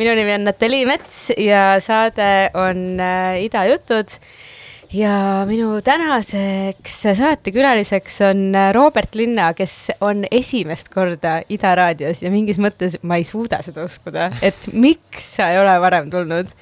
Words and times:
minu 0.00 0.14
nimi 0.16 0.32
on 0.32 0.46
Natalii 0.48 0.86
Mets 0.88 1.26
ja 1.36 1.74
saade 1.84 2.50
on 2.56 3.00
äh, 3.00 3.42
Idajutud 3.44 4.14
ja 4.92 5.44
minu 5.48 5.76
tänaseks 5.84 7.02
saatekülaliseks 7.18 8.20
on 8.30 8.54
äh, 8.56 8.70
Robert 8.74 9.14
Linna, 9.14 9.52
kes 9.54 9.92
on 10.00 10.24
esimest 10.30 10.88
korda 10.94 11.40
Ida 11.52 11.74
raadios 11.76 12.24
ja 12.24 12.32
mingis 12.32 12.58
mõttes 12.62 12.96
ma 13.02 13.20
ei 13.20 13.26
suuda 13.28 13.60
seda 13.66 13.84
uskuda, 13.86 14.30
et 14.42 14.70
miks 14.72 15.34
sa 15.36 15.52
ei 15.52 15.60
ole 15.60 15.76
varem 15.84 16.10
tulnud. 16.10 16.54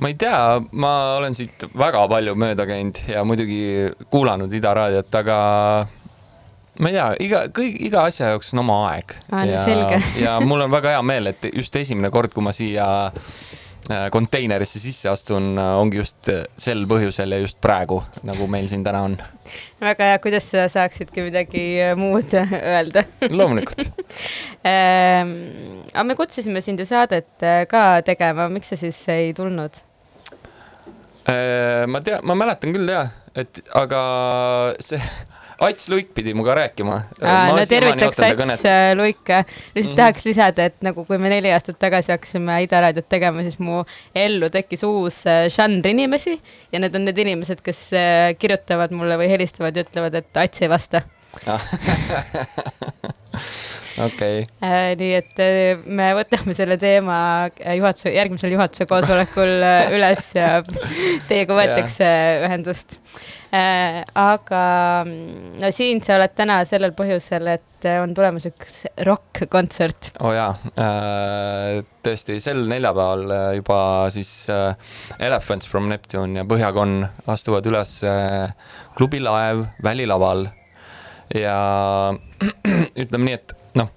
ma 0.00 0.08
ei 0.08 0.14
tea, 0.14 0.60
ma 0.72 0.92
olen 1.18 1.34
siit 1.34 1.66
väga 1.76 2.06
palju 2.08 2.36
mööda 2.38 2.64
käinud 2.70 3.02
ja 3.10 3.24
muidugi 3.26 3.90
kuulanud 4.14 4.52
Ida 4.54 4.74
raadiot, 4.78 5.10
aga 5.24 5.40
ma 6.80 6.90
ei 6.90 6.96
tea, 6.96 7.06
iga, 7.26 7.44
kõik, 7.54 7.78
iga 7.90 8.06
asja 8.08 8.32
jaoks 8.32 8.54
on 8.54 8.64
oma 8.64 8.80
aeg. 8.90 9.14
Ja 9.50 9.64
ja 10.24 10.36
mul 10.44 10.66
on 10.66 10.72
väga 10.72 10.96
hea 10.96 11.06
meel, 11.06 11.32
et 11.34 11.50
just 11.52 11.76
esimene 11.76 12.10
kord, 12.12 12.32
kui 12.34 12.44
ma 12.44 12.54
siia 12.56 12.86
äh, 13.10 14.06
konteinerisse 14.12 14.80
sisse 14.82 15.10
astun, 15.12 15.52
ongi 15.58 16.00
just 16.00 16.30
äh, 16.32 16.44
sel 16.60 16.86
põhjusel 16.90 17.36
ja 17.36 17.40
just 17.42 17.60
praegu, 17.62 18.00
nagu 18.26 18.48
meil 18.50 18.70
siin 18.70 18.84
täna 18.86 19.02
on. 19.08 19.18
väga 19.82 20.12
hea, 20.12 20.22
kuidas 20.24 20.48
sa 20.52 20.66
saaksidki 20.72 21.26
midagi 21.28 21.64
äh, 21.84 21.92
muud 21.98 22.32
öelda 22.76 23.04
loomulikult. 23.28 23.84
ähm,. 24.70 25.36
aga 25.92 26.06
me 26.08 26.16
kutsusime 26.18 26.64
sind 26.64 26.80
ju 26.80 26.88
saadet 26.88 27.44
äh, 27.44 27.66
ka 27.68 28.00
tegema, 28.06 28.48
miks 28.48 28.72
sa 28.72 28.80
siis 28.80 29.00
ei 29.12 29.34
tulnud? 29.36 29.82
Äh, 31.28 31.84
ma 31.86 32.00
tean, 32.00 32.24
ma 32.24 32.38
mäletan 32.38 32.72
küll 32.74 32.88
jah, 32.88 33.12
et 33.36 33.60
aga 33.76 34.00
see 34.80 35.00
Ats 35.60 35.88
Luik 35.92 36.14
pidi 36.16 36.32
minuga 36.32 36.54
rääkima. 36.56 36.94
No 37.20 37.64
tervitaks 37.68 38.18
Ats 38.24 38.64
äh, 38.64 38.96
Luike. 38.96 39.44
lihtsalt 39.74 39.74
mm. 39.74 39.92
-hmm. 39.92 39.96
tahaks 39.96 40.24
lisada, 40.24 40.64
et 40.64 40.82
nagu 40.82 41.04
kui 41.04 41.18
me 41.18 41.28
neli 41.28 41.52
aastat 41.52 41.78
tagasi 41.78 42.12
hakkasime 42.12 42.62
Ida 42.64 42.80
raadiot 42.80 43.08
tegema, 43.08 43.42
siis 43.44 43.58
mu 43.60 43.84
ellu 44.14 44.48
tekkis 44.50 44.82
uus 44.88 45.26
äh, 45.26 45.48
žanr 45.52 45.86
inimesi 45.86 46.40
ja 46.72 46.80
need 46.80 46.94
on 46.96 47.04
need 47.04 47.18
inimesed, 47.18 47.60
kes 47.62 47.92
äh, 47.92 48.32
kirjutavad 48.38 48.90
mulle 48.90 49.18
või 49.20 49.28
helistavad 49.28 49.76
ja 49.76 49.84
ütlevad, 49.84 50.14
et 50.14 50.36
Ats 50.36 50.62
ei 50.62 50.68
vasta. 50.68 51.02
okei, 54.06 54.46
Äh, 54.64 54.96
nii 54.96 55.12
et 55.14 55.36
me 55.84 56.14
võtame 56.16 56.54
selle 56.56 56.78
teema 56.80 57.50
juhatuse, 57.76 58.14
järgmisel 58.16 58.56
juhatuse 58.56 58.86
koosolekul 58.88 59.60
üles 59.92 60.32
ja 60.34 60.62
teiega 61.28 61.54
võetakse 61.58 62.08
ühendust. 62.48 62.96
Aga 63.50 64.62
mm, 65.06 65.56
no 65.58 65.70
siin 65.74 65.98
sa 66.06 66.14
oled 66.18 66.34
täna 66.38 66.60
sellel 66.68 66.92
põhjusel, 66.94 67.48
et 67.56 67.86
äh, 67.88 67.98
on 68.02 68.12
tulemas 68.14 68.46
üks 68.46 68.84
rokk-kontsert. 69.06 70.12
oo 70.20 70.30
oh 70.30 70.36
jaa, 70.36 70.52
tõesti 72.06 72.38
sel 72.42 72.62
neljapäeval 72.70 73.24
äh, 73.34 73.48
juba 73.58 73.80
siis 74.14 74.30
äh, 74.54 74.76
Elephants 75.18 75.66
from 75.70 75.90
Neptune 75.90 76.42
ja 76.42 76.46
Põhjakon 76.46 77.02
astuvad 77.26 77.66
üles 77.66 77.98
äh, 78.06 78.54
klubi 78.98 79.22
Laev 79.22 79.66
välilaval 79.82 80.46
ja 81.34 81.56
ütleme 83.02 83.24
nii, 83.26 83.40
et 83.40 83.56
noh, 83.78 83.90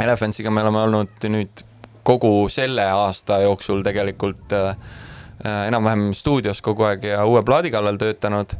Elephantsiga 0.00 0.50
me 0.50 0.64
oleme 0.64 0.86
olnud 0.86 1.28
nüüd 1.28 1.66
kogu 2.02 2.48
selle 2.50 2.84
aasta 2.90 3.42
jooksul 3.44 3.84
tegelikult 3.86 4.52
äh, 4.56 4.72
äh, 4.72 5.10
enam-vähem 5.42 6.10
stuudios 6.14 6.62
kogu 6.62 6.86
aeg 6.86 7.04
ja 7.12 7.24
uue 7.26 7.42
plaadi 7.46 7.70
kallal 7.74 7.98
töötanud 7.98 8.54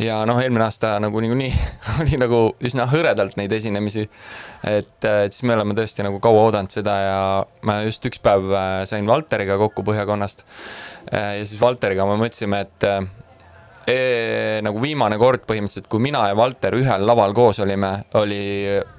ja 0.00 0.20
noh, 0.26 0.38
eelmine 0.42 0.66
aasta 0.66 0.94
nagu 1.02 1.22
niikuinii 1.22 1.50
oli 2.02 2.18
nagu 2.20 2.40
üsna 2.64 2.86
hõredalt 2.90 3.36
neid 3.38 3.52
esinemisi. 3.54 4.08
et, 4.66 4.96
et 5.06 5.34
siis 5.34 5.44
me 5.46 5.54
oleme 5.54 5.76
tõesti 5.78 6.06
nagu 6.06 6.20
kaua 6.22 6.48
oodanud 6.48 6.74
seda 6.74 6.94
ja 7.00 7.18
ma 7.66 7.80
just 7.86 8.06
üks 8.08 8.22
päev 8.22 8.50
äh, 8.50 8.78
sain 8.90 9.06
Valteriga 9.06 9.58
kokku 9.60 9.84
Põhjakonnast. 9.86 10.46
ja 11.12 11.44
siis 11.44 11.60
Valteriga 11.60 12.06
me 12.08 12.18
mõtlesime, 12.18 12.64
et, 12.64 12.88
e, 13.86 13.98
nagu 14.64 14.82
viimane 14.82 15.18
kord 15.20 15.44
põhimõtteliselt, 15.46 15.88
kui 15.92 16.02
mina 16.02 16.24
ja 16.30 16.36
Valter 16.38 16.74
ühel 16.78 17.06
laval 17.06 17.34
koos 17.36 17.60
olime, 17.62 17.92
oli, 18.18 18.40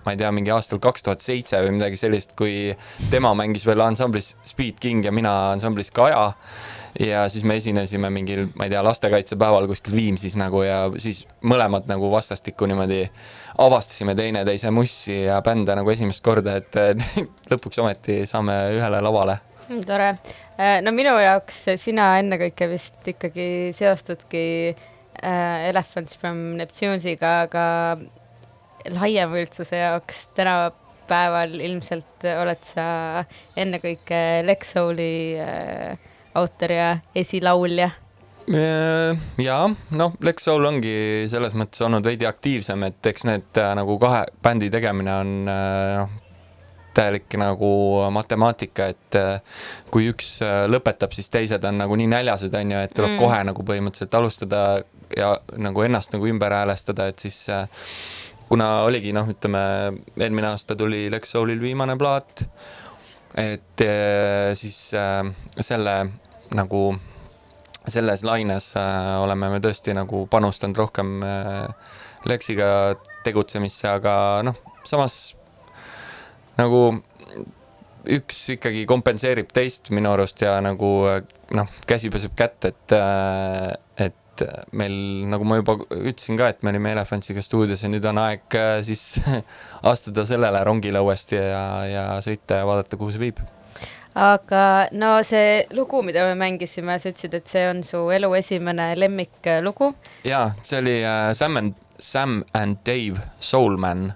ma 0.06 0.16
ei 0.16 0.22
tea, 0.22 0.32
mingi 0.36 0.54
aastal 0.56 0.80
kaks 0.84 1.04
tuhat 1.04 1.26
seitse 1.26 1.60
või 1.66 1.76
midagi 1.80 2.00
sellist, 2.00 2.38
kui 2.40 2.72
tema 3.12 3.34
mängis 3.38 3.68
veel 3.68 3.84
ansamblis 3.84 4.36
Speed 4.48 4.80
King 4.80 5.06
ja 5.06 5.14
mina 5.16 5.36
ansamblis 5.52 5.92
Kaja. 5.96 6.30
Ja 7.00 7.26
siis 7.30 7.44
me 7.44 7.58
esinesime 7.60 8.10
mingil, 8.14 8.46
ma 8.56 8.68
ei 8.68 8.74
tea, 8.74 8.84
lastekaitsepäeval 8.86 9.68
kuskil 9.72 9.96
Viimsis 9.96 10.38
nagu 10.40 10.62
ja 10.64 10.86
siis 11.02 11.26
mõlemad 11.44 11.90
nagu 11.92 12.12
vastastikku 12.12 12.70
niimoodi 12.70 13.02
avastasime 13.66 14.16
teineteise 14.16 14.72
mussi 14.72 15.24
ja 15.26 15.42
bände 15.46 15.76
nagu 15.76 15.92
esimest 15.92 16.24
korda, 16.24 16.60
et 16.62 16.80
lõpuks 17.52 17.84
ometi 17.84 18.24
saame 18.30 18.62
ühele 18.78 19.04
lavale 19.04 19.40
Mm, 19.66 19.82
tore. 19.82 20.12
no 20.86 20.92
minu 20.94 21.16
jaoks 21.18 21.64
sina 21.82 22.20
ennekõike 22.22 22.68
vist 22.70 23.08
ikkagi 23.10 23.48
seostudki 23.74 24.44
äh, 24.70 25.70
Elephants 25.72 26.18
from 26.22 26.38
Neptunesiga, 26.60 27.32
aga 27.48 27.64
laiema 28.94 29.40
üldsuse 29.42 29.80
jaoks 29.80 30.28
tänapäeval 30.38 31.56
ilmselt 31.58 32.28
oled 32.36 32.62
sa 32.70 32.86
ennekõike 33.58 34.20
Lex 34.46 34.76
Souli 34.76 35.16
äh, 35.42 35.98
autor 36.36 36.72
ja 36.72 36.90
esilaulja. 37.16 37.90
ja 39.42 39.56
noh, 39.98 40.14
Lex 40.22 40.44
Soul 40.46 40.68
ongi 40.70 41.26
selles 41.32 41.56
mõttes 41.58 41.82
olnud 41.82 42.06
veidi 42.06 42.28
aktiivsem, 42.30 42.84
et 42.86 43.10
eks 43.10 43.26
need 43.26 43.58
äh, 43.58 43.72
nagu 43.80 43.98
kahe 44.02 44.26
bändi 44.46 44.70
tegemine 44.74 45.16
on 45.24 45.34
äh, 45.50 45.96
noh, 46.04 46.14
täielik 46.96 47.34
nagu 47.42 47.70
matemaatika, 48.16 48.90
et 48.94 49.18
äh, 49.20 49.64
kui 49.92 50.08
üks 50.12 50.38
äh, 50.46 50.66
lõpetab, 50.72 51.16
siis 51.16 51.32
teised 51.34 51.66
on 51.68 51.82
nagu 51.82 51.98
nii 52.00 52.08
näljased, 52.12 52.54
on 52.56 52.76
ju, 52.76 52.84
et 52.86 52.94
tuleb 52.96 53.16
Mm. 53.16 53.22
kohe 53.24 53.40
nagu 53.50 53.66
põhimõtteliselt 53.68 54.16
alustada 54.18 54.62
ja 55.18 55.36
nagu 55.58 55.84
ennast 55.86 56.14
nagu 56.16 56.28
ümber 56.30 56.54
häälestada, 56.56 57.10
et 57.12 57.20
siis 57.20 57.50
äh, 57.50 57.68
kuna 58.50 58.84
oligi 58.86 59.14
noh, 59.16 59.28
ütleme 59.32 59.62
eelmine 60.18 60.54
aasta 60.54 60.76
tuli 60.78 61.08
Lex 61.12 61.34
Soulil 61.36 61.62
viimane 61.62 61.98
plaat, 61.98 62.46
et 63.36 63.82
äh, 63.86 64.54
siis 64.56 64.80
äh, 64.94 65.24
selle 65.60 65.96
nagu 66.54 66.90
selles 67.88 68.24
laines 68.26 68.72
äh, 68.78 69.16
oleme 69.22 69.50
me 69.54 69.62
tõesti 69.64 69.94
nagu 69.96 70.26
panustanud 70.32 70.78
rohkem 70.80 71.20
äh, 71.26 71.94
Lexiga 72.26 72.68
tegutsemisse, 73.26 73.86
aga 74.00 74.16
noh, 74.46 74.58
samas 74.88 75.36
nagu 76.58 76.82
üks 78.16 78.40
ikkagi 78.56 78.86
kompenseerib 78.90 79.52
teist 79.54 79.92
minu 79.94 80.12
arust 80.14 80.42
ja 80.42 80.58
nagu 80.66 80.92
äh, 81.12 81.22
noh, 81.58 81.70
käsi 81.90 82.10
peseb 82.14 82.34
kätt, 82.38 82.66
et, 82.70 82.96
et 84.02 84.46
meil, 84.76 84.96
nagu 85.32 85.46
ma 85.48 85.60
juba 85.62 85.78
ütlesin 85.96 86.40
ka, 86.40 86.50
et 86.52 86.66
me 86.66 86.74
olime 86.74 86.96
Elefantsiga 86.96 87.44
stuudios 87.46 87.86
ja 87.86 87.92
nüüd 87.92 88.06
on 88.10 88.20
aeg 88.24 88.58
siis 88.88 89.14
astuda 89.94 90.26
sellele 90.28 90.64
rongile 90.66 91.06
uuesti 91.06 91.38
ja, 91.38 91.68
ja 91.90 92.08
sõita 92.26 92.64
ja 92.64 92.68
vaadata, 92.68 92.98
kuhu 93.00 93.14
see 93.14 93.28
viib 93.28 93.46
aga 94.16 94.88
no 94.96 95.18
see 95.28 95.66
lugu, 95.76 96.02
mida 96.04 96.26
me 96.30 96.36
mängisime, 96.40 96.98
sa 97.00 97.12
ütlesid, 97.12 97.34
et 97.36 97.50
see 97.52 97.66
on 97.70 97.84
su 97.84 98.00
elu 98.16 98.32
esimene 98.40 98.94
lemmiklugu. 99.00 99.94
jaa, 100.24 100.52
see 100.64 100.80
oli 100.80 101.00
äh, 101.04 101.32
Sam 101.34 101.58
and, 101.58 101.74
Sam 102.00 102.44
and 102.54 102.80
Dave 102.88 103.20
Soulman. 103.40 104.14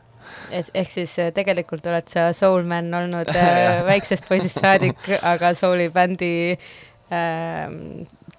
ehk 0.52 0.90
siis 0.90 1.18
äh, 1.20 1.34
tegelikult 1.36 1.86
oled 1.90 2.08
sa 2.10 2.30
soulman 2.34 2.94
olnud 2.94 3.30
äh, 3.36 3.84
väiksest 3.92 4.30
poisist 4.30 4.62
saadik, 4.62 5.04
aga 5.22 5.54
souli 5.58 5.90
bändi 5.94 6.34
äh, 7.12 7.68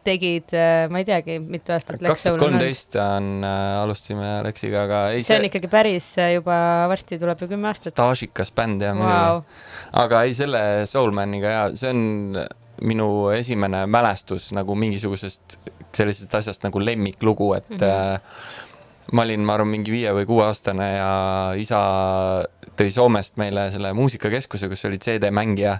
tegid 0.06 0.54
äh,, 0.56 0.86
ma 0.92 1.02
ei 1.02 1.08
teagi, 1.08 1.38
mitu 1.42 1.74
aastat 1.74 2.00
kaks 2.02 2.26
tuhat 2.26 2.40
kolmteist 2.42 2.96
on 3.00 3.44
äh,, 3.46 3.82
alustasime 3.82 4.30
Lexiga, 4.46 4.84
aga 4.88 5.02
ei 5.16 5.26
see 5.26 5.38
on 5.40 5.48
ikkagi 5.50 5.70
päris 5.72 6.12
äh, 6.20 6.34
juba 6.38 6.56
varsti 6.90 7.18
tuleb 7.20 7.44
ju 7.44 7.50
kümme 7.50 7.70
aastat. 7.70 7.94
staažikas 7.94 8.54
bänd 8.56 8.84
jah 8.86 8.96
muidugi. 8.96 9.60
aga 10.04 10.24
ei, 10.28 10.34
selle 10.38 10.64
Soulmaniga 10.90 11.54
ja 11.56 11.68
see 11.76 11.92
on 11.92 12.40
minu 12.80 13.10
esimene 13.36 13.84
mälestus 13.90 14.50
nagu 14.56 14.74
mingisugusest 14.78 15.58
sellisest 15.96 16.34
asjast 16.38 16.64
nagu 16.64 16.80
lemmiklugu, 16.80 17.52
et 17.54 17.68
mm. 17.68 17.76
-hmm. 17.76 18.68
Ma 19.12 19.24
olin, 19.26 19.42
ma 19.44 19.56
arvan, 19.56 19.70
mingi 19.72 19.92
viie 19.92 20.12
või 20.14 20.26
kuueaastane 20.28 20.86
ja 20.92 21.10
isa 21.58 21.80
tõi 22.78 22.92
Soomest 22.94 23.36
meile 23.40 23.66
selle 23.74 23.92
muusikakeskuse, 23.96 24.68
kus 24.70 24.84
oli 24.88 25.00
CD-mängija 25.02 25.72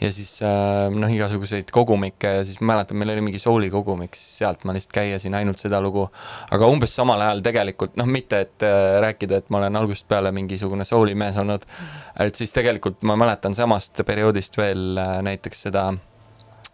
ja 0.00 0.10
siis 0.14 0.36
äh, 0.46 0.86
noh, 0.94 1.10
igasuguseid 1.12 1.72
kogumikke 1.74 2.32
ja 2.38 2.44
siis 2.46 2.60
ma 2.62 2.72
mäletan, 2.72 3.00
meil 3.00 3.12
oli 3.14 3.24
mingi 3.28 3.42
souli 3.42 3.70
kogumik, 3.72 4.16
siis 4.16 4.44
sealt 4.44 4.64
ma 4.68 4.76
lihtsalt 4.76 4.94
käisin 4.94 5.36
ainult 5.38 5.60
seda 5.62 5.80
lugu. 5.84 6.06
aga 6.54 6.70
umbes 6.70 6.94
samal 6.94 7.22
ajal 7.26 7.42
tegelikult 7.44 7.98
noh, 8.00 8.08
mitte 8.08 8.42
et 8.46 8.66
äh, 8.66 8.98
rääkida, 9.04 9.42
et 9.42 9.50
ma 9.50 9.62
olen 9.62 9.80
algusest 9.80 10.08
peale 10.08 10.32
mingisugune 10.34 10.86
soulimees 10.88 11.36
olnud, 11.42 11.66
et 12.24 12.38
siis 12.38 12.54
tegelikult 12.54 13.02
ma 13.02 13.18
mäletan 13.18 13.56
samast 13.58 14.00
perioodist 14.06 14.56
veel 14.58 14.96
äh, 14.98 15.18
näiteks 15.26 15.66
seda 15.68 15.90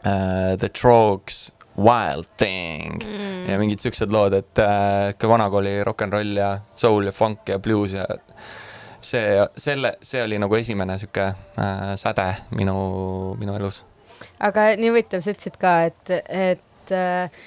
The 0.04 0.68
Trogs 0.68 1.46
Wild 1.76 2.28
Thing 2.38 3.00
mm. 3.02 3.48
ja 3.50 3.58
mingid 3.58 3.82
siuksed 3.82 4.12
lood, 4.14 4.36
et 4.38 4.62
äh, 4.62 5.14
ikka 5.14 5.30
vanakooli 5.30 5.80
rock 5.86 6.06
n 6.06 6.14
roll 6.14 6.38
ja 6.38 6.52
soul 6.74 7.10
ja 7.10 7.14
funk 7.14 7.50
ja 7.50 7.58
blues 7.62 7.96
ja 7.96 8.06
see, 9.04 9.48
selle, 9.56 9.96
see 10.02 10.22
oli 10.24 10.38
nagu 10.40 10.56
esimene 10.58 10.98
sihuke 11.00 11.26
äh, 11.58 11.90
säde 12.00 12.30
minu, 12.56 12.76
minu 13.40 13.56
elus. 13.58 13.82
aga 14.40 14.72
nii 14.78 14.92
huvitav, 14.92 15.24
sa 15.24 15.34
ütlesid 15.34 15.58
ka, 15.60 15.76
et, 15.90 16.14
et 16.30 16.94
äh, 16.94 17.44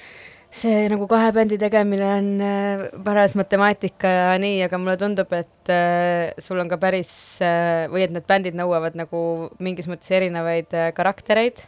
see 0.54 0.88
nagu 0.90 1.06
kahe 1.10 1.30
bändi 1.36 1.58
tegemine 1.60 2.06
on 2.18 2.28
äh, 2.44 2.84
paras 3.04 3.34
matemaatika 3.38 4.10
ja 4.10 4.36
nii, 4.40 4.62
aga 4.66 4.80
mulle 4.80 4.96
tundub, 5.00 5.32
et 5.36 5.72
äh, 5.72 6.36
sul 6.42 6.60
on 6.62 6.70
ka 6.70 6.78
päris 6.80 7.10
äh, 7.44 7.86
või 7.92 8.06
et 8.06 8.14
need 8.14 8.28
bändid 8.28 8.56
nõuavad 8.58 8.96
nagu 8.98 9.20
mingis 9.62 9.90
mõttes 9.90 10.12
erinevaid 10.20 10.72
äh, 10.76 10.92
karaktereid. 10.96 11.64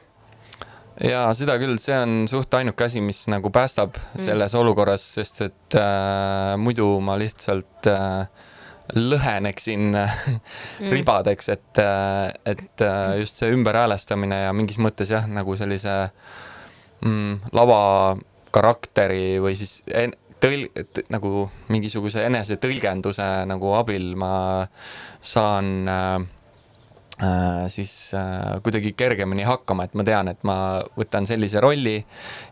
Ja 1.04 1.24
seda 1.36 1.56
küll, 1.60 1.78
see 1.80 1.96
on 1.96 2.24
suht 2.30 2.54
ainuke 2.58 2.86
asi, 2.86 3.02
mis 3.04 3.24
nagu 3.32 3.52
päästab 3.54 3.96
mm. 3.96 4.22
selles 4.26 4.54
olukorras, 4.58 5.04
sest 5.16 5.44
et 5.48 5.78
äh, 5.78 6.54
muidu 6.60 6.92
ma 7.04 7.16
lihtsalt 7.20 7.90
äh, 7.90 8.46
lõheneksin 8.96 9.90
mm. 9.94 10.90
ribadeks, 10.94 11.50
et, 11.54 11.82
et 12.48 12.86
äh, 12.86 13.18
just 13.22 13.40
see 13.40 13.52
ümberhäälestamine 13.54 14.44
ja 14.46 14.56
mingis 14.56 14.80
mõttes 14.82 15.12
jah, 15.12 15.28
nagu 15.30 15.56
sellise 15.58 15.96
mm, 17.04 17.52
lava 17.56 17.80
karakteri 18.50 19.38
või 19.42 19.54
siis 19.58 19.78
en, 19.94 20.14
tõl-, 20.42 20.68
nagu 21.12 21.46
mingisuguse 21.70 22.24
enesetõlgenduse 22.26 23.28
nagu 23.50 23.74
abil 23.78 24.12
ma 24.18 24.32
saan 25.20 25.88
äh, 25.88 26.12
äh, 26.18 26.28
siis 27.68 28.14
äh, 28.14 28.60
kuidagi 28.64 28.92
kergemini 28.96 29.44
hakkama, 29.44 29.84
et 29.84 29.94
ma 29.98 30.04
tean, 30.06 30.30
et 30.32 30.40
ma 30.46 30.56
võtan 30.96 31.26
sellise 31.28 31.60
rolli 31.60 31.98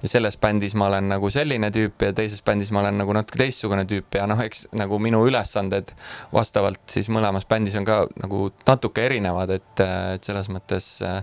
ja 0.03 0.11
selles 0.11 0.37
bändis 0.41 0.75
ma 0.77 0.91
olen 0.91 1.09
nagu 1.15 1.31
selline 1.33 1.71
tüüp 1.73 2.05
ja 2.05 2.13
teises 2.17 2.43
bändis 2.45 2.73
ma 2.75 2.83
olen 2.83 3.01
nagu 3.01 3.17
natuke 3.17 3.41
teistsugune 3.41 3.87
tüüp 3.89 4.19
ja 4.21 4.27
noh, 4.29 4.41
eks 4.45 4.67
nagu 4.77 5.01
minu 5.01 5.23
ülesanded 5.29 5.95
vastavalt 6.35 6.85
siis 6.93 7.09
mõlemas 7.13 7.49
bändis 7.49 7.79
on 7.81 7.89
ka 7.89 8.03
nagu 8.21 8.51
natuke 8.69 9.09
erinevad, 9.09 9.57
et, 9.57 9.85
et 10.15 10.29
selles 10.29 10.53
mõttes 10.53 10.91
äh, 11.07 11.23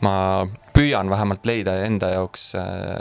ma 0.00 0.16
püüan 0.76 1.10
vähemalt 1.12 1.44
leida 1.48 1.76
enda 1.84 2.14
jaoks 2.16 2.52
äh, 2.56 2.96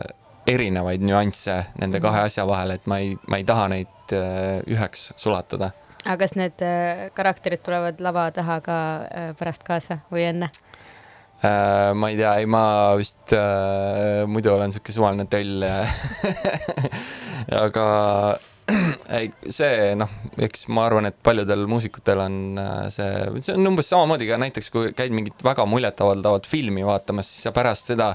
erinevaid 0.48 1.04
nüansse 1.04 1.62
nende 1.80 2.04
kahe 2.04 2.28
asja 2.28 2.48
vahel, 2.48 2.76
et 2.76 2.88
ma 2.88 3.00
ei, 3.04 3.16
ma 3.28 3.40
ei 3.40 3.48
taha 3.48 3.72
neid 3.72 4.16
äh, 4.16 4.60
üheks 4.68 5.14
sulatada 5.16 5.72
aga 6.08 6.24
kas 6.24 6.38
need 6.40 6.64
äh, 6.64 7.08
karakterid 7.18 7.64
tulevad 7.66 8.00
lava 8.04 8.30
taha 8.36 8.62
ka 8.64 8.78
äh, 9.08 9.32
pärast 9.40 9.66
kaasa 9.68 10.02
või 10.14 10.28
enne? 10.30 10.52
Äh, 11.44 11.94
ma 11.94 12.10
ei 12.10 12.18
tea, 12.18 12.34
ei 12.42 12.48
ma 12.50 12.64
vist 12.98 13.34
äh, 13.36 14.24
muidu 14.30 14.56
olen 14.56 14.74
siuke 14.74 14.96
suvaline 14.96 15.28
töll. 15.30 15.66
aga 17.66 17.84
ei, 19.20 19.30
see 19.54 19.92
noh, 20.00 20.10
eks 20.44 20.66
ma 20.74 20.88
arvan, 20.88 21.08
et 21.08 21.20
paljudel 21.24 21.68
muusikutel 21.70 22.20
on 22.20 22.40
see, 22.92 23.12
see 23.46 23.54
on 23.54 23.70
umbes 23.70 23.88
samamoodi 23.92 24.28
ka 24.28 24.40
näiteks, 24.42 24.72
kui 24.74 24.92
käid 24.98 25.14
mingit 25.16 25.44
väga 25.46 25.64
muljetavaldavat 25.70 26.50
filmi 26.50 26.84
vaatamas, 26.88 27.30
siis 27.32 27.48
sa 27.48 27.54
pärast 27.56 27.94
seda 27.94 28.10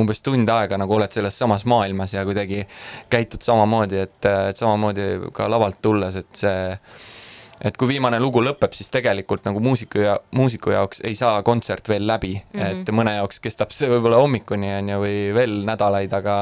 umbes 0.00 0.20
tund 0.24 0.50
aega 0.52 0.80
nagu 0.80 0.98
oled 0.98 1.14
selles 1.14 1.38
samas 1.40 1.64
maailmas 1.70 2.16
ja 2.16 2.26
kuidagi 2.26 2.66
käitud 3.12 3.44
samamoodi, 3.46 4.02
et, 4.04 4.20
et 4.50 4.60
samamoodi 4.60 5.32
ka 5.36 5.48
lavalt 5.52 5.80
tulles, 5.84 6.20
et 6.20 6.42
see 6.42 6.58
et 7.64 7.76
kui 7.80 7.88
viimane 7.88 8.20
lugu 8.20 8.42
lõpeb, 8.44 8.74
siis 8.76 8.90
tegelikult 8.92 9.46
nagu 9.48 9.60
muusiku 9.64 10.02
ja 10.04 10.16
muusiku 10.36 10.74
jaoks 10.74 11.00
ei 11.04 11.14
saa 11.18 11.42
kontsert 11.42 11.88
veel 11.88 12.06
läbi 12.06 12.34
mm. 12.36 12.60
-hmm. 12.60 12.80
et 12.82 12.94
mõne 12.94 13.16
jaoks 13.18 13.40
kestab 13.40 13.72
see 13.72 13.88
võib-olla 13.90 14.20
hommikuni 14.22 14.74
on 14.78 14.88
ju 14.94 15.04
või 15.04 15.20
veel 15.34 15.62
nädalaid, 15.68 16.12
aga 16.12 16.36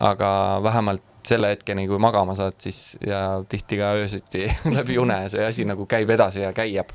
aga 0.00 0.30
vähemalt 0.62 1.08
selle 1.26 1.52
hetkeni, 1.52 1.86
kui 1.86 1.98
magama 2.02 2.34
saad, 2.38 2.56
siis 2.62 2.98
ja 3.06 3.42
tihti 3.48 3.78
ka 3.78 3.92
öösiti 3.98 4.46
läbi 4.76 4.98
une 4.98 5.20
see 5.32 5.44
asi 5.46 5.66
nagu 5.68 5.86
käib 5.90 6.10
edasi 6.10 6.42
ja 6.42 6.52
käib 6.56 6.90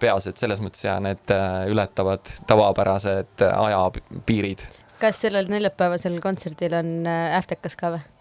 peas, 0.00 0.28
et 0.30 0.38
selles 0.38 0.62
mõttes 0.62 0.84
ja 0.86 0.98
need 1.02 1.34
äh, 1.34 1.66
ületavad 1.72 2.30
tavapärased 2.46 3.42
äh, 3.42 3.58
ajapiirid. 3.66 4.66
kas 5.02 5.18
sellel 5.24 5.50
neljapäevasel 5.50 6.20
kontserdil 6.22 6.78
on 6.78 6.94
äh, 7.06 7.38
äftekas 7.38 7.76
ka 7.78 7.96
või? 7.96 8.11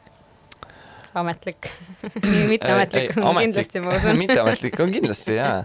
Ametlik 1.14 1.68
mitteametlik 2.52 3.16
on 3.20 3.38
kindlasti, 3.40 3.82
ma 3.84 3.96
usun. 3.96 4.20
mitteametlik 4.24 4.80
on 4.80 4.92
kindlasti 4.94 5.38
jaa, 5.38 5.56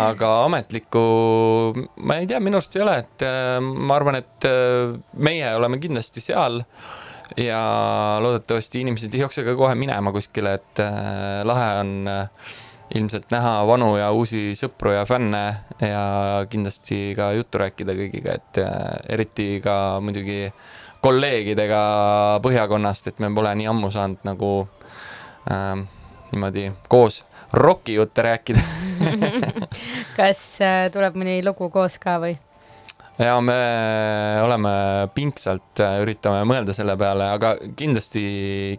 aga 0.00 0.30
ametlikku 0.46 1.02
ma 2.08 2.20
ei 2.20 2.28
tea, 2.30 2.40
minu 2.42 2.60
arust 2.60 2.76
ei 2.78 2.84
ole, 2.84 2.98
et 3.04 3.26
äh, 3.26 3.56
ma 3.60 3.98
arvan, 3.98 4.20
et 4.22 4.48
äh, 4.48 4.94
meie 5.20 5.50
oleme 5.56 5.80
kindlasti 5.82 6.24
seal 6.24 6.62
ja 7.36 7.60
loodetavasti 8.22 8.84
inimesed 8.84 9.14
ei 9.14 9.24
jookse 9.24 9.44
ka 9.44 9.56
kohe 9.58 9.74
minema 9.78 10.14
kuskile, 10.14 10.56
et 10.60 10.84
äh, 10.84 11.42
lahe 11.46 11.68
on 11.82 11.92
ilmselt 12.96 13.32
näha 13.34 13.58
vanu 13.66 13.96
ja 13.98 14.12
uusi 14.14 14.52
sõpru 14.54 14.92
ja 14.94 15.02
fänne 15.08 15.42
ja 15.82 16.02
kindlasti 16.48 17.16
ka 17.18 17.32
juttu 17.34 17.58
rääkida 17.58 17.96
kõigiga, 17.98 18.36
et 18.38 18.60
eriti 19.10 19.56
ka 19.64 19.98
muidugi 19.98 20.44
kolleegidega 21.02 21.80
Põhjakonnast, 22.44 23.10
et 23.10 23.18
me 23.22 23.30
pole 23.34 23.52
nii 23.58 23.68
ammu 23.70 23.90
saanud 23.94 24.22
nagu 24.26 24.50
äh, 25.50 25.84
niimoodi 26.32 26.70
koos 26.88 27.24
rokijutte 27.52 28.22
rääkida. 28.22 28.60
kas 30.18 30.42
äh, 30.60 30.86
tuleb 30.92 31.16
mõni 31.18 31.38
lugu 31.46 31.70
koos 31.70 31.98
ka 32.02 32.18
või? 32.22 32.36
ja 33.18 33.38
me 33.40 33.56
oleme 34.44 34.70
pingsalt, 35.14 35.80
üritame 36.02 36.44
mõelda 36.44 36.74
selle 36.76 36.98
peale, 37.00 37.30
aga 37.32 37.54
kindlasti, 37.76 38.24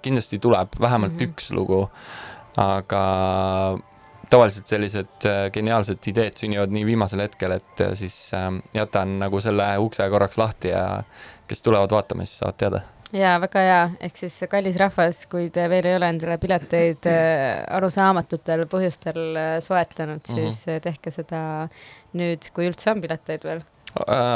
kindlasti 0.01 0.37
tuleb 0.39 0.77
vähemalt 0.79 1.15
mm. 1.15 1.19
-hmm. 1.19 1.33
üks 1.33 1.51
lugu. 1.51 1.87
aga 2.57 3.03
tavaliselt 4.29 4.67
sellised 4.67 5.25
äh, 5.25 5.47
geniaalsed 5.53 6.03
ideed 6.11 6.37
sünnivad 6.39 6.73
nii 6.73 6.85
viimasel 6.87 7.23
hetkel, 7.23 7.57
et 7.57 7.83
äh, 7.83 7.93
siis 7.99 8.15
äh, 8.35 8.49
jätan 8.75 9.17
nagu 9.21 9.41
selle 9.43 9.69
ukse 9.83 10.09
korraks 10.11 10.37
lahti 10.37 10.73
ja 10.73 11.03
kes 11.47 11.63
tulevad 11.63 11.91
vaatama, 11.91 12.25
siis 12.25 12.41
saavad 12.43 12.59
teada. 12.59 12.81
jaa, 13.15 13.37
väga 13.39 13.61
hea, 13.63 13.79
ehk 14.03 14.17
siis 14.19 14.35
kallis 14.51 14.75
rahvas, 14.81 15.21
kui 15.31 15.49
te 15.53 15.67
veel 15.71 15.85
ei 15.87 15.95
ole 15.95 16.09
endale 16.11 16.37
pileteid 16.41 17.07
äh, 17.11 17.63
arusaamatutel 17.77 18.65
põhjustel 18.71 19.21
äh, 19.39 19.55
soetanud, 19.63 20.21
Mhm. 20.27 20.35
siis 20.51 20.67
äh, 20.67 20.81
tehke 20.83 21.11
seda 21.15 21.41
nüüd, 22.17 22.49
kui 22.53 22.67
üldse 22.67 22.91
on 22.91 23.01
pileteid 23.03 23.43
veel. 23.47 23.63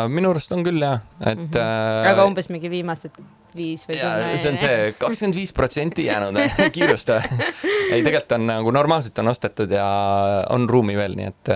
Minu 0.09 0.31
arust 0.31 0.51
on 0.55 0.63
küll 0.65 0.79
jah, 0.81 1.01
et 1.19 1.37
Mhm. 1.37 1.57
äh, 1.59 2.09
aga 2.13 2.25
umbes 2.25 2.47
mingi 2.49 2.69
viimased 2.71 3.11
viis 3.53 3.83
või 3.85 3.97
ja 3.99 4.37
see 4.39 4.47
on 4.53 4.57
see 4.57 4.93
kakskümmend 4.97 5.35
viis 5.35 5.51
protsenti 5.51 6.05
jäänud, 6.07 6.37
kiirusta. 6.71 7.17
ei, 7.91 7.99
tegelikult 8.01 8.31
on 8.37 8.45
nagu 8.47 8.71
normaalselt 8.71 9.19
on 9.19 9.27
ostetud 9.27 9.69
ja 9.75 9.85
on 10.55 10.69
ruumi 10.71 10.95
veel, 10.95 11.17
nii 11.19 11.27
et 11.27 11.51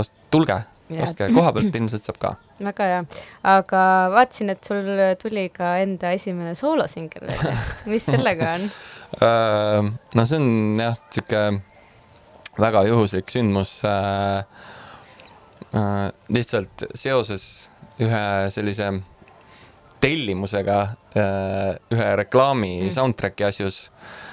ost- 0.00 0.16
tulge. 0.32 0.56
Ostke 1.04 1.28
koha 1.34 1.52
pealt, 1.56 1.76
ilmselt 1.80 2.06
saab 2.06 2.20
ka. 2.22 2.34
väga 2.60 2.88
hea, 2.92 3.00
aga 3.54 3.82
vaatasin, 4.14 4.54
et 4.54 4.66
sul 4.66 4.88
tuli 5.20 5.48
ka 5.54 5.76
enda 5.82 6.14
esimene 6.16 6.54
soolosingel 6.58 7.26
välja, 7.30 7.56
mis 7.90 8.08
sellega 8.08 8.54
on? 8.58 8.70
Äh, 9.10 9.82
no 10.14 10.22
see 10.22 10.38
on 10.38 10.78
jah, 10.78 10.94
sihuke 11.10 11.40
väga 12.62 12.84
juhuslik 12.86 13.32
sündmus. 13.34 13.72
lihtsalt 16.30 16.84
seoses 16.94 17.44
ühe 17.98 18.22
sellise 18.54 18.86
tellimusega 20.00 20.78
äh, 21.18 21.74
ühe 21.90 22.08
reklaami 22.22 22.76
mm. 22.84 22.94
soundtrack'i 22.94 23.48
asjus 23.48 23.80
äh, 23.88 24.29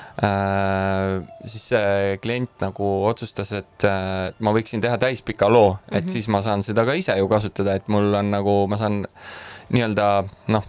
siis 1.45 1.67
see 1.69 2.17
klient 2.24 2.50
nagu 2.63 2.88
otsustas, 3.05 3.51
et 3.53 3.86
äh, 3.86 4.31
ma 4.39 4.53
võiksin 4.55 4.81
teha 4.81 4.97
täispika 4.97 5.50
loo 5.50 5.74
mm, 5.75 5.77
-hmm. 5.83 5.97
et 6.00 6.09
siis 6.09 6.27
ma 6.27 6.41
saan 6.41 6.63
seda 6.65 6.86
ka 6.86 6.95
ise 6.97 7.17
ju 7.17 7.27
kasutada, 7.29 7.75
et 7.77 7.88
mul 7.88 8.13
on 8.13 8.31
nagu, 8.31 8.55
ma 8.67 8.77
saan 8.77 9.05
nii-öelda 9.69 10.07
noh 10.47 10.63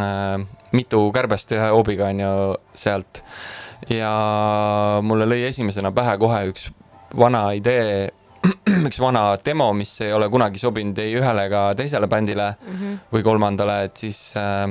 äh,, 0.00 0.46
mitu 0.72 1.10
kärbest 1.12 1.52
ühe 1.52 1.68
hoobiga 1.70 2.08
on 2.08 2.20
ju 2.20 2.32
sealt. 2.74 3.22
ja 3.88 4.10
mulle 5.02 5.26
lõi 5.28 5.44
esimesena 5.48 5.92
pähe 5.92 6.16
kohe 6.18 6.46
üks 6.48 6.70
vana 7.16 7.50
idee, 7.52 8.08
üks 8.88 8.98
vana 9.00 9.36
demo, 9.44 9.72
mis 9.72 10.00
ei 10.00 10.12
ole 10.12 10.28
kunagi 10.32 10.58
sobinud 10.58 10.98
ei 10.98 11.14
ühele 11.20 11.44
ega 11.46 11.74
teisele 11.76 12.06
bändile 12.08 12.54
Mhm. 12.66 12.94
või 13.12 13.22
kolmandale, 13.22 13.82
et 13.84 13.96
siis 13.96 14.32
äh, 14.36 14.70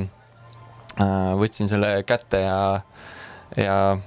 äh, 1.00 1.34
võtsin 1.38 1.67
selle 1.70 2.03
kätte 2.03 2.41
ja, 2.41 2.82
ja 3.58 3.98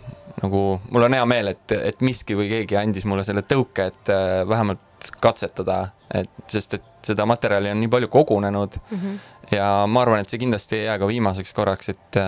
nagu 0.42 0.80
mul 0.90 1.02
on 1.08 1.16
hea 1.16 1.24
meel, 1.26 1.52
et, 1.54 1.72
et 1.72 2.00
miski 2.04 2.36
või 2.38 2.48
keegi 2.50 2.76
andis 2.78 3.04
mulle 3.08 3.24
selle 3.26 3.42
tõuke, 3.42 3.88
et 3.92 4.12
äh, 4.14 4.42
vähemalt 4.48 5.10
katsetada, 5.22 5.90
et 6.14 6.30
sest, 6.50 6.74
et 6.74 7.10
seda 7.10 7.26
materjali 7.28 7.70
on 7.70 7.78
nii 7.80 7.90
palju 7.92 8.08
kogunenud 8.10 8.78
Mhm. 8.90 9.18
ja 9.52 9.86
ma 9.86 10.02
arvan, 10.02 10.20
et 10.20 10.30
see 10.30 10.40
kindlasti 10.42 10.76
ei 10.80 10.84
jää 10.88 10.98
ka 10.98 11.06
viimaseks 11.06 11.52
korraks, 11.54 11.88
et, 11.88 12.18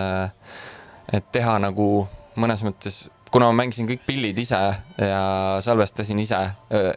et 1.13 1.25
teha 1.31 1.57
nagu 1.59 2.07
mõnes 2.39 2.63
mõttes, 2.63 3.09
kuna 3.31 3.47
ma 3.51 3.63
mängisin 3.63 3.87
kõik 3.87 4.05
pillid 4.07 4.37
ise 4.39 4.59
ja 4.97 5.21
salvestasin 5.63 6.19
ise, 6.19 6.39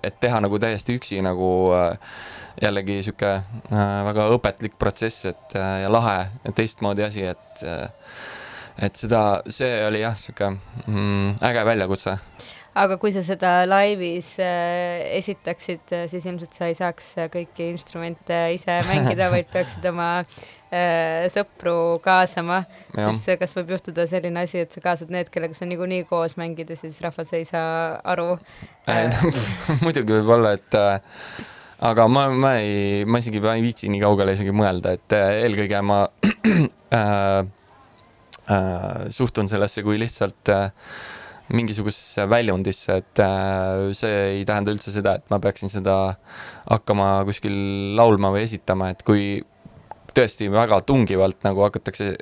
et 0.02 0.16
teha 0.21 0.40
nagu 0.42 0.59
täiesti 0.59 0.97
üksi 0.99 1.21
nagu 1.23 1.50
äh, 1.75 1.99
jällegi 2.62 3.02
sihuke 3.02 3.33
äh, 3.35 4.04
väga 4.09 4.28
õpetlik 4.37 4.78
protsess, 4.78 5.26
et 5.30 5.54
äh, 5.59 5.83
ja 5.85 5.92
lahe 5.92 6.16
ja 6.44 6.52
teistmoodi 6.54 7.02
asi, 7.06 7.26
et 7.35 7.62
äh, 7.66 7.88
et 8.78 8.98
seda, 8.98 9.22
see 9.52 9.70
oli 9.86 10.02
jah, 10.02 10.16
sihuke 10.18 10.50
mm, 10.54 11.38
äge 11.44 11.64
väljakutse. 11.68 12.16
aga 12.74 12.98
kui 12.98 13.12
sa 13.14 13.22
seda 13.26 13.52
laivis 13.68 14.32
äh, 14.42 15.04
esitaksid, 15.20 15.94
siis 16.10 16.26
ilmselt 16.26 16.58
sa 16.58 16.70
ei 16.70 16.76
saaks 16.78 17.14
äh, 17.18 17.30
kõiki 17.32 17.70
instrumente 17.70 18.40
ise 18.56 18.80
mängida, 18.90 19.30
vaid 19.30 19.46
peaksid 19.52 19.86
oma 19.92 20.10
äh, 20.18 21.30
sõpru 21.34 22.00
kaasama, 22.04 22.64
siis 22.90 23.30
äh, 23.30 23.38
kas 23.40 23.54
võib 23.54 23.76
juhtuda 23.76 24.08
selline 24.10 24.46
asi, 24.46 24.64
et 24.66 24.74
sa 24.74 24.82
kaasad 24.84 25.14
need, 25.14 25.30
kellega 25.34 25.54
sa 25.54 25.70
niikuinii 25.70 26.06
koos 26.10 26.38
mängid 26.40 26.74
ja 26.74 26.78
siis 26.80 26.98
rahvas 27.04 27.34
ei 27.38 27.46
saa 27.48 28.00
aru 28.14 28.32
äh,? 28.90 29.22
muidugi 29.84 30.18
võib 30.18 30.34
olla, 30.38 30.56
et 30.58 30.80
äh, 30.80 30.98
aga 31.84 32.06
ma, 32.08 32.28
ma 32.30 32.54
ei, 32.60 33.04
ma 33.04 33.20
isegi 33.20 33.42
ma 33.42 33.54
ei 33.58 33.64
viitsi 33.64 33.90
nii 33.92 34.02
kaugele 34.02 34.34
isegi 34.36 34.54
mõelda, 34.54 34.94
et 34.98 35.14
äh, 35.16 35.42
eelkõige 35.44 35.82
ma 35.84 36.00
äh, 36.24 36.64
äh, 36.98 37.44
suhtun 39.14 39.48
sellesse 39.48 39.82
kui 39.86 39.98
lihtsalt 40.00 40.50
äh, 40.52 40.70
mingisugusesse 41.52 42.24
väljundisse, 42.30 42.98
et 43.02 43.20
äh, 43.20 43.90
see 43.96 44.12
ei 44.38 44.44
tähenda 44.48 44.72
üldse 44.72 44.94
seda, 44.94 45.18
et 45.20 45.32
ma 45.32 45.38
peaksin 45.42 45.72
seda 45.72 45.96
hakkama 46.70 47.08
kuskil 47.28 47.56
laulma 47.98 48.32
või 48.34 48.46
esitama, 48.46 48.90
et 48.94 49.04
kui 49.04 49.42
tõesti 50.14 50.48
väga 50.52 50.80
tungivalt 50.88 51.44
nagu 51.44 51.66
hakatakse 51.66 52.14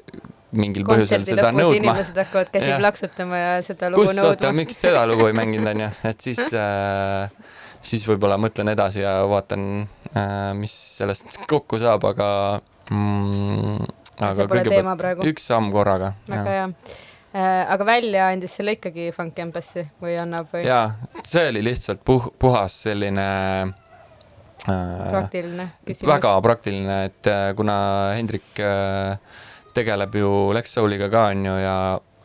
mingil 0.59 0.85
põhjusel 0.89 1.25
seda 1.27 1.53
nõudma, 1.55 1.79
inimesed 1.79 2.19
hakkavad 2.19 2.51
käsi 2.53 2.73
Jah. 2.73 2.83
plaksutama 2.83 3.41
ja 3.41 3.55
seda 3.65 3.93
lugu 3.93 4.09
kus, 4.09 4.19
nõudma. 4.19 4.53
miks 4.59 4.81
seda 4.83 5.07
lugu 5.09 5.29
ei 5.31 5.37
mänginud, 5.37 5.71
onju, 5.71 5.89
et 6.11 6.27
siis 6.27 6.43
äh,, 6.59 7.31
siis 7.85 8.05
võib-olla 8.09 8.41
mõtlen 8.43 8.73
edasi 8.75 9.05
ja 9.05 9.21
vaatan 9.31 9.87
äh,, 10.13 10.53
mis 10.59 10.75
sellest 10.99 11.41
kokku 11.49 11.81
saab, 11.83 12.05
aga 12.11 12.29
mm,. 12.91 14.02
Teema 14.19 14.97
praegu. 14.99 15.27
üks 15.29 15.47
samm 15.49 15.73
korraga. 15.73 16.13
väga 16.29 16.57
hea. 16.57 16.67
aga 17.75 17.87
välja 17.89 18.27
andis 18.29 18.59
selle 18.59 18.77
ikkagi 18.77 19.11
Funk 19.17 19.39
Embassy 19.41 19.87
või 20.03 20.19
annab 20.21 20.53
või 20.53 20.67
ja 20.67 20.83
see 21.25 21.47
oli 21.49 21.63
lihtsalt 21.65 22.03
puh-, 22.05 22.29
puhas 22.39 22.77
selline 22.85 23.29
äh, 24.69 25.09
praktiline 25.11 25.69
küsimus? 25.87 26.13
väga 26.13 26.35
praktiline, 26.45 26.99
et 27.09 27.33
äh, 27.33 27.47
kuna 27.57 27.77
Hendrik 28.19 28.61
äh, 28.61 29.17
tegeleb 29.73 30.15
ju 30.21 30.33
Lex 30.53 30.77
Souliga 30.77 31.09
ka 31.13 31.31
onju 31.33 31.57
ja, 31.63 31.77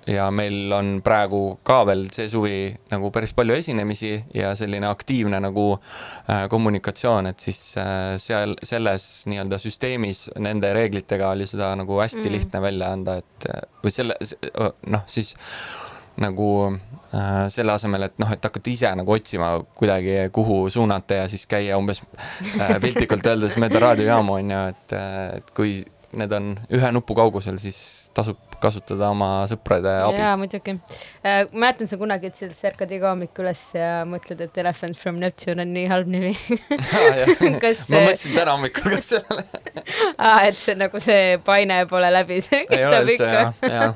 ja 0.07 0.29
meil 0.31 0.71
on 0.73 1.01
praegu 1.03 1.59
ka 1.67 1.81
veel 1.87 2.05
see 2.15 2.29
suvi 2.31 2.59
nagu 2.91 3.11
päris 3.11 3.33
palju 3.37 3.57
esinemisi 3.59 4.13
ja 4.35 4.53
selline 4.55 4.87
aktiivne 4.87 5.39
nagu 5.43 5.65
äh, 5.75 6.45
kommunikatsioon, 6.49 7.27
et 7.31 7.43
siis 7.43 7.61
äh, 7.81 8.15
seal 8.21 8.55
selles 8.63 9.07
nii-öelda 9.27 9.59
süsteemis 9.61 10.27
nende 10.39 10.71
reeglitega 10.77 11.33
oli 11.35 11.47
seda 11.49 11.73
nagu 11.75 11.99
hästi 12.01 12.27
Mm. 12.27 12.31
lihtne 12.31 12.61
välja 12.61 12.91
anda, 12.91 13.17
et 13.21 13.49
äh, 13.49 13.61
või 13.83 13.91
selle 13.93 14.15
noh, 14.87 15.03
siis 15.07 15.35
nagu 16.17 16.47
äh, 17.13 17.45
selle 17.53 17.75
asemel, 17.75 18.07
et 18.07 18.15
noh, 18.19 18.31
et 18.33 18.43
hakata 18.43 18.71
ise 18.71 18.89
nagu 18.97 19.13
otsima 19.13 19.51
kuidagi, 19.77 20.15
kuhu 20.33 20.63
suunata 20.73 21.21
ja 21.21 21.27
siis 21.29 21.45
käia 21.49 21.77
umbes 21.77 22.01
äh, 22.57 22.79
piltlikult 22.81 23.25
öeldes 23.25 23.57
mööda 23.61 23.83
raadiojaamu 23.85 24.39
on 24.39 24.51
ju, 24.55 24.63
et, 24.73 24.97
et 25.37 25.53
kui 25.57 25.75
need 26.19 26.33
on 26.35 26.53
ühe 26.73 26.91
nupu 26.95 27.15
kaugusel, 27.17 27.59
siis 27.61 27.77
tasub 28.17 28.39
kasutada 28.61 29.11
oma 29.13 29.29
sõprade 29.49 29.91
abi. 30.01 30.21
jaa, 30.21 30.33
muidugi. 30.39 30.77
mäletan, 31.53 31.89
sa 31.89 31.99
kunagi 32.01 32.31
ütlesid, 32.31 32.53
et 32.53 32.57
sa 32.57 32.71
ärkad 32.71 32.93
iga 32.97 33.11
hommik 33.11 33.37
üles 33.43 33.61
ja 33.77 34.01
mõtled, 34.09 34.41
et 34.47 34.57
Elephant 34.63 34.97
from 34.97 35.21
Neptune 35.21 35.61
on 35.63 35.73
nii 35.77 35.85
halb 35.91 36.09
nimi. 36.11 36.33
kas 37.63 37.85
ma 37.91 38.03
mõtlesin 38.09 38.37
täna 38.37 38.57
hommikul 38.57 38.97
ka 38.97 39.03
sellele. 39.11 39.45
et 40.49 40.59
see 40.59 40.77
nagu 40.79 41.03
see 41.03 41.37
paine 41.45 41.83
pole 41.91 42.11
läbi, 42.13 42.41
see 42.45 42.65
kestab 42.69 43.13
ikka 43.13 43.95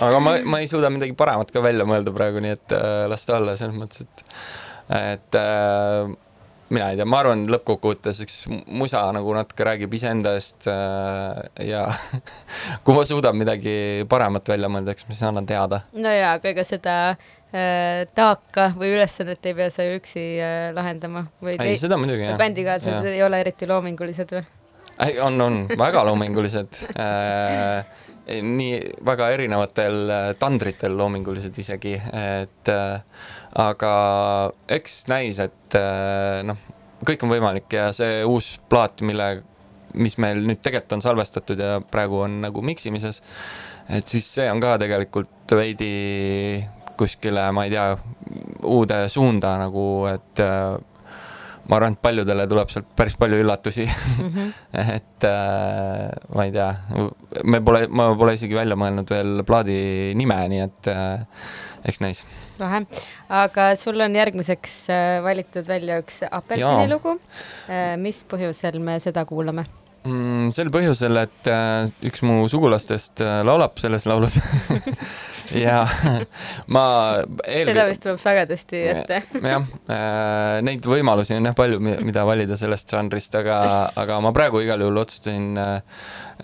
aga 0.00 0.18
ma, 0.22 0.36
ma 0.44 0.60
ei 0.62 0.68
suuda 0.70 0.90
midagi 0.92 1.16
paremat 1.18 1.50
ka 1.52 1.62
välja 1.64 1.86
mõelda 1.88 2.12
praegu, 2.14 2.42
nii 2.42 2.54
et 2.56 2.76
äh, 2.76 3.04
las 3.10 3.26
ta 3.28 3.38
olla 3.38 3.56
selles 3.58 3.76
mõttes, 3.76 4.06
et, 4.06 4.24
et 4.98 5.40
äh, 5.40 6.12
mina 6.72 6.88
ei 6.92 6.98
tea, 6.98 7.06
ma 7.08 7.20
arvan, 7.22 7.44
lõppkokkuvõttes 7.52 8.22
üks 8.24 8.38
musa 8.50 9.02
nagu 9.14 9.34
natuke 9.36 9.66
räägib 9.66 9.92
iseenda 9.96 10.34
eest 10.38 10.68
äh, 10.70 11.42
ja 11.68 11.84
kui 12.84 12.96
ma 12.96 13.04
suudan 13.08 13.36
midagi 13.38 14.06
paremat 14.10 14.48
välja 14.54 14.70
mõelda, 14.72 14.94
eks 14.94 15.06
ma 15.08 15.16
siis 15.16 15.28
annan 15.28 15.48
teada. 15.48 15.82
no 15.92 16.14
jaa, 16.14 16.34
aga 16.38 16.52
ega 16.52 16.64
seda 16.66 16.96
äh, 17.12 18.04
taaka 18.16 18.70
või 18.78 18.94
ülesannet 18.96 19.50
ei 19.50 19.56
pea 19.58 19.68
sa 19.74 19.86
ju 19.86 19.98
üksi 20.00 20.26
äh, 20.40 20.70
lahendama 20.76 21.26
või 21.42 21.56
ei, 21.58 21.78
seda 21.80 22.00
muidugi 22.00 22.26
jah. 22.30 22.40
bändikaaslased 22.40 23.12
ei 23.12 23.22
ole 23.26 23.42
eriti 23.44 23.68
loomingulised 23.68 24.36
või? 24.38 24.46
ei, 25.06 25.18
on, 25.24 25.40
on 25.40 25.60
väga 25.78 26.06
loomingulised 26.08 26.86
äh,. 26.96 28.01
Nii 28.26 28.80
väga 29.04 29.30
erinevatel 29.34 29.96
äh, 30.10 30.26
tandritel 30.38 30.94
loomingulised 30.98 31.56
isegi, 31.58 31.94
et 31.96 32.70
äh, 32.70 33.24
aga 33.58 33.94
eks 34.70 35.02
näis, 35.10 35.40
et 35.42 35.78
äh, 35.78 36.42
noh, 36.46 36.60
kõik 37.06 37.24
on 37.26 37.32
võimalik 37.34 37.74
ja 37.74 37.88
see 37.96 38.22
uus 38.28 38.54
plaat, 38.70 39.02
mille, 39.06 39.28
mis 39.98 40.16
meil 40.22 40.44
nüüd 40.46 40.62
tegelikult 40.62 40.98
on 40.98 41.04
salvestatud 41.04 41.60
ja 41.60 41.80
praegu 41.82 42.22
on 42.24 42.40
nagu 42.46 42.62
miksimises, 42.64 43.22
et 43.90 44.08
siis 44.08 44.28
see 44.38 44.46
on 44.50 44.62
ka 44.62 44.76
tegelikult 44.82 45.56
veidi 45.58 45.92
kuskile, 46.98 47.48
ma 47.54 47.66
ei 47.66 47.74
tea, 47.74 47.88
uude 48.70 49.02
suunda 49.10 49.56
nagu, 49.64 49.86
et 50.12 50.42
äh, 50.44 50.78
ma 51.68 51.78
arvan, 51.78 51.96
et 51.96 52.02
paljudele 52.02 52.46
tuleb 52.50 52.70
sealt 52.72 52.88
päris 52.98 53.16
palju 53.20 53.40
üllatusi 53.42 53.86
et 54.96 55.26
äh, 55.28 56.06
ma 56.34 56.46
ei 56.46 56.54
tea, 56.54 56.70
me 57.44 57.62
pole, 57.64 57.84
ma 57.90 58.10
pole 58.18 58.36
isegi 58.38 58.58
välja 58.58 58.78
mõelnud 58.78 59.12
veel 59.12 59.44
plaadi 59.48 59.76
nime, 60.18 60.38
nii 60.52 60.64
et 60.64 60.90
äh, 60.92 61.44
eks 61.88 62.02
näis. 62.04 62.24
lahe, 62.62 62.82
aga 63.42 63.72
sul 63.80 64.02
on 64.04 64.18
järgmiseks 64.18 64.80
äh, 64.92 65.20
valitud 65.24 65.68
välja 65.68 66.00
üks 66.02 66.22
apelsini 66.30 66.90
lugu. 66.90 67.18
mis 68.02 68.24
põhjusel 68.28 68.82
me 68.82 68.98
seda 69.02 69.26
kuulame? 69.28 69.68
mm,. 70.04 70.52
sel 70.56 70.72
põhjusel, 70.74 71.20
et 71.24 71.50
äh, 71.50 71.90
üks 72.08 72.24
mu 72.26 72.42
sugulastest 72.52 73.22
äh, 73.24 73.40
laulab 73.46 73.78
selles 73.82 74.08
laulus 74.10 74.38
ja 75.64 75.82
ma 76.72 76.84
seda 77.44 77.86
vist 77.88 78.02
tuleb 78.04 78.20
sagedasti 78.20 78.82
ette. 78.92 79.20
jah, 79.52 79.66
neid 80.64 80.86
võimalusi 80.88 81.36
on 81.36 81.48
jah 81.50 81.56
palju, 81.56 81.80
mida 81.82 82.24
valida 82.28 82.56
sellest 82.60 82.92
žanrist, 82.92 83.34
aga, 83.38 83.58
aga 83.98 84.20
ma 84.24 84.32
praegu 84.34 84.62
igal 84.64 84.82
juhul 84.84 85.02
otsustasin 85.02 85.52
äh, 85.60 85.72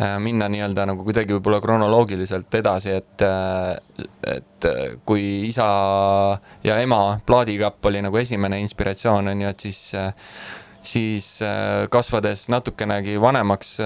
äh, 0.00 0.17
minna 0.23 0.50
nii-öelda 0.53 0.88
nagu 0.93 1.07
kuidagi 1.07 1.37
võib-olla 1.37 1.61
kronoloogiliselt 1.65 2.59
edasi, 2.61 2.97
et, 2.99 3.27
et 4.35 4.69
äh, 4.69 4.97
kui 5.09 5.27
isa 5.49 5.69
ja 6.67 6.79
ema 6.83 7.03
plaadikapp 7.27 7.91
oli 7.91 8.03
nagu 8.05 8.21
esimene 8.21 8.61
inspiratsioon, 8.65 9.33
on 9.33 9.47
ju, 9.47 9.55
et 9.55 9.69
siis, 9.69 9.83
siis 10.83 11.41
äh, 11.43 11.87
kasvades 11.91 12.49
natukenegi 12.49 13.19
vanemaks, 13.21 13.79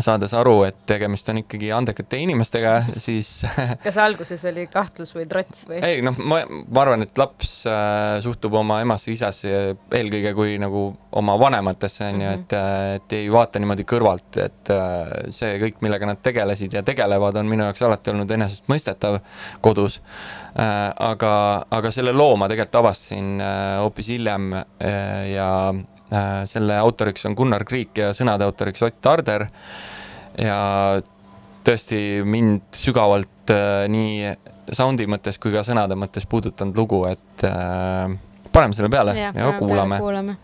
saades 0.00 0.32
aru, 0.36 0.62
et 0.68 0.76
tegemist 0.88 1.28
on 1.28 1.42
ikkagi 1.42 1.70
andekate 1.74 2.20
inimestega, 2.22 2.74
siis 3.02 3.42
kas 3.84 3.98
alguses 4.00 4.44
oli 4.48 4.66
kahtlus 4.72 5.12
või 5.16 5.26
trots 5.30 5.66
või? 5.68 5.80
ei 5.84 6.00
noh, 6.04 6.16
ma, 6.16 6.42
ma 6.48 6.84
arvan, 6.84 7.04
et 7.04 7.18
laps 7.20 7.62
äh, 7.68 8.16
suhtub 8.24 8.56
oma 8.62 8.80
emasse, 8.84 9.12
isasse 9.12 9.52
eelkõige 9.92 10.34
kui 10.38 10.56
nagu 10.62 10.86
oma 11.20 11.36
vanematesse 11.40 12.08
on 12.08 12.24
ju, 12.24 12.34
et, 12.38 12.56
et 12.96 13.16
ei 13.18 13.28
vaata 13.32 13.60
niimoodi 13.62 13.86
kõrvalt, 13.88 14.40
et 14.42 14.72
äh, 14.72 15.14
see 15.34 15.56
kõik, 15.62 15.82
millega 15.84 16.08
nad 16.08 16.22
tegelesid 16.24 16.78
ja 16.78 16.84
tegelevad, 16.86 17.36
on 17.40 17.50
minu 17.50 17.68
jaoks 17.68 17.84
alati 17.88 18.14
olnud 18.14 18.36
enesestmõistetav 18.38 19.20
kodus 19.64 20.00
äh,. 20.00 20.92
aga, 21.12 21.32
aga 21.70 21.92
selle 21.94 22.12
loo 22.16 22.36
ma 22.40 22.48
tegelikult 22.50 22.80
avastasin 22.82 23.32
äh, 23.40 23.80
hoopis 23.82 24.12
hiljem 24.14 24.52
äh, 24.56 25.32
ja 25.34 25.48
äh, 25.70 25.82
selle 26.48 26.76
autoriks 26.76 27.24
on 27.28 27.36
Gunnar 27.38 27.64
Kriik 27.64 27.96
ja 27.96 28.10
sõnade 28.16 28.44
autoriks 28.44 28.82
Ott 28.84 28.98
Tarder 29.00 29.46
ja 30.38 30.58
tõesti 31.64 31.98
mind 32.26 32.74
sügavalt 32.76 33.52
äh, 33.52 33.84
nii 33.92 34.32
soundi 34.72 35.06
mõttes 35.10 35.38
kui 35.42 35.54
ka 35.54 35.64
sõnade 35.66 35.96
mõttes 35.98 36.26
puudutanud 36.30 36.78
lugu, 36.78 37.02
et 37.10 37.44
äh, 37.46 38.14
paneme 38.52 38.76
selle 38.76 38.90
peale 38.92 39.16
ja, 39.18 39.32
ja 39.36 39.52
kuulame. 39.58 39.98
kuulame. 40.02 40.36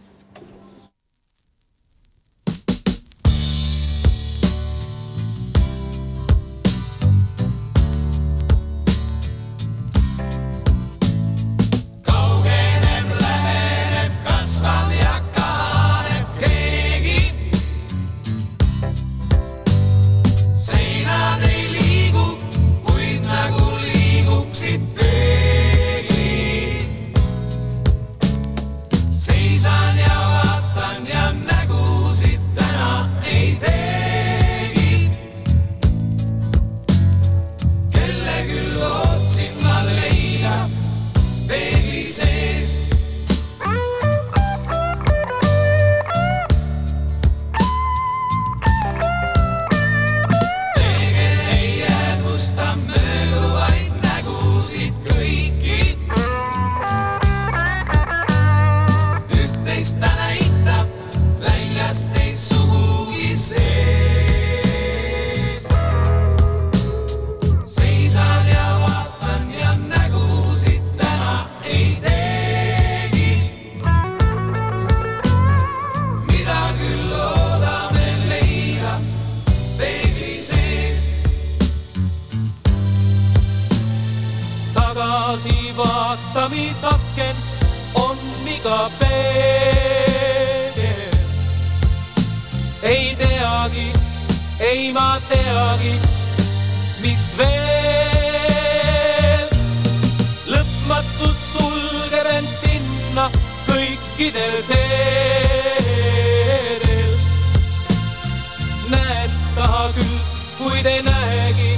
Kuid 110.59 110.87
ei 110.87 111.03
näegi, 111.03 111.75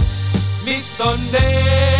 mis 0.64 1.00
on 1.00 1.20
ees. 1.32 1.99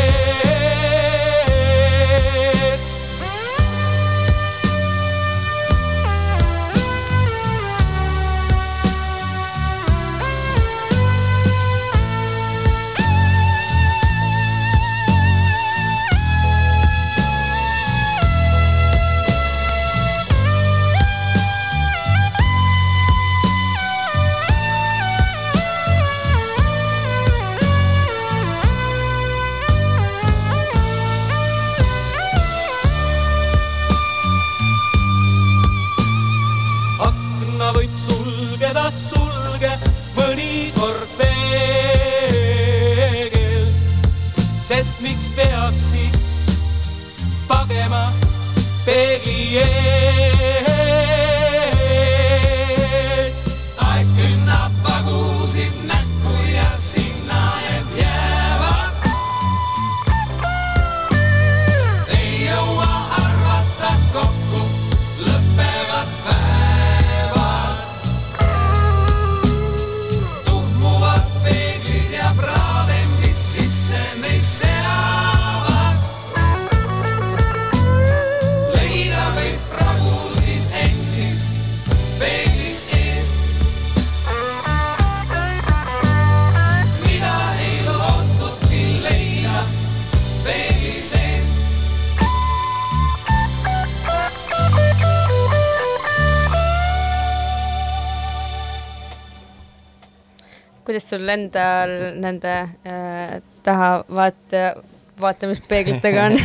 Sul 101.11 101.29
endal 101.33 101.93
nende 102.23 102.55
äh, 102.87 103.41
taha 103.67 103.91
vaata, 104.09 104.75
vaatamispeeglitega 105.21 106.29
on? 106.29 106.39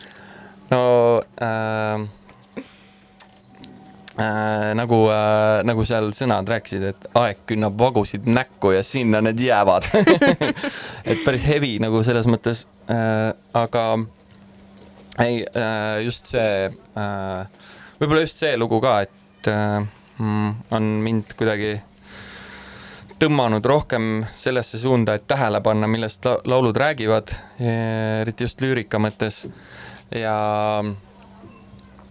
no 0.72 0.82
äh, 1.42 2.02
äh, 4.18 4.72
nagu 4.78 4.98
äh,, 5.12 5.60
nagu 5.68 5.86
seal 5.88 6.10
sõnad 6.16 6.50
rääkisid, 6.50 6.88
et 6.92 7.06
aeg 7.18 7.44
künnab 7.50 7.78
vagusid 7.80 8.26
näkku 8.28 8.74
ja 8.76 8.82
sinna 8.86 9.22
need 9.24 9.40
jäävad. 9.40 9.88
et 11.10 11.22
päris 11.26 11.46
heavy 11.48 11.76
nagu 11.82 12.02
selles 12.06 12.28
mõttes 12.30 12.66
äh,, 12.90 13.30
aga 13.54 13.86
ei 15.22 15.42
äh,, 15.44 16.02
just 16.06 16.30
see 16.32 16.68
äh,, 16.68 17.70
võib-olla 18.00 18.26
just 18.26 18.42
see 18.42 18.56
lugu 18.58 18.80
ka, 18.82 19.00
et 19.06 19.50
äh, 19.52 19.80
mm, 20.18 20.52
on 20.74 20.92
mind 21.06 21.36
kuidagi 21.38 21.76
tõmmanud 23.22 23.66
rohkem 23.66 24.24
sellesse 24.34 24.80
suunda, 24.82 25.14
et 25.14 25.28
tähele 25.30 25.60
panna, 25.62 25.86
millest 25.86 26.26
la 26.26 26.36
laulud 26.50 26.76
räägivad, 26.76 27.30
eriti 27.62 28.48
just 28.48 28.62
lüürika 28.64 28.98
mõttes. 28.98 29.44
Ja, 30.10 30.34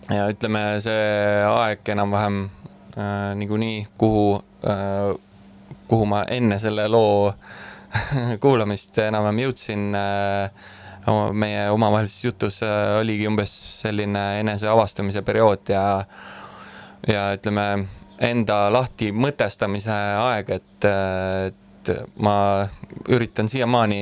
ja 0.08 0.30
ütleme, 0.32 0.64
see 0.82 1.04
aeg 1.46 1.92
enam-vähem 1.94 2.40
äh, 2.96 3.34
niikuinii, 3.38 3.84
kuhu 4.00 4.24
äh,, 4.66 5.12
kuhu 5.92 6.08
ma 6.08 6.24
enne 6.32 6.58
selle 6.64 6.88
loo 6.88 7.34
kuulamist 8.44 8.98
enam-vähem 9.04 9.44
jõudsin 9.44 9.88
äh,, 10.00 10.68
meie 11.34 11.68
omavahelises 11.76 12.24
jutus 12.24 12.62
äh, 12.64 13.00
oligi 13.02 13.28
umbes 13.28 13.54
selline 13.82 14.40
eneseavastamise 14.40 15.26
periood 15.28 15.76
ja, 15.76 15.86
ja 17.10 17.32
ütleme, 17.36 17.68
enda 18.22 18.64
lahti 18.74 19.12
mõtestamise 19.16 19.92
aeg, 20.22 20.50
et, 20.60 20.90
ma 22.22 22.36
üritan 23.10 23.48
siiamaani 23.50 24.02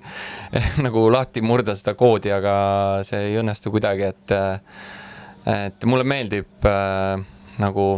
nagu 0.86 1.08
lahti 1.10 1.42
murda 1.42 1.74
seda 1.74 1.96
koodi, 1.98 2.30
aga 2.30 2.54
see 3.06 3.32
ei 3.32 3.38
õnnestu 3.40 3.72
kuidagi, 3.74 4.12
et, 4.12 4.34
et 5.50 5.86
mulle 5.90 6.06
meeldib 6.06 6.68
äh, 6.70 7.24
nagu 7.58 7.88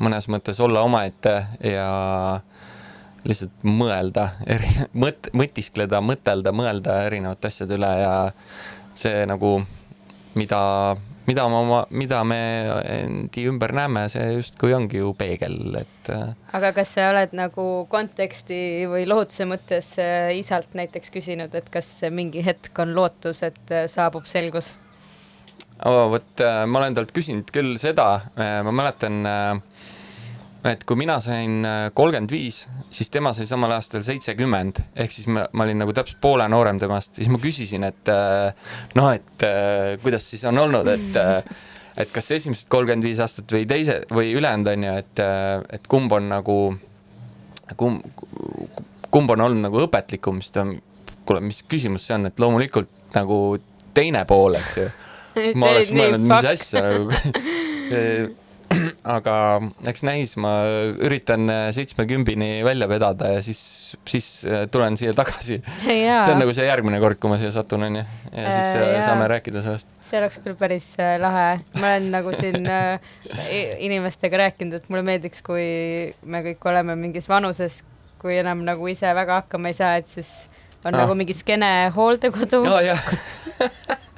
mõnes 0.00 0.26
mõttes 0.32 0.58
olla 0.64 0.82
omaette 0.86 1.34
ja 1.62 1.86
lihtsalt 3.24 3.64
mõelda, 3.68 4.30
eri, 4.48 4.70
mõt-, 4.96 5.30
mõtiskleda, 5.36 6.00
mõtelda, 6.04 6.52
mõelda 6.56 7.02
erinevate 7.06 7.50
asjade 7.50 7.76
üle 7.76 7.90
ja 8.00 8.14
see 8.96 9.26
nagu, 9.28 9.58
mida, 10.38 10.60
mida 11.30 11.46
ma 11.48 11.60
oma, 11.62 11.80
mida 11.94 12.20
me 12.26 12.40
endi 12.90 13.44
ümber 13.50 13.72
näeme, 13.76 14.06
see 14.10 14.26
justkui 14.34 14.74
ongi 14.74 15.00
ju 15.00 15.12
peegel, 15.18 15.58
et 15.78 16.10
äh, 16.10 16.32
aga 16.56 16.72
kas 16.76 16.94
sa 16.96 17.10
oled 17.12 17.34
nagu 17.38 17.66
konteksti 17.92 18.88
või 18.90 19.06
lohutuse 19.08 19.46
mõttes 19.50 19.92
äh, 20.02 20.32
isalt 20.40 20.74
näiteks 20.78 21.14
küsinud, 21.14 21.54
et 21.54 21.70
kas 21.72 21.92
mingi 22.10 22.42
hetk 22.46 22.82
on 22.82 22.94
lootus, 22.96 23.44
et 23.46 23.74
äh, 23.74 23.86
saabub 23.90 24.26
selgus? 24.30 24.72
oh, 25.86 26.08
vot 26.12 26.42
ma 26.66 26.82
olen 26.82 26.98
talt 26.98 27.14
küsinud 27.16 27.54
küll 27.54 27.78
seda, 27.80 28.08
ma 28.36 28.72
mäletan, 28.74 29.22
et 30.68 30.82
kui 30.84 30.98
mina 31.00 31.16
sain 31.24 31.62
kolmkümmend 31.96 32.34
viis, 32.34 32.66
siis 32.90 33.10
tema 33.12 33.32
sai 33.36 33.46
samal 33.48 33.72
aastal 33.76 34.02
seitsekümmend, 34.04 34.82
ehk 34.98 35.14
siis 35.14 35.28
ma, 35.30 35.46
ma 35.52 35.66
olin 35.66 35.82
nagu 35.84 35.94
täpselt 35.96 36.20
poole 36.22 36.46
noorem 36.50 36.80
temast, 36.82 37.14
siis 37.18 37.30
ma 37.32 37.40
küsisin, 37.42 37.86
et 37.86 38.10
äh, 38.12 38.70
noh, 38.98 39.10
et 39.14 39.46
äh, 39.46 39.96
kuidas 40.02 40.26
siis 40.30 40.44
on 40.50 40.58
olnud, 40.58 40.90
et 40.90 41.18
äh, 41.20 41.40
et 42.00 42.10
kas 42.14 42.30
esimesed 42.32 42.68
kolmkümmend 42.70 43.04
viis 43.04 43.20
aastat 43.20 43.50
või 43.52 43.66
teise 43.68 44.00
või 44.14 44.30
ülejäänud 44.38 44.70
on 44.72 44.86
ju, 44.86 44.92
et, 45.02 45.22
et 45.76 45.88
kumb 45.90 46.12
on 46.16 46.28
nagu, 46.30 46.56
kumb, 47.76 48.22
kumb 49.10 49.34
on 49.34 49.44
olnud 49.46 49.66
nagu 49.66 49.82
õpetlikum, 49.84 50.38
siis 50.40 50.54
ta, 50.54 50.64
kuule, 51.26 51.42
mis 51.44 51.60
küsimus 51.68 52.06
see 52.06 52.16
on, 52.16 52.30
et 52.30 52.40
loomulikult 52.40 53.14
nagu 53.16 53.40
teine 53.94 54.22
pool, 54.28 54.56
eks 54.60 54.78
ju. 54.78 54.86
Ma 55.60 55.74
oleks 55.74 55.90
mõelnud, 55.94 56.26
mis 56.30 56.48
asja 56.54 56.86
nagu 56.86 57.10
aga 59.16 59.34
eks 59.90 60.04
näis, 60.06 60.36
ma 60.38 60.50
üritan 61.02 61.48
seitsmekümbini 61.74 62.60
välja 62.66 62.86
vedada 62.90 63.32
ja 63.34 63.40
siis, 63.42 63.60
siis 64.08 64.28
äh, 64.46 64.66
tulen 64.70 64.96
siia 65.00 65.14
tagasi. 65.16 65.58
see 65.86 66.04
on 66.30 66.38
nagu 66.42 66.54
see 66.54 66.66
järgmine 66.68 67.00
kord, 67.02 67.18
kui 67.22 67.32
ma 67.32 67.38
siia 67.40 67.50
satun, 67.54 67.82
onju. 67.88 68.04
ja 68.30 68.44
siis 68.54 68.68
Äh, 68.70 68.82
äh, 68.82 68.92
jaa. 68.94 69.06
saame 69.08 69.26
rääkida 69.32 69.62
sellest. 69.64 69.88
see 70.10 70.18
oleks 70.20 70.38
küll 70.44 70.54
päris 70.58 70.86
äh, 71.02 71.16
lahe, 71.22 71.48
ma 71.80 71.92
olen 71.94 72.10
nagu 72.14 72.32
siin 72.38 72.66
äh, 72.66 73.00
inimestega 73.82 74.38
rääkinud, 74.44 74.78
et 74.80 74.88
mulle 74.90 75.02
meeldiks, 75.06 75.42
kui 75.46 76.14
me 76.22 76.42
kõik 76.46 76.66
oleme 76.70 76.96
mingis 76.98 77.28
vanuses, 77.30 77.82
kui 78.22 78.38
enam 78.38 78.62
nagu 78.66 78.86
ise 78.90 79.10
väga 79.16 79.42
hakkama 79.42 79.70
ei 79.72 79.78
saa, 79.78 79.96
et 80.02 80.08
siis 80.10 80.30
on 80.84 80.94
Ah. 80.94 81.02
nagu 81.02 81.14
mingi 81.18 81.34
skeene 81.36 81.90
hooldekodu 81.94 82.62
jah, 82.86 83.02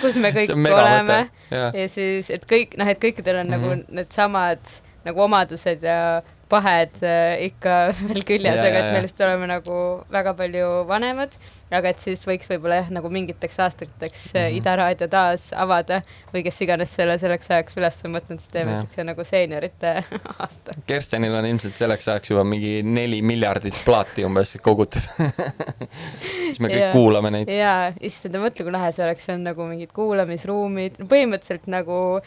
kus 0.00 0.16
me 0.20 0.32
kõik 0.36 0.52
oleme 0.56 1.18
jah, 1.50 1.74
ja 1.76 1.88
siis, 1.88 2.30
et 2.30 2.46
kõik 2.50 2.76
noh, 2.80 2.88
et 2.88 3.00
kõikidel 3.02 3.40
on 3.42 3.46
mm 3.46 3.54
-hmm. 3.54 3.60
Mhm. 3.60 3.80
nagu 3.86 3.96
needsamad 4.00 4.76
nagu 5.04 5.22
omadused 5.24 5.82
ja 5.82 6.22
pahed 6.50 6.98
äh, 7.02 7.46
ikka 7.46 7.76
veel 8.08 8.24
küljes, 8.26 8.58
Ja, 8.58 8.66
aga 8.66 8.74
ja, 8.74 8.78
et 8.78 8.86
ja. 8.86 8.92
me 8.92 9.02
lihtsalt 9.04 9.26
oleme 9.28 9.46
nagu 9.46 10.04
väga 10.10 10.34
palju 10.34 10.68
vanemad, 10.88 11.30
aga 11.70 11.88
et 11.92 11.98
siis 12.02 12.24
võiks 12.26 12.48
võib-olla 12.50 12.80
jah, 12.80 12.88
nagu 12.90 13.10
mingiteks 13.10 13.58
aastateks 13.62 14.24
mm 14.32 14.38
Mhm. 14.40 14.46
-hmm. 14.46 14.56
Ida 14.60 14.76
raadio 14.76 15.08
taas 15.08 15.52
avada 15.56 16.00
või 16.34 16.42
kes 16.42 16.60
iganes 16.60 16.94
selle 16.94 17.18
selleks 17.18 17.50
ajaks 17.50 17.76
üles 17.76 18.00
on 18.04 18.12
võtnud, 18.18 18.38
siis 18.40 18.48
teeme 18.52 18.76
siukse 18.76 19.04
nagu 19.04 19.24
seeniorite 19.24 20.04
aasta. 20.38 20.74
Kerstenil 20.86 21.34
on 21.34 21.46
ilmselt 21.46 21.76
selleks 21.76 22.08
ajaks 22.08 22.30
juba 22.30 22.44
mingi 22.44 22.82
neli 22.82 23.22
miljardit 23.22 23.74
plaati 23.84 24.24
umbes 24.24 24.56
kogutud. 24.62 25.00
siis 26.46 26.60
me 26.60 26.68
kõik 26.68 26.80
Jaa. 26.80 26.92
kuulame 26.92 27.30
neid. 27.30 27.48
jaa, 27.48 27.92
issand, 28.00 28.36
mõtle, 28.42 28.64
kui 28.66 28.72
lahe 28.72 28.92
see 28.92 29.04
oleks, 29.06 29.24
see 29.26 29.34
on 29.34 29.44
nagu 29.46 29.66
mingid 29.68 29.92
kuulamisruumid, 29.96 30.98
põhimõtteliselt 31.10 31.66
nagu 31.70 32.20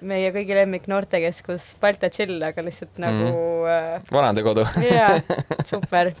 meie 0.00 0.30
kõigi 0.30 0.54
lemmik 0.54 0.86
noortekeskus 0.86 1.72
Balta 1.80 2.08
Chill, 2.10 2.42
aga 2.42 2.62
lihtsalt 2.62 2.98
nagu 3.02 3.32
Mhm. 3.32 3.66
äh, 3.66 4.02
vanadekodu. 4.12 4.66
jaa, 4.90 5.20
super. 5.70 6.12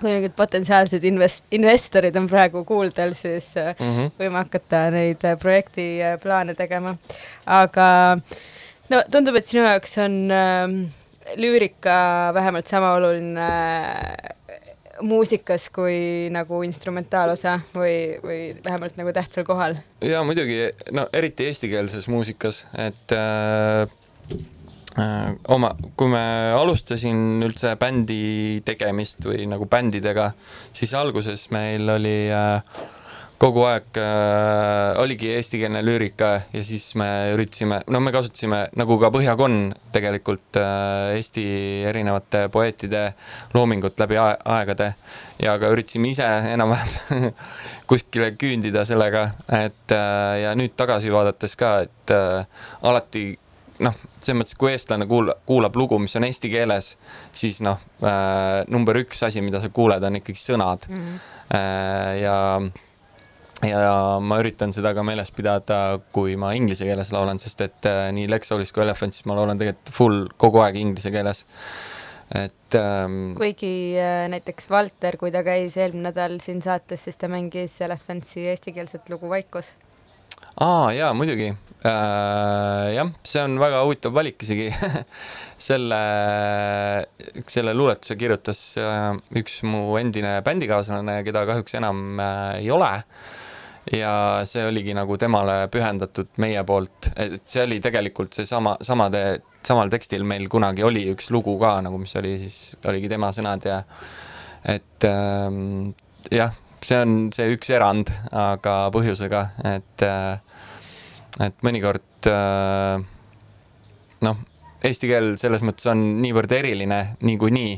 Kui 0.00 0.12
mingid 0.12 0.34
potentsiaalsed 0.38 1.04
invest-, 1.08 1.44
investorid 1.54 2.16
on 2.16 2.28
praegu 2.30 2.64
kuuldel, 2.68 3.14
siis 3.18 3.50
äh, 3.56 3.74
Mhm. 3.78 4.12
võime 4.20 4.38
hakata 4.42 4.84
neid 4.94 5.24
äh, 5.24 5.36
projektiplaane 5.38 6.54
tegema. 6.58 6.96
aga 7.46 7.88
no 8.90 9.02
tundub, 9.10 9.36
et 9.36 9.46
sinu 9.46 9.64
jaoks 9.66 9.98
on 10.04 10.18
äh, 10.30 10.66
lüürika 11.36 12.30
vähemalt 12.34 12.66
sama 12.70 12.94
oluline 12.96 13.46
äh, 13.48 14.34
muusikas 15.02 15.68
kui 15.70 16.28
nagu 16.34 16.62
instrumentaalosa 16.66 17.60
või, 17.74 18.18
või 18.22 18.38
vähemalt 18.64 18.96
nagu 18.98 19.12
tähtsal 19.14 19.44
kohal. 19.46 19.76
ja 20.02 20.22
muidugi, 20.26 20.70
no 20.92 21.08
eriti 21.12 21.46
eestikeelses 21.46 22.08
muusikas, 22.08 22.64
et 22.74 23.14
äh, 23.14 23.82
äh, 23.82 24.46
oma, 25.54 25.72
kui 25.96 26.10
me 26.12 26.22
alustasin 26.56 27.42
üldse 27.46 27.74
bändi 27.80 28.62
tegemist 28.66 29.26
või 29.28 29.46
nagu 29.50 29.68
bändidega, 29.70 30.32
siis 30.74 30.94
alguses 30.98 31.48
meil 31.54 31.88
oli 31.94 32.16
äh, 32.34 32.62
kogu 33.38 33.62
aeg 33.68 33.98
äh, 34.02 34.98
oligi 34.98 35.30
eestikeelne 35.36 35.80
lüürika 35.86 36.30
ja 36.50 36.62
siis 36.66 36.90
me 36.98 37.06
üritasime, 37.36 37.80
no 37.86 38.00
me 38.02 38.10
kasutasime 38.14 38.64
nagu 38.78 38.96
ka 38.98 39.12
Põhjakon 39.14 39.58
tegelikult 39.94 40.58
äh, 40.58 41.14
Eesti 41.18 41.44
erinevate 41.86 42.48
poeetide 42.52 43.04
loomingut 43.54 44.00
läbi 44.02 44.18
ae- 44.18 44.40
aegade 44.58 44.90
ja 45.42 45.54
ka 45.62 45.70
üritasime 45.74 46.10
ise 46.10 46.26
enam-vähem 46.54 47.30
kuskile 47.90 48.32
küündida 48.40 48.82
sellega, 48.88 49.28
et 49.54 49.94
äh, 49.94 50.40
ja 50.42 50.56
nüüd 50.58 50.74
tagasi 50.78 51.14
vaadates 51.14 51.54
ka, 51.60 51.76
et 51.86 52.14
äh, 52.14 52.42
alati 52.82 53.28
noh, 53.84 53.94
selles 54.20 54.40
mõttes, 54.40 54.56
kui 54.58 54.72
eestlane 54.72 55.06
kuulab, 55.06 55.40
kuulab 55.46 55.76
lugu, 55.78 55.98
mis 56.02 56.16
on 56.18 56.24
eesti 56.26 56.50
keeles, 56.50 56.96
siis 57.32 57.60
noh 57.64 57.78
äh,, 58.02 58.64
number 58.68 58.98
üks 59.04 59.22
asi, 59.26 59.40
mida 59.44 59.60
sa 59.62 59.68
kuuled, 59.70 60.02
on 60.04 60.20
ikkagi 60.20 60.40
sõnad 60.42 60.88
Mhm. 60.88 61.18
äh, 61.54 62.12
ja 62.22 62.36
ja 63.66 64.18
ma 64.22 64.36
üritan 64.38 64.70
seda 64.70 64.92
ka 64.94 65.02
meeles 65.02 65.32
pidada, 65.34 65.98
kui 66.14 66.36
ma 66.38 66.52
inglise 66.54 66.86
keeles 66.86 67.10
laulan, 67.10 67.40
sest 67.42 67.60
et 67.64 67.88
äh, 67.90 68.04
nii 68.14 68.28
Lex 68.30 68.52
Soulis 68.52 68.70
kui 68.72 68.84
Elephantsis 68.84 69.26
ma 69.26 69.34
laulan 69.34 69.58
tegelikult 69.58 69.90
full 69.96 70.28
kogu 70.38 70.60
aeg 70.62 70.78
inglise 70.78 71.10
keeles. 71.10 71.44
et 72.34 72.74
ähm, 72.78 73.34
kuigi 73.38 73.96
äh, 73.98 74.28
näiteks 74.30 74.68
Valter, 74.70 75.16
kui 75.16 75.32
ta 75.34 75.42
käis 75.42 75.76
eelmine 75.80 76.10
nädal 76.10 76.38
siin 76.44 76.60
saates, 76.62 77.06
siis 77.08 77.16
ta 77.16 77.26
mängis 77.32 77.80
Elephantsi 77.82 78.46
eestikeelset 78.52 79.08
lugu 79.10 79.30
Vaikus. 79.32 79.72
Aa 80.56 80.92
jaa, 80.96 81.14
muidugi 81.14 81.48
äh,. 81.84 82.94
jah, 82.96 83.10
see 83.24 83.42
on 83.44 83.58
väga 83.60 83.82
huvitav 83.86 84.14
valik 84.14 84.42
isegi 84.42 84.68
selle, 85.68 86.00
selle 87.46 87.74
luuletuse 87.74 88.16
kirjutas 88.18 88.62
äh, 88.82 89.10
üks 89.38 89.60
mu 89.66 89.98
endine 90.00 90.38
bändikaaslane, 90.46 91.20
keda 91.26 91.44
kahjuks 91.48 91.78
enam 91.78 92.22
äh, 92.22 92.62
ei 92.62 92.70
ole. 92.74 92.90
ja 93.88 94.44
see 94.44 94.66
oligi 94.68 94.92
nagu 94.92 95.16
temale 95.16 95.62
pühendatud 95.72 96.34
meie 96.44 96.60
poolt, 96.68 97.08
et 97.16 97.40
see 97.48 97.62
oli 97.64 97.78
tegelikult 97.80 98.36
seesama, 98.36 98.74
samade, 98.84 99.22
samal 99.64 99.88
tekstil 99.88 100.26
meil 100.28 100.44
kunagi 100.52 100.84
oli 100.84 101.06
üks 101.14 101.30
lugu 101.32 101.54
ka 101.62 101.78
nagu, 101.86 101.96
mis 102.02 102.12
oli 102.20 102.34
siis, 102.42 102.58
oligi 102.84 103.08
tema 103.08 103.30
sõnad 103.32 103.64
ja 103.64 103.78
et 104.68 105.06
ähm, 105.08 105.94
jah, 106.34 106.52
see 106.84 106.98
on 107.02 107.16
see 107.34 107.54
üks 107.56 107.70
erand, 107.74 108.10
aga 108.30 108.76
põhjusega, 108.94 109.44
et 109.76 110.06
äh, 110.06 110.38
et 111.44 111.66
mõnikord 111.66 112.28
äh, 112.30 113.02
noh, 114.26 114.40
eesti 114.84 115.10
keel 115.10 115.34
selles 115.40 115.64
mõttes 115.66 115.88
on 115.90 116.02
niivõrd 116.22 116.52
eriline 116.58 117.00
niikuinii, 117.26 117.76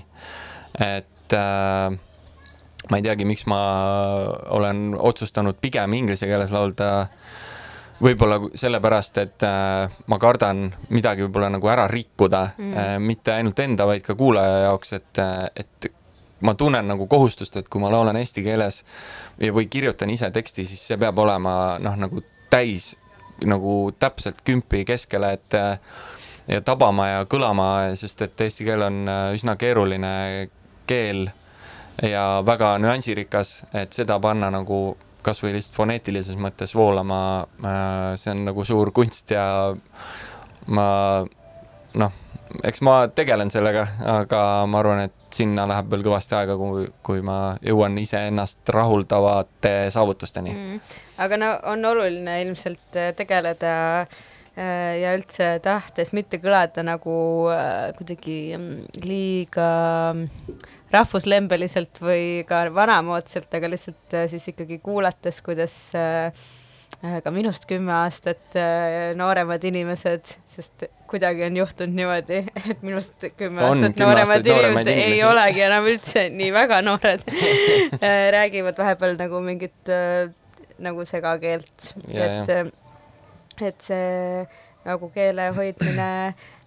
et 0.86 1.36
äh, 1.36 1.98
ma 2.90 2.98
ei 2.98 3.04
teagi, 3.04 3.28
miks 3.28 3.46
ma 3.50 3.60
olen 4.56 4.90
otsustanud 4.96 5.60
pigem 5.60 5.96
inglise 5.98 6.28
keeles 6.30 6.52
laulda. 6.54 7.08
võib-olla 8.00 8.38
sellepärast, 8.56 9.18
et 9.20 9.44
äh, 9.44 9.90
ma 10.08 10.18
kardan 10.18 10.70
midagi 10.88 11.26
võib-olla 11.26 11.50
nagu 11.52 11.68
ära 11.68 11.84
rikkuda 11.88 12.44
mm. 12.56 12.70
äh, 12.72 12.94
mitte 12.98 13.34
ainult 13.34 13.58
enda, 13.60 13.84
vaid 13.86 14.02
ka 14.06 14.14
kuulaja 14.16 14.62
jaoks, 14.64 14.92
et, 14.96 15.20
et 15.56 15.90
ma 16.40 16.54
tunnen 16.54 16.88
nagu 16.88 17.06
kohustust, 17.06 17.56
et 17.56 17.68
kui 17.68 17.82
ma 17.82 17.90
laulan 17.92 18.16
eesti 18.16 18.42
keeles 18.44 18.82
või 19.40 19.66
kirjutan 19.70 20.10
ise 20.10 20.30
teksti, 20.30 20.64
siis 20.64 20.86
see 20.90 20.98
peab 21.00 21.18
olema 21.18 21.76
noh, 21.82 21.98
nagu 22.00 22.22
täis 22.50 22.94
nagu 23.46 23.92
täpselt 23.98 24.42
kümpi 24.44 24.84
keskele, 24.84 25.32
et 25.32 25.56
ja 26.50 26.62
tabama 26.64 27.08
ja 27.08 27.26
kõlama, 27.30 27.68
sest 27.98 28.24
et 28.26 28.40
eesti 28.46 28.66
keel 28.66 28.82
on 28.86 29.04
äh, 29.08 29.26
üsna 29.36 29.56
keeruline 29.60 30.12
keel 30.88 31.28
ja 32.02 32.24
väga 32.46 32.74
nüansirikas, 32.82 33.60
et 33.76 33.94
seda 33.94 34.18
panna 34.22 34.50
nagu 34.52 34.80
kasvõi 35.24 35.52
lihtsalt 35.54 35.76
foneetilises 35.76 36.38
mõttes 36.40 36.72
voolama, 36.74 37.20
äh, 37.60 38.16
see 38.20 38.32
on 38.34 38.46
nagu 38.48 38.64
suur 38.66 38.92
kunst 38.96 39.30
ja 39.36 39.44
ma 40.66 40.88
noh, 42.00 42.18
eks 42.66 42.82
ma 42.86 42.94
tegelen 43.14 43.50
sellega, 43.52 43.84
aga 44.18 44.40
ma 44.70 44.80
arvan, 44.82 45.04
et 45.08 45.34
sinna 45.34 45.66
läheb 45.70 45.90
veel 45.92 46.04
kõvasti 46.06 46.36
aega, 46.38 46.56
kui, 46.58 46.88
kui 47.06 47.22
ma 47.26 47.38
jõuan 47.64 47.98
iseennast 48.02 48.72
rahuldavate 48.74 49.74
saavutusteni. 49.94 50.54
Mm.. 50.56 50.98
aga 51.20 51.40
no 51.40 51.52
on 51.72 51.86
oluline 51.92 52.40
ilmselt 52.44 52.98
äh, 52.98 53.12
tegeleda 53.16 53.74
äh, 54.02 55.00
ja 55.02 55.14
üldse 55.18 55.52
tahtes 55.64 56.14
mitte 56.16 56.40
kõlada 56.42 56.84
nagu 56.86 57.14
äh, 57.52 57.90
kuidagi 57.98 58.38
mm, 58.58 59.02
liiga 59.06 59.70
mm, 60.14 60.62
rahvuslembeliselt 60.90 62.02
või 62.02 62.46
ka 62.48 62.64
vanamoodsalt, 62.74 63.52
aga 63.54 63.70
lihtsalt 63.70 64.16
siis 64.32 64.48
ikkagi 64.50 64.80
kuulates, 64.82 65.38
kuidas 65.46 65.76
ka 67.00 67.30
minust 67.32 67.64
kümme 67.64 67.92
aastat 68.02 68.56
nooremad 69.16 69.62
inimesed, 69.64 70.34
sest 70.52 70.84
kuidagi 71.08 71.46
on 71.46 71.56
juhtunud 71.56 71.96
niimoodi, 71.96 72.42
et 72.70 72.82
minust 72.86 73.24
kümme 73.38 73.64
On 73.64 73.78
aastat 73.78 74.02
nooremad 74.02 74.36
aastat 74.36 74.50
inimesed 74.52 74.90
ei 74.92 74.98
inimesi. 74.98 75.24
olegi 75.30 75.64
enam 75.66 75.88
üldse 75.94 76.26
nii 76.34 76.50
väga 76.54 76.82
noored 76.84 77.24
räägivad 78.36 78.78
vahepeal 78.82 79.16
nagu 79.20 79.40
mingit 79.44 79.92
äh, 79.92 80.28
nagu 80.80 81.04
segakeelt, 81.08 81.92
et, 82.08 82.50
äh, 82.50 82.66
et 83.60 83.86
see 83.86 84.44
nagu 84.86 85.10
keele 85.12 85.50
hoidmine, 85.56 86.10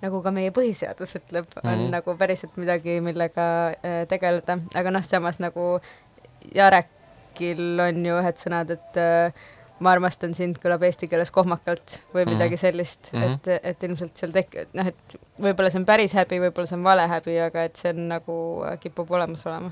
nagu 0.04 0.22
ka 0.26 0.34
meie 0.34 0.54
põhiseadus 0.54 1.15
ütleb, 1.17 1.48
on 1.63 1.63
mm. 1.63 1.80
-hmm. 1.80 1.93
nagu 1.96 2.17
päriselt 2.17 2.58
midagi, 2.62 3.00
millega 3.02 3.46
äh, 3.74 4.04
tegeleda, 4.10 4.60
aga 4.76 4.91
noh, 4.91 5.04
samas 5.04 5.39
nagu 5.39 5.80
Jarekil 6.54 7.80
on 7.80 8.06
ju 8.06 8.19
ühed 8.22 8.38
sõnad, 8.38 8.76
et 8.76 9.02
äh, 9.02 9.43
ma 9.79 9.91
armastan 9.91 10.36
sind 10.38 10.59
kõlab 10.63 10.83
eesti 10.88 11.07
keeles 11.12 11.31
kohmakalt 11.31 11.99
või 12.13 12.25
Mhm. 12.25 12.33
midagi 12.33 12.57
sellist 12.57 13.09
mm, 13.13 13.19
Mhm. 13.19 13.23
-hmm. 13.31 13.33
et, 13.47 13.65
et 13.65 13.83
ilmselt 13.83 14.17
seal 14.17 14.31
tek-, 14.31 14.67
noh, 14.73 14.88
et 14.88 15.15
võib-olla 15.41 15.71
see 15.71 15.79
on 15.79 15.86
päris 15.86 16.13
häbi, 16.13 16.39
võib-olla 16.39 16.67
see 16.67 16.77
on 16.77 16.83
vale 16.83 17.07
häbi, 17.07 17.39
aga 17.39 17.63
et 17.63 17.75
see 17.77 17.89
on 17.89 18.07
nagu 18.07 18.38
äh, 18.65 18.77
kipub 18.79 19.12
olemas 19.12 19.45
olema. 19.45 19.71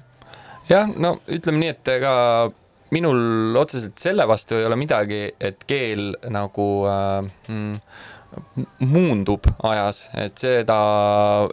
jah, 0.69 0.87
no 0.97 1.19
ütleme 1.27 1.59
nii, 1.59 1.69
et 1.69 1.87
ega 1.87 2.51
minul 2.91 3.55
otseselt 3.55 3.97
selle 3.97 4.27
vastu 4.27 4.55
ei 4.55 4.65
ole 4.65 4.75
midagi, 4.75 5.31
et 5.39 5.63
keel 5.67 6.15
nagu 6.29 6.85
äh, 6.87 7.31
mm, 7.47 7.79
muundub 8.79 9.47
ajas, 9.63 10.09
et 10.17 10.37
seda, 10.37 10.77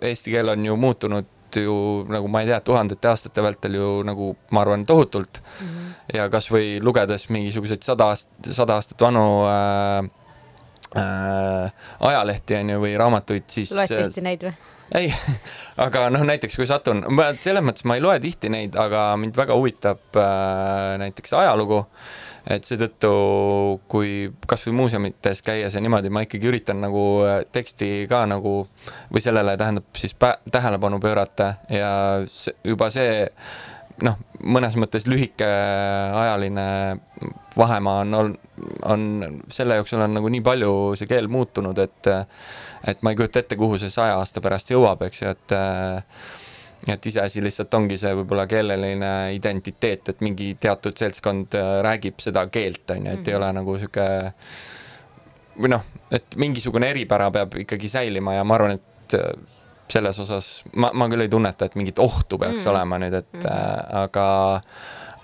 eesti 0.03 0.31
keel 0.35 0.49
on 0.55 0.65
ju 0.67 0.77
muutunud 0.77 1.27
ju 1.57 2.05
nagu 2.09 2.29
ma 2.29 2.43
ei 2.43 2.51
tea, 2.51 2.61
tuhandete 2.61 3.09
aastate 3.09 3.43
vältel 3.43 3.75
ju 3.75 3.91
nagu 4.07 4.37
ma 4.51 4.61
arvan, 4.61 4.87
tohutult 4.87 5.41
mm. 5.43 5.69
-hmm. 5.69 6.17
ja 6.17 6.29
kasvõi 6.29 6.81
lugedes 6.83 7.29
mingisuguseid 7.29 7.83
sada 7.83 8.13
aastat, 8.13 8.51
sada 8.51 8.75
aastat 8.75 9.01
vanu 9.01 9.27
äh, 9.49 10.11
äh, 10.97 11.73
ajalehti 12.01 12.61
on 12.61 12.71
ju 12.71 12.81
või 12.81 12.97
raamatuid, 12.99 13.49
siis 13.49 13.73
loed 13.73 13.89
tihti 13.89 14.25
neid 14.25 14.43
või? 14.49 14.55
ei, 14.97 15.11
aga 15.85 16.07
noh, 16.13 16.25
näiteks 16.29 16.57
kui 16.59 16.69
satun, 16.69 17.05
ma 17.15 17.31
selles 17.41 17.65
mõttes 17.65 17.87
ma 17.89 17.99
ei 17.99 18.05
loe 18.05 18.17
tihti 18.23 18.51
neid, 18.53 18.79
aga 18.79 19.11
mind 19.21 19.37
väga 19.39 19.57
huvitab 19.59 20.19
äh, 20.21 20.97
näiteks 21.05 21.37
ajalugu. 21.39 21.85
et 22.49 22.65
seetõttu, 22.65 23.09
kui 23.93 24.31
kasvõi 24.49 24.73
muuseumites 24.73 25.43
käies 25.45 25.75
ja 25.75 25.81
niimoodi, 25.85 26.09
ma 26.09 26.23
ikkagi 26.25 26.49
üritan 26.49 26.81
nagu 26.81 27.03
äh, 27.27 27.43
teksti 27.53 28.07
ka 28.09 28.23
nagu 28.31 28.63
või 29.13 29.21
sellele 29.21 29.57
tähendab 29.61 29.99
siis 30.01 30.17
tähelepanu 30.51 31.01
pöörata 31.01 31.55
ja 31.69 31.91
see, 32.33 32.55
juba 32.65 32.89
see 32.95 33.27
noh, 34.05 34.17
mõnes 34.41 34.79
mõttes 34.81 35.07
lühike 35.11 35.45
ajaline 35.45 36.67
vahemaa 37.59 38.03
on 38.05 38.15
olnud, 38.15 38.49
on 38.87 39.03
selle 39.53 39.79
jooksul 39.81 40.03
on 40.07 40.17
nagu 40.19 40.31
nii 40.33 40.43
palju 40.45 40.73
see 40.99 41.11
keel 41.11 41.29
muutunud, 41.33 41.79
et 41.83 42.11
et 42.87 43.03
ma 43.03 43.11
ei 43.11 43.17
kujuta 43.17 43.43
ette, 43.43 43.57
kuhu 43.57 43.79
see 43.79 43.91
saja 43.91 44.19
aasta 44.19 44.41
pärast 44.45 44.71
jõuab, 44.71 45.03
eks 45.09 45.23
ju, 45.23 45.33
et 45.35 45.57
et 46.87 47.07
iseasi 47.11 47.43
lihtsalt 47.43 47.75
ongi 47.75 47.97
see 47.99 48.13
võib-olla 48.21 48.47
keeleline 48.47 49.13
identiteet, 49.35 50.13
et 50.13 50.21
mingi 50.23 50.53
teatud 50.61 50.97
seltskond 50.99 51.57
äh, 51.59 51.71
räägib 51.85 52.23
seda 52.23 52.47
keelt, 52.53 52.85
on 52.95 53.09
ju, 53.09 53.15
et 53.19 53.29
ei 53.29 53.35
ole 53.39 53.51
nagu 53.57 53.79
sihuke 53.81 54.09
või 55.59 55.73
noh, 55.75 55.87
et 56.15 56.37
mingisugune 56.39 56.91
eripära 56.93 57.33
peab 57.35 57.57
ikkagi 57.65 57.91
säilima 57.91 58.37
ja 58.37 58.45
ma 58.47 58.59
arvan, 58.59 58.79
et 58.79 59.19
äh, 59.19 59.33
selles 59.91 60.21
osas 60.23 60.53
ma, 60.77 60.93
ma 60.95 61.09
küll 61.11 61.25
ei 61.25 61.33
tunneta, 61.33 61.67
et 61.67 61.75
mingit 61.81 61.99
ohtu 62.03 62.39
peaks 62.39 62.63
mm. 62.63 62.71
olema 62.71 63.01
nüüd, 63.03 63.19
et 63.19 63.33
mm 63.33 63.41
-hmm. 63.41 63.53
äh, 63.53 64.03
aga 64.05 64.29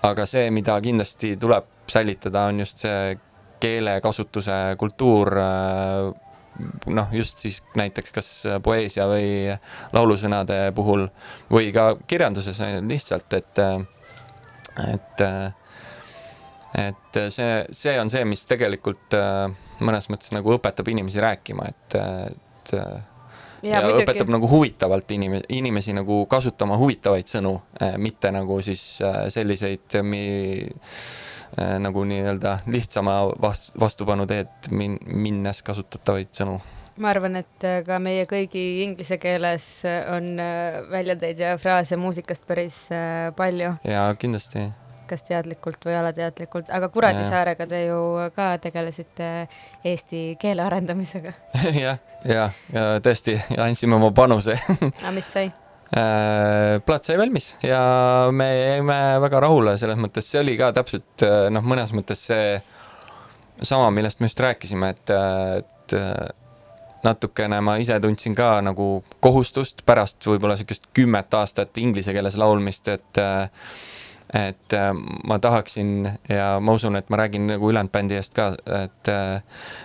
aga 0.03 0.25
see, 0.25 0.51
mida 0.51 0.75
kindlasti 0.81 1.37
tuleb 1.37 1.71
säilitada, 1.87 2.45
on 2.49 2.59
just 2.59 2.77
see 2.77 3.17
keelekasutuse 3.59 4.75
kultuur 4.77 5.37
äh, 5.37 6.24
noh, 6.87 7.11
just 7.13 7.41
siis 7.43 7.61
näiteks 7.75 8.15
kas 8.15 8.29
poeesia 8.63 9.07
või 9.09 9.27
laulusõnade 9.95 10.71
puhul 10.75 11.07
või 11.51 11.71
ka 11.75 11.93
kirjanduses 12.07 12.61
lihtsalt, 12.85 13.33
et 13.33 13.63
et 14.93 15.25
et 16.75 17.19
see, 17.31 17.65
see 17.71 17.99
on 17.99 18.09
see, 18.11 18.25
mis 18.27 18.43
tegelikult 18.49 19.15
äh, 19.15 19.47
mõnes 19.85 20.09
mõttes 20.11 20.33
nagu 20.35 20.55
õpetab 20.57 20.89
inimesi 20.91 21.21
rääkima, 21.23 21.69
et, 21.71 21.95
et 21.95 22.73
ja, 22.75 23.79
ja 23.79 23.83
õpetab 23.93 24.31
nagu 24.33 24.49
huvitavalt 24.51 25.11
inimesi, 25.15 25.47
inimesi 25.55 25.95
nagu 25.95 26.25
kasutama 26.31 26.75
huvitavaid 26.81 27.31
sõnu, 27.31 27.55
mitte 28.01 28.31
nagu 28.35 28.59
siis 28.65 28.83
äh, 29.05 29.25
selliseid 29.33 30.01
mi- 30.03 30.67
äh, 30.67 31.05
nagu 31.79 32.03
nii-öelda 32.07 32.59
lihtsama 32.67 33.19
vast-, 33.41 33.73
vastupanu 33.79 34.25
teed 34.29 34.71
min-, 34.71 34.99
minnes 35.05 35.61
kasutatavaid 35.65 36.33
sõnu 36.35 36.59
ma 37.01 37.11
arvan, 37.11 37.35
et 37.41 37.67
äh, 37.67 37.81
ka 37.87 37.99
meie 38.03 38.23
kõigi 38.29 38.63
inglise 38.85 39.17
keeles 39.21 39.67
on 40.13 40.35
äh, 40.39 40.79
väljendeid 40.91 41.41
ja 41.43 41.55
fraase 41.59 41.99
muusikast 41.99 42.45
päris 42.47 42.85
äh, 42.93 43.29
palju, 43.35 43.75
ja 43.83 44.07
kindlasti 44.19 44.69
kas 45.05 45.21
teadlikult 45.21 45.83
või 45.85 45.93
alateadlikult, 45.99 46.71
aga 46.73 46.87
Kuradi 46.89 47.21
Jaa. 47.21 47.29
saarega 47.29 47.67
te 47.69 47.83
ju 47.83 47.99
ka 48.33 48.55
tegelesite 48.63 49.27
eesti 49.85 50.23
keele 50.41 50.65
arendamisega. 50.65 51.35
jah, 51.85 52.01
ja, 52.25 52.47
ja 52.73 52.87
tõesti 53.05 53.37
andsime 53.53 53.99
oma 53.99 54.09
panuse 54.15 54.57
aga 54.79 55.13
mis 55.13 55.29
sai? 55.29 55.51
Äh, 55.93 56.79
plaat 56.81 57.05
sai 57.05 57.17
valmis 57.19 57.51
ja 57.61 57.79
me 58.33 58.47
jäime 58.49 58.95
väga 59.21 59.43
rahule, 59.43 59.75
selles 59.77 59.99
mõttes 60.01 60.25
see 60.25 60.39
oli 60.41 60.55
ka 60.57 60.71
täpselt 60.73 61.21
äh, 61.23 61.45
noh, 61.53 61.61
mõnes 61.61 61.93
mõttes 61.93 62.23
see 62.25 62.55
sama, 63.61 63.91
millest 63.93 64.17
me 64.19 64.25
just 64.25 64.41
rääkisime, 64.41 64.89
et, 64.95 65.13
et 65.13 65.95
äh, 65.99 66.23
natukene 67.05 67.61
ma 67.61 67.77
ise 67.77 67.99
tundsin 68.01 68.33
ka 68.33 68.55
nagu 68.65 69.03
kohustust 69.21 69.85
pärast 69.85 70.25
võib-olla 70.25 70.57
niisugust 70.57 70.89
kümmet 70.97 71.37
aastat 71.37 71.77
inglise 71.77 72.17
keeles 72.17 72.39
laulmist, 72.41 72.89
et 72.89 73.21
et 74.33 74.73
äh, 74.73 74.91
ma 75.27 75.39
tahaksin 75.39 76.09
ja 76.29 76.59
ma 76.59 76.73
usun, 76.73 76.95
et 76.95 77.09
ma 77.09 77.17
räägin 77.17 77.47
nagu 77.47 77.69
ülejäänud 77.69 77.91
bändi 77.91 78.17
eest 78.17 78.33
ka, 78.33 78.51
et 78.83 79.11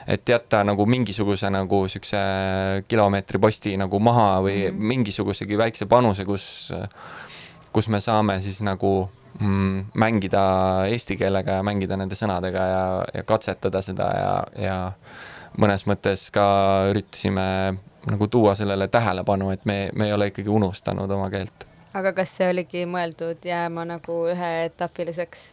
et 0.06 0.28
jätta 0.28 0.64
nagu 0.64 0.86
mingisuguse 0.86 1.50
nagu 1.50 1.88
siukse 1.88 2.18
kilomeetri 2.88 3.38
posti 3.38 3.76
nagu 3.76 3.98
maha 3.98 4.40
või 4.40 4.56
mm. 4.56 4.68
-hmm. 4.68 4.86
mingisugusegi 4.94 5.58
väikse 5.58 5.86
panuse, 5.86 6.24
kus 6.24 6.72
kus 7.72 7.88
me 7.88 8.00
saame 8.00 8.40
siis 8.40 8.60
nagu 8.60 9.10
mm, 9.40 9.84
mängida 9.94 10.42
eesti 10.90 11.16
keelega 11.16 11.60
ja 11.60 11.62
mängida 11.62 11.96
nende 11.96 12.14
sõnadega 12.18 12.66
ja, 12.72 13.04
ja 13.14 13.22
katsetada 13.22 13.82
seda 13.82 14.10
ja, 14.16 14.32
ja 14.58 14.76
mõnes 15.60 15.86
mõttes 15.86 16.28
ka 16.34 16.44
üritasime 16.90 17.46
nagu 18.10 18.26
tuua 18.32 18.54
sellele 18.54 18.88
tähelepanu, 18.88 19.50
et 19.50 19.64
me, 19.68 19.90
me 19.94 20.08
ei 20.08 20.12
ole 20.12 20.30
ikkagi 20.30 20.48
unustanud 20.48 21.10
oma 21.10 21.28
keelt. 21.30 21.66
Aga 21.96 22.12
kas 22.14 22.34
see 22.36 22.50
oligi 22.52 22.84
mõeldud 22.88 23.46
jääma 23.46 23.86
nagu 23.88 24.20
üheetapiliseks? 24.30 25.48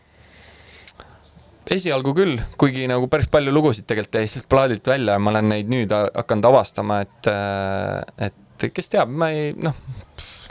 esialgu 1.74 2.14
küll, 2.16 2.38
kuigi 2.60 2.86
nagu 2.88 3.10
päris 3.12 3.28
palju 3.32 3.52
lugusid 3.52 3.88
tegelikult 3.90 4.22
jäi 4.22 4.30
sealt 4.32 4.48
plaadilt 4.52 4.88
välja 4.88 5.18
ja 5.18 5.20
ma 5.20 5.34
olen 5.34 5.50
neid 5.52 5.72
nüüd 5.72 5.92
ha- 5.92 6.08
hakanud 6.16 6.48
avastama, 6.48 7.02
et, 7.04 7.28
äh, 7.28 8.30
et 8.30 8.68
kes 8.74 8.88
teab, 8.94 9.12
ma 9.12 9.30
ei 9.36 9.52
noh, 9.52 9.76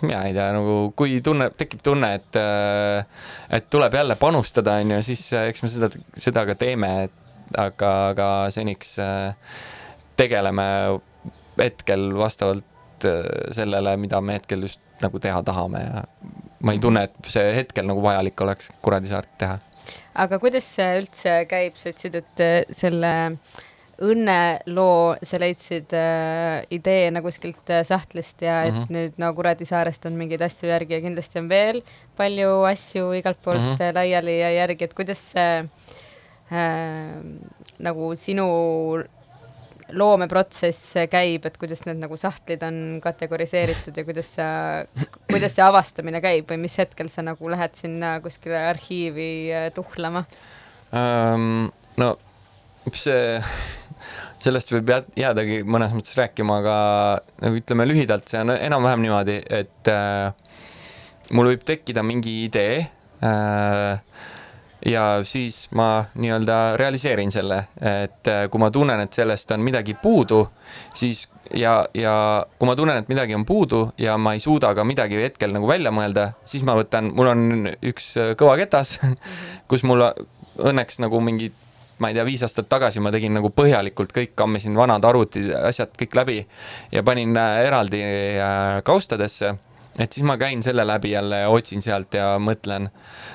mina 0.05 0.27
ei 0.29 0.35
tea, 0.37 0.51
nagu 0.53 0.77
kui 0.99 1.20
tunne, 1.25 1.49
tekib 1.57 1.81
tunne, 1.87 2.12
et, 2.20 2.37
äh, 2.37 3.25
et 3.49 3.70
tuleb 3.72 3.96
jälle 3.96 4.18
panustada, 4.20 4.77
on 4.83 4.96
ju, 4.96 5.03
siis 5.09 5.25
äh, 5.33 5.49
eks 5.53 5.64
me 5.64 5.72
seda, 5.72 5.90
seda 6.20 6.44
ka 6.51 6.59
teeme, 6.61 6.92
et 7.09 7.57
aga, 7.64 7.92
aga 8.12 8.31
seniks 8.53 8.96
tegeleme 10.20 10.64
hetkel 11.57 12.11
vastavalt 12.18 13.07
sellele, 13.57 13.96
mida 14.01 14.20
me 14.20 14.37
hetkel 14.37 14.66
just 14.66 14.81
nagu 15.03 15.21
teha 15.23 15.43
tahame 15.43 15.85
ja 15.85 16.05
ma 16.61 16.73
ei 16.73 16.81
tunne, 16.83 17.05
et 17.09 17.31
see 17.31 17.55
hetkel 17.61 17.87
nagu 17.87 18.03
vajalik 18.03 18.41
oleks 18.41 18.71
Kuradi 18.83 19.13
saart 19.13 19.33
teha 19.39 19.59
aga 20.15 20.41
kuidas 20.43 20.67
see 20.77 21.01
üldse 21.01 21.39
käib, 21.51 21.79
sa 21.79 21.93
ütlesid, 21.93 22.21
et 22.23 22.45
äh, 22.45 22.59
selle 22.75 23.13
õnneloo 24.07 25.17
sa 25.25 25.39
leidsid 25.41 25.93
äh, 25.97 26.67
ideena 26.75 27.23
kuskilt 27.25 27.71
äh, 27.73 27.81
sahtlist 27.87 28.43
ja 28.45 28.63
et 28.67 28.75
mm. 28.75 28.83
-hmm. 28.83 28.93
nüüd 28.93 29.21
no 29.23 29.33
Kuradi 29.35 29.65
saarest 29.65 30.05
on 30.07 30.19
mingeid 30.21 30.43
asju 30.45 30.69
järgi 30.69 30.99
ja 30.99 31.01
kindlasti 31.01 31.41
on 31.41 31.49
veel 31.49 31.81
palju 32.17 32.51
asju 32.69 33.13
igalt 33.17 33.41
poolt 33.43 33.63
mm. 33.63 33.77
-hmm. 33.77 33.95
laiali 33.95 34.41
ja 34.41 34.51
järgi, 34.53 34.85
et 34.85 34.95
kuidas 34.95 35.23
see 35.33 35.65
äh, 36.53 37.17
nagu 37.79 38.15
sinu 38.15 38.49
loomeprotsess 39.94 40.96
käib, 41.11 41.46
et 41.46 41.57
kuidas 41.61 41.85
need 41.87 42.01
nagu 42.03 42.16
sahtlid 42.18 42.62
on 42.66 42.79
kategoriseeritud 43.05 43.96
ja 43.96 44.05
kuidas 44.07 44.33
sa, 44.35 44.49
kuidas 45.31 45.55
see 45.55 45.64
avastamine 45.64 46.20
käib 46.25 46.51
või 46.51 46.64
mis 46.64 46.77
hetkel 46.81 47.11
sa 47.12 47.25
nagu 47.27 47.51
lähed 47.53 47.77
sinna 47.79 48.16
kuskile 48.25 48.59
arhiivi 48.72 49.31
äh, 49.55 49.68
tuhlama? 49.77 50.25
um,. 50.90 51.68
no 52.01 52.14
see, 52.94 53.40
sellest 54.44 54.70
võib 54.75 54.90
jää- 54.92 55.12
jäädagi 55.18 55.62
mõnes 55.66 55.94
mõttes 55.96 56.16
rääkima, 56.18 56.61
aga 56.62 56.77
nagu 57.42 57.59
ütleme 57.61 57.87
lühidalt, 57.88 58.29
see 58.31 58.42
on 58.42 58.55
enam-vähem 58.55 59.07
niimoodi, 59.07 59.40
et 59.51 59.90
äh, 59.90 60.35
mul 61.35 61.53
võib 61.53 61.66
tekkida 61.66 62.05
mingi 62.07 62.38
idee 62.46 62.87
äh, 63.25 64.03
ja 64.87 65.20
siis 65.25 65.66
ma 65.75 66.05
nii-öelda 66.14 66.77
realiseerin 66.79 67.33
selle, 67.35 67.62
et 67.81 68.29
äh, 68.31 68.44
kui 68.51 68.62
ma 68.62 68.70
tunnen, 68.70 69.01
et 69.03 69.16
sellest 69.16 69.51
on 69.55 69.64
midagi 69.66 69.96
puudu, 70.03 70.44
siis 70.94 71.27
ja, 71.55 71.81
ja 71.94 72.14
kui 72.59 72.68
ma 72.68 72.77
tunnen, 72.79 73.03
et 73.03 73.11
midagi 73.11 73.35
on 73.35 73.44
puudu 73.46 73.87
ja 73.99 74.16
ma 74.18 74.37
ei 74.37 74.42
suuda 74.42 74.72
ka 74.79 74.85
midagi 74.87 75.20
hetkel 75.22 75.55
nagu 75.55 75.68
välja 75.68 75.92
mõelda, 75.94 76.31
siis 76.46 76.64
ma 76.66 76.77
võtan, 76.79 77.11
mul 77.16 77.33
on 77.33 77.70
üks 77.75 78.12
äh, 78.20 78.33
kõva 78.38 78.57
ketas, 78.61 78.96
kus 79.70 79.87
mul 79.87 80.07
õnneks 80.57 81.03
nagu 81.03 81.20
mingi 81.20 81.51
ma 81.99 82.11
ei 82.12 82.16
tea, 82.16 82.27
viis 82.29 82.42
aastat 82.44 82.68
tagasi 82.68 83.01
ma 83.01 83.11
tegin 83.14 83.33
nagu 83.33 83.51
põhjalikult 83.57 84.12
kõik, 84.14 84.35
kammisin 84.38 84.77
vanad 84.77 85.05
arvutid, 85.09 85.49
asjad 85.66 85.94
kõik 85.99 86.18
läbi 86.18 86.40
ja 86.92 87.03
panin 87.07 87.35
äh, 87.40 87.62
eraldi 87.66 88.03
kaustadesse, 88.87 89.57
et 89.99 90.13
siis 90.13 90.27
ma 90.27 90.37
käin 90.41 90.63
selle 90.63 90.85
läbi 90.87 91.15
jälle, 91.15 91.47
otsin 91.49 91.83
sealt 91.83 92.15
ja 92.15 92.37
mõtlen, 92.43 92.91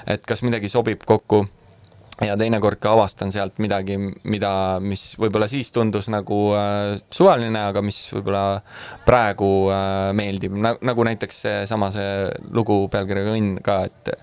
et 0.07 0.25
kas 0.27 0.43
midagi 0.45 0.69
sobib 0.69 1.05
kokku 1.07 1.45
ja 2.25 2.35
teinekord 2.37 2.77
ka 2.81 2.93
avastan 2.93 3.31
sealt 3.33 3.57
midagi, 3.63 3.97
mida, 4.29 4.53
mis 4.83 5.11
võib-olla 5.19 5.47
siis 5.49 5.71
tundus 5.73 6.09
nagu 6.13 6.39
äh, 6.57 6.99
suvaline, 7.13 7.63
aga 7.71 7.81
mis 7.85 7.97
võib-olla 8.13 8.61
praegu 9.07 9.49
äh, 9.73 10.11
meeldib 10.17 10.57
Na,, 10.61 10.75
nagu 10.85 11.05
näiteks 11.07 11.41
seesama 11.47 11.89
see 11.95 12.27
lugu 12.53 12.83
pealkirjaga 12.93 13.33
Õnn 13.37 13.57
ka, 13.65 13.81
et 13.89 14.13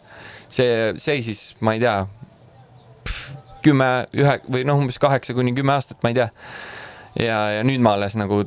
see 0.52 0.92
seisis, 1.00 1.42
ma 1.64 1.74
ei 1.76 1.82
tea, 1.82 1.96
kümme, 3.64 3.88
ühe 4.16 4.36
või 4.46 4.64
noh, 4.68 4.78
umbes 4.84 5.00
kaheksa 5.02 5.34
kuni 5.36 5.54
kümme 5.56 5.74
aastat, 5.74 5.98
ma 6.04 6.12
ei 6.12 6.20
tea. 6.20 6.28
ja, 7.18 7.40
ja 7.58 7.66
nüüd 7.66 7.82
ma 7.84 7.96
alles 7.98 8.16
nagu 8.18 8.44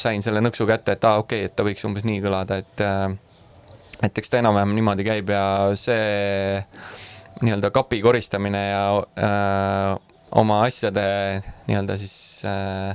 sain 0.00 0.22
selle 0.24 0.42
nõksu 0.44 0.66
kätte, 0.68 0.96
et 0.96 1.04
aa, 1.04 1.22
okei 1.22 1.42
okay,, 1.44 1.50
et 1.50 1.56
ta 1.56 1.66
võiks 1.66 1.84
umbes 1.88 2.06
nii 2.08 2.22
kõlada, 2.24 2.60
et 2.62 2.84
äh, 2.84 3.08
et 4.02 4.18
eks 4.20 4.30
ta 4.30 4.42
enam-vähem 4.42 4.76
niimoodi 4.76 5.06
käib 5.06 5.32
ja 5.34 5.44
see 5.78 6.60
nii-öelda 7.42 7.70
kapi 7.74 8.00
koristamine 8.02 8.60
ja 8.70 8.84
äh, 8.98 9.96
oma 10.38 10.60
asjade 10.66 11.04
nii-öelda 11.68 11.96
siis 11.98 12.16
äh, 12.46 12.94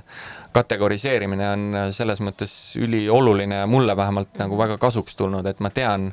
kategoriseerimine 0.56 1.50
on 1.50 1.80
selles 1.96 2.22
mõttes 2.24 2.54
ülioluline 2.80 3.64
ja 3.64 3.68
mulle 3.68 3.96
vähemalt 3.98 4.38
nagu 4.40 4.58
väga 4.60 4.78
kasuks 4.82 5.18
tulnud, 5.20 5.48
et 5.50 5.60
ma 5.64 5.74
tean, 5.74 6.12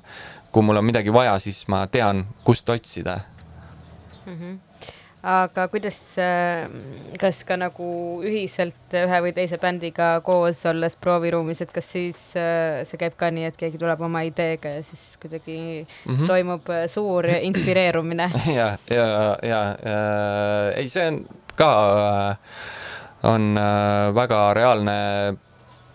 kui 0.50 0.64
mul 0.64 0.80
on 0.80 0.88
midagi 0.88 1.12
vaja, 1.12 1.36
siis 1.42 1.66
ma 1.68 1.84
tean, 1.92 2.24
kust 2.44 2.70
otsida 2.72 3.20
aga 5.22 5.66
kuidas, 5.68 5.98
kas 7.20 7.42
ka 7.44 7.56
nagu 7.60 7.88
ühiselt 8.24 8.94
ühe 8.96 9.18
või 9.26 9.32
teise 9.36 9.58
bändiga 9.60 10.12
koos 10.24 10.62
olles 10.68 10.96
prooviruumis, 11.00 11.60
et 11.60 11.74
kas 11.74 11.90
siis 11.92 12.22
äh, 12.40 12.80
see 12.88 13.00
käib 13.00 13.18
ka 13.20 13.28
nii, 13.34 13.50
et 13.50 13.58
keegi 13.60 13.80
tuleb 13.80 14.00
oma 14.06 14.22
ideega 14.28 14.76
ja 14.78 14.86
siis 14.86 15.18
kuidagi 15.20 15.58
mm 15.84 16.14
-hmm. 16.14 16.26
toimub 16.26 16.70
äh, 16.72 16.86
suur 16.88 17.26
inspireerumine? 17.26 18.30
ja, 18.58 18.78
ja, 18.90 19.36
ja 19.42 19.60
äh, 19.70 20.80
ei, 20.80 20.88
see 20.88 21.06
on 21.08 21.26
ka 21.54 21.70
äh,, 22.30 22.36
on 23.22 23.56
äh, 23.58 24.14
väga 24.14 24.54
reaalne. 24.54 25.36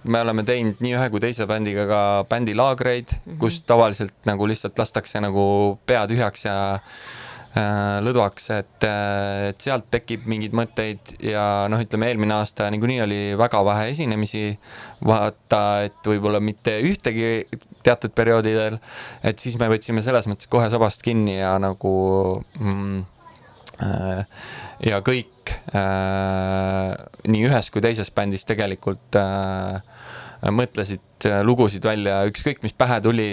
me 0.05 0.21
oleme 0.21 0.43
teinud 0.43 0.75
nii 0.79 0.93
ühe 0.93 1.09
kui 1.09 1.19
teise 1.19 1.47
bändiga 1.49 1.87
ka 1.87 2.25
bändilaagreid 2.29 3.09
mm, 3.09 3.31
-hmm. 3.33 3.37
kus 3.39 3.61
tavaliselt 3.61 4.13
nagu 4.25 4.47
lihtsalt 4.47 4.77
lastakse 4.79 5.21
nagu 5.21 5.79
pea 5.85 6.05
tühjaks 6.07 6.45
ja 6.45 6.73
äh, 6.73 6.81
lõdvaks, 7.55 8.49
et, 8.51 8.85
et 8.85 9.63
sealt 9.63 9.85
tekib 9.93 10.25
mingeid 10.27 10.55
mõtteid 10.57 11.13
ja 11.23 11.65
noh, 11.71 11.79
ütleme 11.79 12.09
eelmine 12.11 12.35
aasta 12.35 12.67
niikuinii 12.73 13.01
oli 13.05 13.19
väga 13.39 13.61
vähe 13.65 13.89
esinemisi. 13.93 14.57
vaata, 15.05 15.61
et 15.85 16.07
võib-olla 16.07 16.39
mitte 16.41 16.79
ühtegi 16.83 17.45
teatud 17.85 18.13
perioodidel, 18.17 18.79
et 19.23 19.39
siis 19.39 19.57
me 19.61 19.69
võtsime 19.69 20.01
selles 20.05 20.27
mõttes 20.29 20.49
kohe 20.51 20.69
sabast 20.73 21.03
kinni 21.05 21.37
ja 21.37 21.55
nagu 21.61 21.95
mm, 22.59 23.03
äh, 23.85 24.25
ja 24.89 25.01
kõik 25.05 25.53
äh, 25.75 26.91
nii 27.29 27.47
ühes 27.49 27.69
kui 27.71 27.83
teises 27.85 28.11
bändis 28.15 28.47
tegelikult 28.49 29.19
äh, 29.19 29.83
mõtlesid 30.53 31.29
äh, 31.29 31.39
lugusid 31.45 31.85
välja, 31.85 32.21
ükskõik 32.29 32.61
mis 32.65 32.75
pähe 32.77 32.99
tuli, 33.01 33.29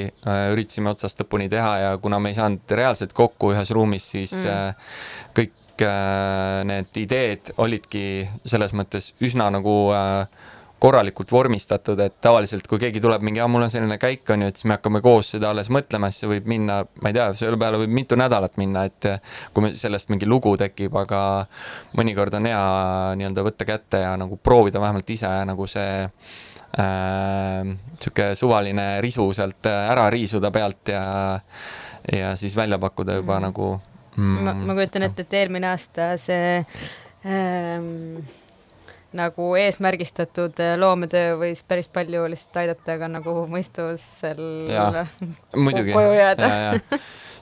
üritasime 0.52 0.92
otsast 0.92 1.20
lõpuni 1.20 1.48
teha 1.52 1.72
ja 1.82 1.90
kuna 2.02 2.20
me 2.22 2.32
ei 2.32 2.38
saanud 2.38 2.76
reaalselt 2.78 3.12
kokku 3.16 3.52
ühes 3.56 3.74
ruumis, 3.74 4.08
siis 4.14 4.32
Mm. 4.42 4.74
kõik 5.36 5.82
äh, 5.84 6.62
need 6.64 6.96
ideed 6.96 7.52
olidki 7.62 8.28
selles 8.48 8.72
mõttes 8.72 9.12
üsna 9.22 9.50
nagu 9.52 9.74
äh, 9.94 10.26
korralikult 10.82 11.30
vormistatud, 11.30 12.00
et 12.02 12.16
tavaliselt 12.24 12.66
kui 12.66 12.80
keegi 12.82 13.00
tuleb 13.02 13.22
mingi, 13.22 13.42
mul 13.46 13.62
on 13.68 13.70
selline 13.70 14.00
käik 14.02 14.30
on 14.34 14.42
ju, 14.42 14.50
et 14.50 14.58
siis 14.58 14.66
me 14.66 14.74
hakkame 14.74 15.02
koos 15.04 15.30
seda 15.36 15.52
alles 15.52 15.70
mõtlema, 15.70 16.10
siis 16.10 16.24
see 16.24 16.30
võib 16.32 16.48
minna, 16.50 16.80
ma 17.02 17.12
ei 17.12 17.18
tea, 17.18 17.28
selle 17.38 17.58
peale 17.60 17.78
võib 17.84 17.94
mitu 17.94 18.18
nädalat 18.18 18.58
minna, 18.58 18.86
et 18.90 19.10
äh, 19.10 19.36
kui 19.54 19.68
me 19.68 19.74
sellest 19.78 20.10
mingi 20.10 20.26
lugu 20.26 20.56
tekib, 20.58 20.96
aga 21.04 21.20
mõnikord 21.98 22.34
on 22.38 22.50
hea 22.50 22.64
nii-öelda 23.20 23.46
võtta 23.46 23.68
kätte 23.68 24.02
ja 24.02 24.16
nagu 24.18 24.40
proovida 24.42 24.82
vähemalt 24.82 25.14
ise 25.14 25.30
nagu 25.46 25.68
see 25.70 26.08
äh, 26.08 26.40
sihuke 26.72 28.32
suvaline 28.34 29.00
risu 29.04 29.26
sealt 29.36 29.68
äh, 29.68 29.88
ära 29.92 30.08
riisuda 30.10 30.50
pealt 30.50 30.88
ja 30.88 31.02
ja 32.12 32.36
siis 32.36 32.56
välja 32.56 32.78
pakkuda 32.78 33.18
juba 33.20 33.38
mm. 33.38 33.42
nagu 33.46 33.80
mm, 34.16 34.38
ma, 34.44 34.54
ma 34.54 34.76
kujutan 34.78 35.06
ette, 35.06 35.26
et 35.26 35.36
eelmine 35.42 35.68
aasta 35.68 36.14
see 36.20 36.62
ähm, 37.28 38.22
nagu 39.12 39.50
eesmärgistatud 39.60 40.58
äh, 40.64 40.74
loometöö 40.80 41.36
võis 41.44 41.62
päris 41.68 41.90
palju 41.92 42.24
lihtsalt 42.32 42.62
aidata 42.64 42.98
ka 43.04 43.10
nagu 43.12 43.36
mõistusel 43.52 44.42
muidugi 45.66 45.92
koju 45.92 46.16
jääda. 46.16 46.50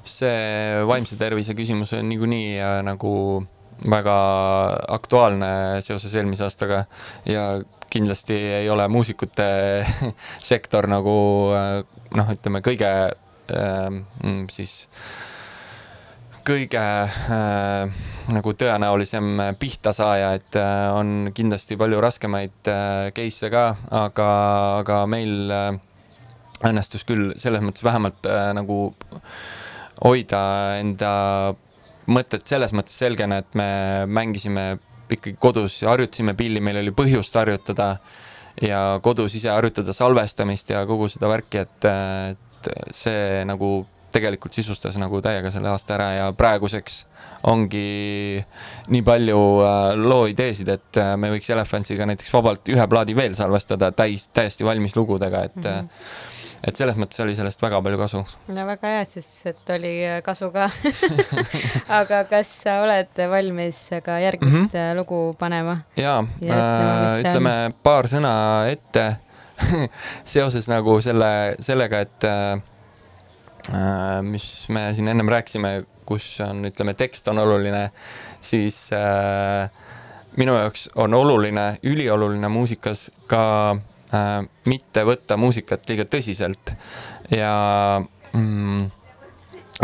see 0.04 0.82
vaimse 0.90 1.16
tervise 1.20 1.54
küsimus 1.54 1.94
on 1.96 2.08
niikuinii 2.10 2.58
äh, 2.58 2.80
nagu 2.86 3.14
väga 3.90 4.16
aktuaalne 4.92 5.80
seoses 5.80 6.14
eelmise 6.14 6.44
aastaga 6.44 6.84
ja 7.24 7.62
kindlasti 7.90 8.36
ei 8.60 8.70
ole 8.70 8.86
muusikute 8.88 9.48
sektor 10.52 10.88
nagu 10.90 11.16
äh, 11.56 11.82
noh, 12.16 12.30
ütleme 12.36 12.62
kõige 12.64 12.92
äh, 13.10 13.90
mm, 13.90 14.46
siis 14.52 14.86
kõige 16.46 16.80
äh, 16.80 18.00
nagu 18.32 18.54
tõenäolisem 18.56 19.42
pihtasaaja, 19.60 20.32
et 20.38 20.58
äh, 20.58 20.88
on 20.96 21.30
kindlasti 21.36 21.78
palju 21.80 22.00
raskemaid 22.02 22.70
äh, 22.70 23.10
case'e 23.16 23.50
ka, 23.52 23.64
aga, 24.00 24.28
aga 24.80 25.00
meil 25.10 25.54
äh, 25.54 25.70
õnnestus 26.66 27.06
küll 27.08 27.34
selles 27.40 27.64
mõttes 27.64 27.84
vähemalt 27.84 28.26
äh, 28.28 28.50
nagu 28.56 28.78
hoida 30.00 30.42
enda 30.80 31.12
mõtted 32.10 32.46
selles 32.48 32.72
mõttes 32.74 32.96
selgena, 32.98 33.40
et 33.42 33.58
me 33.58 33.70
mängisime 34.08 34.78
ikkagi 35.16 35.36
kodus 35.40 35.82
ja 35.82 35.90
harjutasime 35.92 36.34
pilli, 36.38 36.60
meil 36.60 36.80
oli 36.82 36.94
põhjust 36.96 37.36
harjutada 37.36 37.94
ja 38.62 39.00
kodus 39.02 39.34
ise 39.38 39.50
harjutada 39.52 39.94
salvestamist 39.96 40.70
ja 40.70 40.84
kogu 40.86 41.08
seda 41.08 41.30
värki, 41.30 41.64
et, 41.64 41.88
et 41.90 42.70
see 42.96 43.44
nagu 43.48 43.80
tegelikult 44.10 44.56
sisustas 44.56 44.96
nagu 44.98 45.20
täiega 45.22 45.52
selle 45.54 45.70
aasta 45.70 45.94
ära 45.96 46.08
ja 46.16 46.26
praeguseks 46.36 47.04
ongi 47.50 48.40
nii 48.92 49.04
palju 49.06 49.38
äh, 49.64 49.76
loo 49.96 50.26
ideesid, 50.30 50.68
et 50.74 51.00
äh, 51.00 51.14
me 51.20 51.30
võiks 51.32 51.48
Elefantsiga 51.54 52.08
näiteks 52.10 52.32
vabalt 52.34 52.68
ühe 52.72 52.86
plaadi 52.90 53.16
veel 53.16 53.36
salvestada 53.38 53.92
täis, 53.96 54.26
täiesti 54.34 54.66
valmis 54.66 54.96
lugudega, 54.98 55.44
et 55.48 55.56
mm, 55.56 55.70
-hmm. 55.70 56.28
Et 56.66 56.76
selles 56.76 56.96
mõttes 57.00 57.20
oli 57.24 57.34
sellest 57.36 57.62
väga 57.62 57.80
palju 57.84 58.00
kasu. 58.00 58.22
no 58.52 58.66
väga 58.68 58.92
hea 58.94 59.04
siis, 59.08 59.28
et 59.48 59.72
oli 59.74 59.92
äh, 60.06 60.18
kasu 60.24 60.50
ka. 60.54 60.68
aga 62.00 62.22
kas 62.30 62.50
sa 62.64 62.80
oled 62.84 63.22
valmis 63.32 63.78
ka 64.04 64.18
järgmist 64.20 64.58
mm. 64.58 64.72
-hmm. 64.74 64.96
lugu 64.98 65.20
panema? 65.38 65.80
jaa 65.96 66.24
Ja 66.40 66.60
äh,, 66.60 67.20
ütleme 67.22 67.72
paar 67.82 68.08
sõna 68.08 68.32
ette 68.70 69.16
seoses 70.34 70.68
nagu 70.68 71.00
selle, 71.00 71.56
sellega, 71.60 72.00
et 72.00 72.24
äh, 72.24 72.60
äh, 73.72 74.22
mis 74.22 74.68
me 74.68 74.90
siin 74.94 75.08
ennem 75.08 75.28
rääkisime, 75.28 75.84
kus 76.06 76.40
on, 76.44 76.64
ütleme, 76.66 76.94
tekst 76.94 77.28
on 77.28 77.38
oluline, 77.38 77.90
siis 78.40 78.90
äh, 78.92 79.70
minu 80.36 80.56
jaoks 80.56 80.88
on 80.94 81.14
oluline, 81.14 81.78
ülioluline 81.82 82.48
muusikas 82.48 83.10
ka 83.28 83.44
äh, 83.70 83.89
mitte 84.66 85.04
võtta 85.06 85.36
muusikat 85.38 85.84
liiga 85.88 86.04
tõsiselt 86.10 86.72
ja 87.30 87.52
mm, 88.32 88.88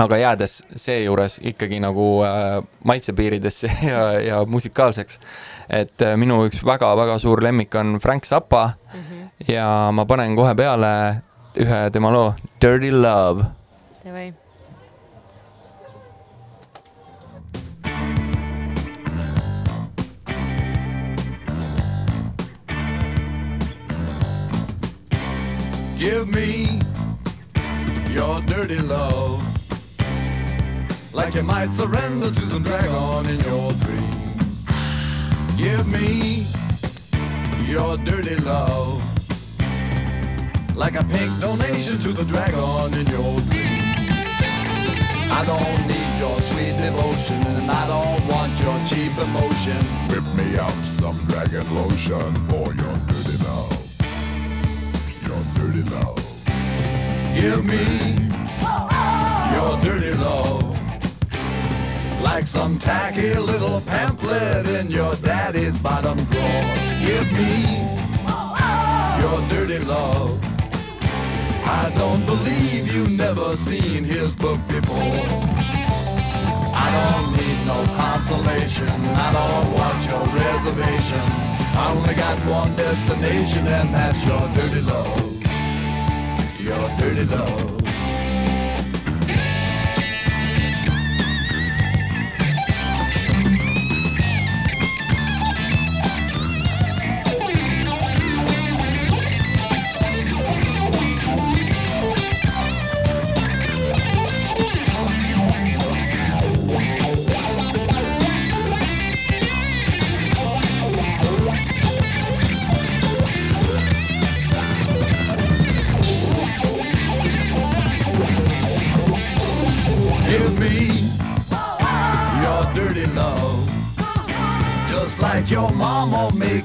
aga 0.03 0.18
jäädes 0.20 0.57
seejuures 0.77 1.39
ikkagi 1.45 1.81
nagu 1.81 2.07
äh, 2.27 2.59
maitsepiiridesse 2.85 3.70
ja, 3.91 4.01
ja 4.20 4.41
musikaalseks. 4.45 5.20
et 5.68 6.03
äh, 6.03 6.16
minu 6.16 6.45
üks 6.49 6.64
väga-väga 6.64 7.18
suur 7.22 7.43
lemmik 7.43 7.74
on 7.74 7.99
Frank 8.03 8.27
Zappa 8.27 8.66
mm 8.66 9.01
-hmm. 9.01 9.53
ja 9.53 9.91
ma 9.93 10.05
panen 10.05 10.37
kohe 10.37 10.55
peale 10.55 11.22
ühe 11.57 11.91
tema 11.91 12.12
loo 12.12 12.35
Dirty 12.61 12.91
Love. 12.91 13.45
Davai. 14.05 14.45
Give 25.99 26.28
me 26.28 26.78
your 28.11 28.42
dirty 28.42 28.76
love. 28.76 29.42
Like 31.14 31.34
you 31.34 31.42
might 31.42 31.72
surrender 31.72 32.30
to 32.30 32.47
some 32.47 32.62
dragon 32.62 33.26
in 33.30 33.40
your 33.40 33.72
dreams. 33.72 34.64
Give 35.57 35.86
me 35.86 36.47
your 37.64 37.97
dirty 37.97 38.36
love. 38.36 39.03
Like 40.76 40.97
a 40.97 41.05
pink 41.05 41.40
donation 41.40 41.99
to 42.01 42.12
the 42.12 42.24
dragon 42.24 42.92
in 42.92 43.07
your 43.07 43.40
dreams. 43.40 43.97
I 45.32 45.44
don't 45.47 45.86
need 45.88 46.18
your 46.18 46.38
sweet 46.42 46.76
devotion 46.76 47.42
and 47.42 47.70
I 47.70 47.86
don't 47.86 48.28
want 48.28 48.53
your 48.61 48.78
cheap 48.84 49.16
emotion. 49.16 49.82
Whip 50.11 50.24
me 50.34 50.59
up 50.59 50.74
some 50.84 51.16
dragon 51.24 51.74
lotion 51.74 52.34
for 52.51 52.74
your 52.74 52.99
dirty 53.09 53.42
love. 53.44 53.86
Your 55.37 55.45
dirty 55.55 55.82
love. 55.91 56.16
Give 57.34 57.62
me 57.62 57.84
your 59.53 59.78
dirty 59.82 60.14
love. 60.14 60.62
Like 62.22 62.47
some 62.47 62.78
tacky 62.78 63.34
little 63.34 63.82
pamphlet 63.82 64.66
in 64.66 64.91
your 64.91 65.14
daddy's 65.16 65.76
bottom 65.76 66.16
drawer. 66.24 66.62
Give 67.05 67.30
me 67.32 67.82
your 69.20 69.47
dirty 69.51 69.80
love. 69.84 70.43
I 71.66 71.93
don't 71.95 72.24
believe 72.24 72.91
you 72.91 73.07
never 73.09 73.57
seen 73.57 74.05
his 74.05 74.34
book 74.34 74.61
before. 74.68 74.97
I 76.72 76.89
don't 76.97 77.32
need 77.37 77.66
no 77.66 77.84
consolation. 77.95 78.89
I 78.89 79.32
don't 79.32 79.72
want 79.74 80.07
your 80.07 80.24
reservation. 80.34 81.56
I 81.79 81.93
only 81.93 82.14
got 82.14 82.39
one 82.49 82.74
destination, 82.74 83.66
and 83.66 83.95
that's 83.95 84.24
your 84.24 84.49
dirty 84.55 84.81
love 84.81 85.37
your 86.66 86.89
dirty 86.99 87.24
love. 87.24 87.86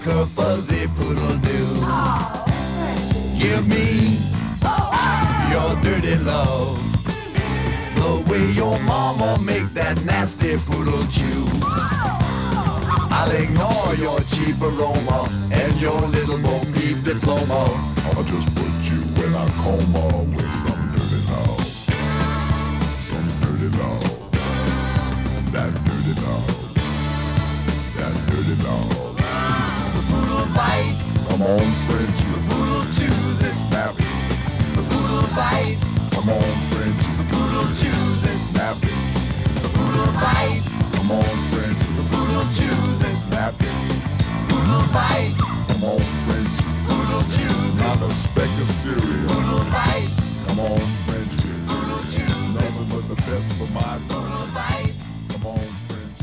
Make 0.05 0.13
her 0.13 0.25
fuzzy 0.25 0.87
poodle 0.95 1.37
do. 1.37 1.67
Give 3.37 3.67
me 3.67 4.19
your 5.51 5.75
dirty 5.81 6.15
love. 6.17 6.79
The 7.95 8.23
way 8.29 8.51
your 8.51 8.79
mama 8.79 9.39
make 9.41 9.73
that 9.73 10.03
nasty 10.03 10.57
poodle 10.57 11.05
chew. 11.07 11.47
I'll 13.13 13.31
ignore 13.31 13.95
your 13.95 14.19
cheap 14.21 14.59
aroma 14.61 15.29
and 15.51 15.79
your 15.79 16.01
little 16.01 16.37
Bo 16.37 16.59
Peep 16.73 17.03
diploma. 17.03 17.65
I'll 18.15 18.23
just 18.23 18.47
put 18.55 18.73
you 18.89 19.01
in 19.23 19.33
a 19.33 19.51
coma 19.61 20.23
with 20.35 20.51
some 20.51 20.91
dirty 20.95 21.21
love. 21.29 21.67
Some 23.03 23.39
dirty 23.41 23.77
love. 23.77 24.10
Bites, 35.35 35.83
Come 36.15 36.29
on, 36.29 36.51
French, 36.71 37.01
the 37.17 37.25
poodle 37.31 37.67
chews 37.79 38.23
it. 38.23 38.37
snap 38.49 38.77
it. 38.83 38.99
The 39.63 39.69
poodle 39.75 40.11
bites, 40.19 40.67
Come 40.95 41.11
on, 41.11 41.35
French, 41.51 41.79
the 41.97 42.03
poodle 42.11 42.45
chews 42.57 43.01
it. 43.09 43.15
snap 43.25 43.55
it. 43.59 43.75
Poodle 44.49 44.85
bites, 44.93 45.41
Come 45.71 45.83
on, 45.83 46.01
French, 46.25 46.55
poodle 46.87 47.23
chews 47.35 47.77
it. 47.77 47.81
not 47.83 48.01
a 48.03 48.09
speck 48.09 48.51
of 48.61 48.67
cereal. 48.67 49.27
Poodle 49.31 49.65
bites, 49.71 50.45
Come 50.47 50.59
on, 50.59 50.79
French, 51.07 51.35
poodle 51.67 52.03
chews 52.11 52.55
it. 52.55 52.61
nothing 52.61 52.87
but 52.91 53.03
the 53.09 53.15
best 53.29 53.53
for 53.53 53.67
my 53.73 53.99
dog. 54.07 54.23
Poodle 54.27 54.47
bites. 54.53 55.05
Come 55.31 55.45
on, 55.47 55.65
French. 55.87 56.19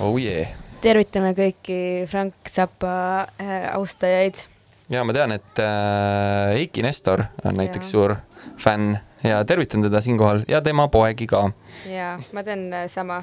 oh 0.00 0.16
yeah. 0.16 0.48
tervitame 0.80 1.34
kõiki 1.36 2.06
Frank 2.08 2.32
Zappa 2.48 3.26
äh, 3.36 3.68
austajaid. 3.76 4.46
Ja 4.90 5.04
ma 5.04 5.12
tean, 5.14 5.32
et 5.32 5.58
äh, 5.62 6.56
Eiki 6.60 6.82
Nestor 6.82 7.22
on 7.44 7.54
näiteks 7.60 7.86
Jaa. 7.86 7.92
suur 7.92 8.14
fänn 8.60 8.96
ja 9.24 9.42
tervitan 9.44 9.82
teda 9.84 10.00
siinkohal 10.00 10.42
ja 10.48 10.60
tema 10.64 10.88
poegi 10.88 11.26
ka. 11.26 11.50
ja 11.86 12.18
ma 12.32 12.42
teen 12.42 12.72
äh, 12.72 12.86
sama, 12.90 13.22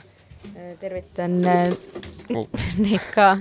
tervitan 0.79 1.43
äh, 1.45 1.69
Oh. 2.35 2.47
neid 2.83 2.99
ka. 3.15 3.37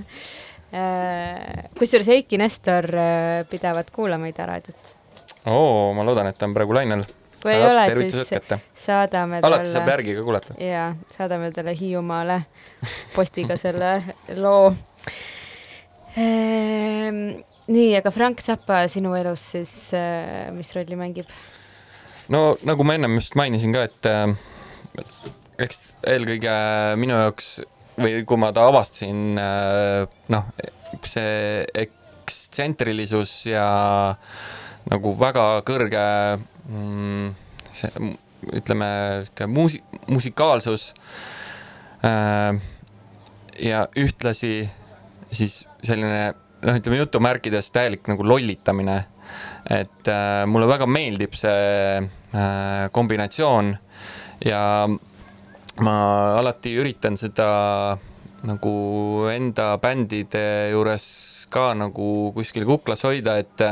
kusjuures 1.79 2.07
Eiki 2.07 2.37
Nestor 2.39 2.85
äh, 2.95 3.45
pidavat 3.49 3.91
kuulama 3.91 4.27
Ida 4.31 4.45
raadiot. 4.45 4.95
oo, 5.45 5.93
ma 5.93 6.03
loodan, 6.05 6.27
et 6.27 6.37
ta 6.37 6.45
on 6.47 6.53
praegu 6.55 6.73
lainel. 6.75 7.03
kui 7.43 7.53
ei 7.53 7.63
ole, 7.63 7.83
siis 8.09 8.29
kätte. 8.31 8.59
saadame 8.85 9.39
alati 9.43 9.69
saab 9.71 9.87
järgi 9.91 10.15
ka 10.17 10.23
kuulata. 10.23 10.55
ja 10.59 10.95
saadame 11.17 11.51
talle 11.51 11.75
Hiiumaale 11.79 12.41
postiga 13.15 13.57
selle 13.57 14.03
loo. 14.35 14.73
nii, 17.67 17.93
aga 17.99 18.11
Frank 18.15 18.41
Zappa 18.45 18.83
sinu 18.91 19.13
elus 19.17 19.43
siis, 19.53 19.73
mis 20.55 20.73
rolli 20.75 20.99
mängib? 20.99 21.29
no 22.33 22.57
nagu 22.67 22.85
ma 22.87 22.97
ennem 22.97 23.17
just 23.19 23.37
mainisin 23.39 23.73
ka, 23.75 23.87
et 23.87 24.09
äh, 24.09 24.27
eks 25.63 25.81
eelkõige 26.07 26.53
minu 26.99 27.17
jaoks 27.17 27.57
või 27.97 28.21
kui 28.29 28.39
ma 28.39 28.51
ta 28.53 28.67
avastasin 28.69 29.39
äh,, 29.41 30.05
noh, 30.33 30.49
see 31.07 31.65
ekstsentrilisus 31.85 33.33
ja 33.49 33.67
nagu 34.87 35.13
väga 35.19 35.47
kõrge 35.67 36.05
mm, 36.69 37.31
see 37.75 38.13
ütleme 38.53 38.89
sihuke 39.25 39.47
muusi-, 39.49 39.83
musikaalsus 40.07 40.91
äh, 42.05 42.59
ja 43.59 43.87
ühtlasi 43.97 44.67
siis 45.33 45.63
selline 45.83 46.35
noh, 46.63 46.77
ütleme 46.79 47.01
jutumärkides 47.01 47.71
täielik 47.75 48.07
nagu 48.11 48.25
lollitamine. 48.25 49.05
et 49.69 50.07
äh, 50.07 50.45
mulle 50.47 50.67
väga 50.69 50.85
meeldib 50.87 51.33
see 51.35 51.97
äh, 51.99 52.87
kombinatsioon 52.95 53.73
ja 54.45 54.61
ma 55.83 55.95
alati 56.37 56.71
üritan 56.79 57.17
seda 57.19 57.49
nagu 58.47 58.75
enda 59.33 59.73
bändide 59.81 60.71
juures 60.71 61.07
ka 61.51 61.71
nagu 61.77 62.31
kuskil 62.35 62.67
kuklas 62.67 63.03
hoida, 63.07 63.37
et, 63.41 63.63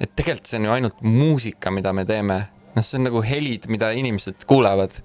et 0.00 0.14
tegelikult 0.16 0.48
see 0.48 0.60
on 0.60 0.68
ju 0.68 0.74
ainult 0.76 1.02
muusika, 1.04 1.72
mida 1.74 1.92
me 1.96 2.06
teeme. 2.08 2.40
noh, 2.70 2.86
see 2.86 3.00
on 3.00 3.08
nagu 3.10 3.22
helid, 3.26 3.66
mida 3.68 3.90
inimesed 3.92 4.46
kuulevad. 4.48 5.02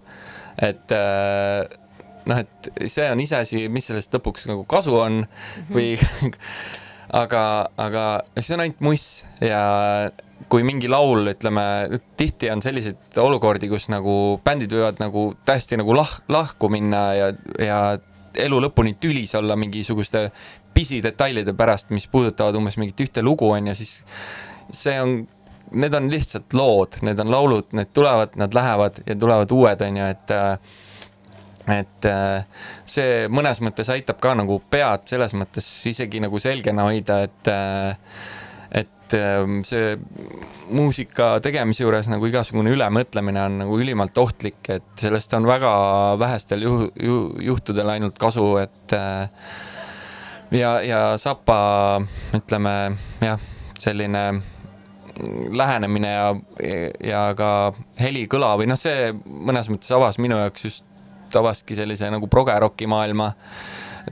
et 0.61 0.95
äh, 0.95 1.65
noh, 2.25 2.41
et 2.41 2.71
see 2.87 3.09
on 3.11 3.21
iseasi, 3.21 3.67
mis 3.69 3.89
sellest 3.89 4.13
lõpuks 4.15 4.47
nagu 4.49 4.65
kasu 4.69 4.95
on 4.97 5.23
või 5.73 5.95
aga, 7.13 7.43
aga 7.77 8.05
see 8.39 8.55
on 8.55 8.65
ainult 8.65 8.81
muss 8.85 9.07
ja 9.43 9.61
kui 10.51 10.65
mingi 10.67 10.89
laul, 10.91 11.31
ütleme, 11.31 11.63
tihti 12.19 12.49
on 12.53 12.61
selliseid 12.61 13.17
olukordi, 13.21 13.69
kus 13.71 13.87
nagu 13.89 14.37
bändid 14.45 14.73
võivad 14.75 14.99
nagu 15.01 15.29
täiesti 15.47 15.79
nagu 15.79 15.95
lah-, 15.97 16.19
lahku 16.31 16.69
minna 16.71 17.05
ja, 17.17 17.29
ja 17.61 17.79
elu 18.45 18.59
lõpuni 18.67 18.95
tülis 19.01 19.33
olla 19.37 19.55
mingisuguste 19.59 20.27
pisidetailide 20.75 21.55
pärast, 21.55 21.89
mis 21.95 22.07
puudutavad 22.11 22.57
umbes 22.59 22.77
mingit 22.77 22.99
ühte 23.07 23.23
lugu, 23.23 23.47
on 23.55 23.71
ju, 23.71 23.77
siis 23.79 24.01
see 24.75 24.95
on, 24.99 25.21
need 25.71 25.95
on 25.95 26.09
lihtsalt 26.11 26.53
lood, 26.57 26.99
need 27.05 27.19
on 27.23 27.31
laulud, 27.31 27.71
need 27.77 27.93
tulevad, 27.95 28.35
nad 28.39 28.53
lähevad 28.53 28.99
ja 29.07 29.15
tulevad 29.15 29.55
uued, 29.55 29.85
on 29.87 30.01
ju, 30.01 30.09
et 30.17 30.35
äh, 30.35 30.75
et 31.71 32.07
äh, 32.09 32.45
see 32.85 33.25
mõnes 33.31 33.61
mõttes 33.65 33.89
aitab 33.93 34.19
ka 34.21 34.35
nagu 34.37 34.59
pead 34.69 35.07
selles 35.09 35.33
mõttes 35.37 35.67
isegi 35.89 36.21
nagu 36.23 36.41
selgena 36.41 36.87
hoida, 36.89 37.21
et 37.25 37.51
äh, 37.51 38.17
et 38.75 39.13
ähm, 39.13 39.59
see 39.67 39.93
muusika 40.73 41.35
tegemise 41.43 41.83
juures 41.83 42.09
nagu 42.09 42.25
igasugune 42.25 42.73
ülemõtlemine 42.73 43.43
on 43.43 43.59
nagu 43.63 43.77
ülimalt 43.79 44.17
ohtlik, 44.17 44.61
et 44.73 45.01
sellest 45.01 45.33
on 45.37 45.45
väga 45.47 45.71
vähestel 46.21 46.65
juhu-, 46.65 46.89
ju-, 46.97 47.35
juhtudel 47.45 47.93
ainult 47.95 48.17
kasu, 48.21 48.47
et 48.63 48.97
äh, 48.97 49.29
ja, 50.57 50.79
ja 50.85 51.01
Sapa 51.21 52.01
ütleme 52.35 52.75
jah, 53.23 53.47
selline 53.79 54.25
lähenemine 55.55 56.11
ja, 56.11 56.25
ja 57.03 57.21
ka 57.37 57.49
helikõla 57.99 58.55
või 58.59 58.67
noh, 58.67 58.79
see 58.79 59.13
mõnes 59.25 59.69
mõttes 59.71 59.93
avas 59.95 60.19
minu 60.19 60.37
jaoks 60.41 60.67
just, 60.67 60.85
avaski 61.39 61.77
sellise 61.77 62.09
nagu 62.13 62.29
progeroki 62.31 62.87
maailma, 62.89 63.31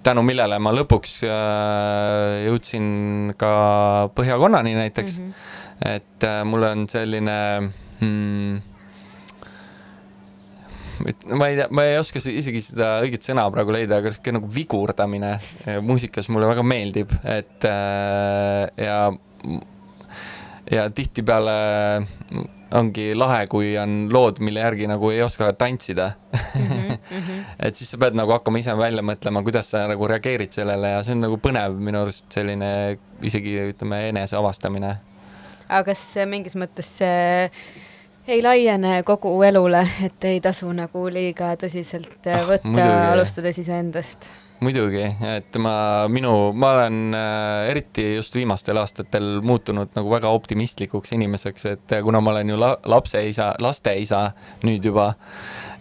tänu 0.03 0.23
millele 0.25 0.59
ma 0.63 0.73
lõpuks 0.73 1.15
äh, 1.27 2.43
jõudsin 2.47 3.33
ka 3.37 3.53
Põhjakonnani 4.17 4.75
näiteks 4.79 5.19
mm. 5.19 5.31
-hmm. 5.31 5.95
et 5.95 6.29
äh, 6.29 6.43
mul 6.47 6.69
on 6.69 6.87
selline 6.89 7.39
mm, 7.99 8.61
ma 11.37 11.47
ei 11.49 11.57
tea, 11.57 11.67
ma 11.73 11.85
ei 11.87 11.97
oska 11.99 12.21
isegi 12.21 12.61
seda 12.63 12.95
õiget 13.03 13.25
sõna 13.25 13.45
praegu 13.53 13.73
leida, 13.75 13.99
aga 13.99 14.11
sihuke 14.13 14.33
nagu 14.35 14.49
vigurdamine 14.51 15.33
eh, 15.35 15.79
muusikas 15.83 16.29
mulle 16.33 16.49
väga 16.49 16.65
meeldib, 16.65 17.13
et 17.23 17.67
äh, 17.67 18.67
ja, 18.79 18.97
ja 20.71 20.89
tihtipeale 20.89 21.53
ongi 22.73 23.11
lahe, 23.15 23.45
kui 23.51 23.75
on 23.77 24.07
lood, 24.13 24.39
mille 24.41 24.63
järgi 24.63 24.87
nagu 24.89 25.09
ei 25.13 25.21
oska 25.21 25.51
tantsida 25.53 26.11
Mhm, 26.33 26.93
et 27.67 27.75
siis 27.77 27.91
sa 27.93 27.97
pead 28.01 28.15
nagu 28.17 28.31
hakkama 28.33 28.59
ise 28.61 28.73
välja 28.77 29.03
mõtlema, 29.05 29.43
kuidas 29.45 29.69
sa 29.73 29.83
nagu 29.91 30.07
reageerid 30.09 30.51
sellele 30.55 30.95
ja 30.95 31.03
see 31.05 31.13
on 31.17 31.21
nagu 31.27 31.37
põnev 31.41 31.75
minu 31.77 32.01
arust 32.05 32.25
selline 32.33 32.97
isegi 33.21 33.53
ütleme 33.73 34.07
eneseavastamine 34.09 34.93
aga 35.69 35.83
kas 35.91 36.01
mingis 36.29 36.55
mõttes 36.59 36.89
see 36.99 37.49
ei 38.27 38.39
laiene 38.41 39.01
kogu 39.03 39.33
elule, 39.43 39.81
et 40.05 40.23
ei 40.29 40.39
tasu 40.41 40.71
nagu 40.73 41.05
liiga 41.11 41.53
tõsiselt 41.59 42.23
Ah, 42.25 42.39
ah, 42.39 42.47
võtta, 42.53 42.69
muidugi. 42.71 43.11
alustades 43.11 43.57
iseendast? 43.59 44.29
muidugi, 44.63 45.03
et 45.27 45.57
ma, 45.61 45.73
minu, 46.11 46.51
ma 46.55 46.69
olen 46.77 47.15
äh, 47.17 47.69
eriti 47.71 48.05
just 48.15 48.35
viimastel 48.35 48.77
aastatel 48.79 49.39
muutunud 49.43 49.95
nagu 49.97 50.11
väga 50.13 50.31
optimistlikuks 50.35 51.15
inimeseks, 51.17 51.65
et 51.71 51.95
kuna 52.05 52.21
ma 52.23 52.31
olen 52.35 52.53
ju 52.53 52.59
la, 52.59 52.73
lapseisa, 52.93 53.53
lasteisa 53.63 54.25
nüüd 54.63 54.85
juba 54.85 55.09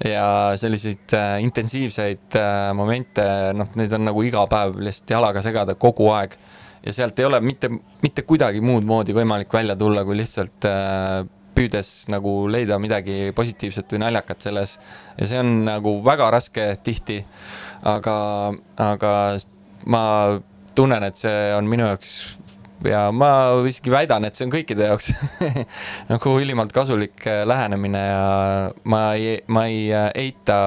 ja 0.05 0.25
selliseid 0.59 1.15
äh, 1.19 1.37
intensiivseid 1.45 2.39
äh, 2.41 2.73
momente, 2.75 3.27
noh, 3.57 3.71
neid 3.79 3.93
on 3.99 4.09
nagu 4.09 4.25
iga 4.27 4.47
päev 4.51 4.81
lihtsalt 4.83 5.15
jalaga 5.19 5.45
segada 5.45 5.77
kogu 5.79 6.11
aeg 6.17 6.35
ja 6.83 6.97
sealt 6.97 7.19
ei 7.21 7.29
ole 7.29 7.41
mitte, 7.45 7.71
mitte 8.03 8.27
kuidagi 8.27 8.63
muud 8.65 8.87
moodi 8.89 9.15
võimalik 9.15 9.53
välja 9.55 9.77
tulla, 9.79 10.05
kui 10.07 10.19
lihtsalt 10.19 10.67
äh, 10.69 11.23
püüdes 11.53 11.91
nagu 12.13 12.47
leida 12.51 12.79
midagi 12.83 13.31
positiivset 13.37 13.93
või 13.93 14.03
naljakat 14.07 14.47
selles. 14.49 14.79
Ja 15.19 15.29
see 15.29 15.41
on 15.43 15.53
nagu 15.69 15.99
väga 16.05 16.31
raske 16.33 16.73
tihti 16.85 17.21
aga, 17.83 18.17
aga 18.77 19.13
ma 19.87 20.05
tunnen, 20.75 21.03
et 21.03 21.19
see 21.21 21.51
on 21.57 21.69
minu 21.69 21.87
jaoks 21.91 22.15
ja 22.89 23.03
ma 23.15 23.29
isegi 23.69 23.93
väidan, 23.93 24.27
et 24.27 24.37
see 24.37 24.47
on 24.47 24.53
kõikide 24.53 24.89
jaoks 24.89 25.11
nagu 26.13 26.35
ülimalt 26.41 26.73
kasulik 26.75 27.25
äh, 27.31 27.43
lähenemine 27.49 28.03
ja 28.03 28.27
ma 28.91 29.03
ei, 29.19 29.37
ma 29.53 29.65
ei 29.71 29.87
äh, 29.95 30.09
eita 30.25 30.59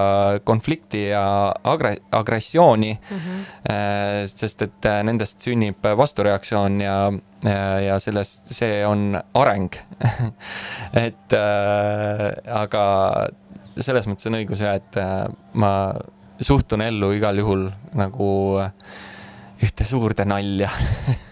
konflikti 0.47 1.07
ja 1.09 1.25
agre-, 1.67 1.99
agressiooni 2.15 2.93
mm, 2.95 3.21
-hmm. 3.25 4.27
sest 4.31 4.61
et 4.61 4.89
nendest 5.03 5.39
sünnib 5.43 5.85
vastureaktsioon 5.97 6.81
ja, 6.81 6.97
ja, 7.85 7.99
sellest, 7.99 8.53
see 8.53 8.85
on 8.87 9.19
areng 9.33 9.75
et 11.07 11.33
äh, 11.35 12.27
aga 12.63 12.85
selles 13.75 14.07
mõttes 14.07 14.29
on 14.29 14.39
õigus 14.39 14.61
ja, 14.63 14.77
et 14.79 14.95
ma 15.53 15.71
suhtun 16.41 16.81
ellu 16.81 17.11
igal 17.15 17.37
juhul 17.39 17.67
nagu 17.95 18.29
äh, 18.61 18.71
ühte 19.63 19.87
suurde 19.87 20.25
nalja. 20.27 20.69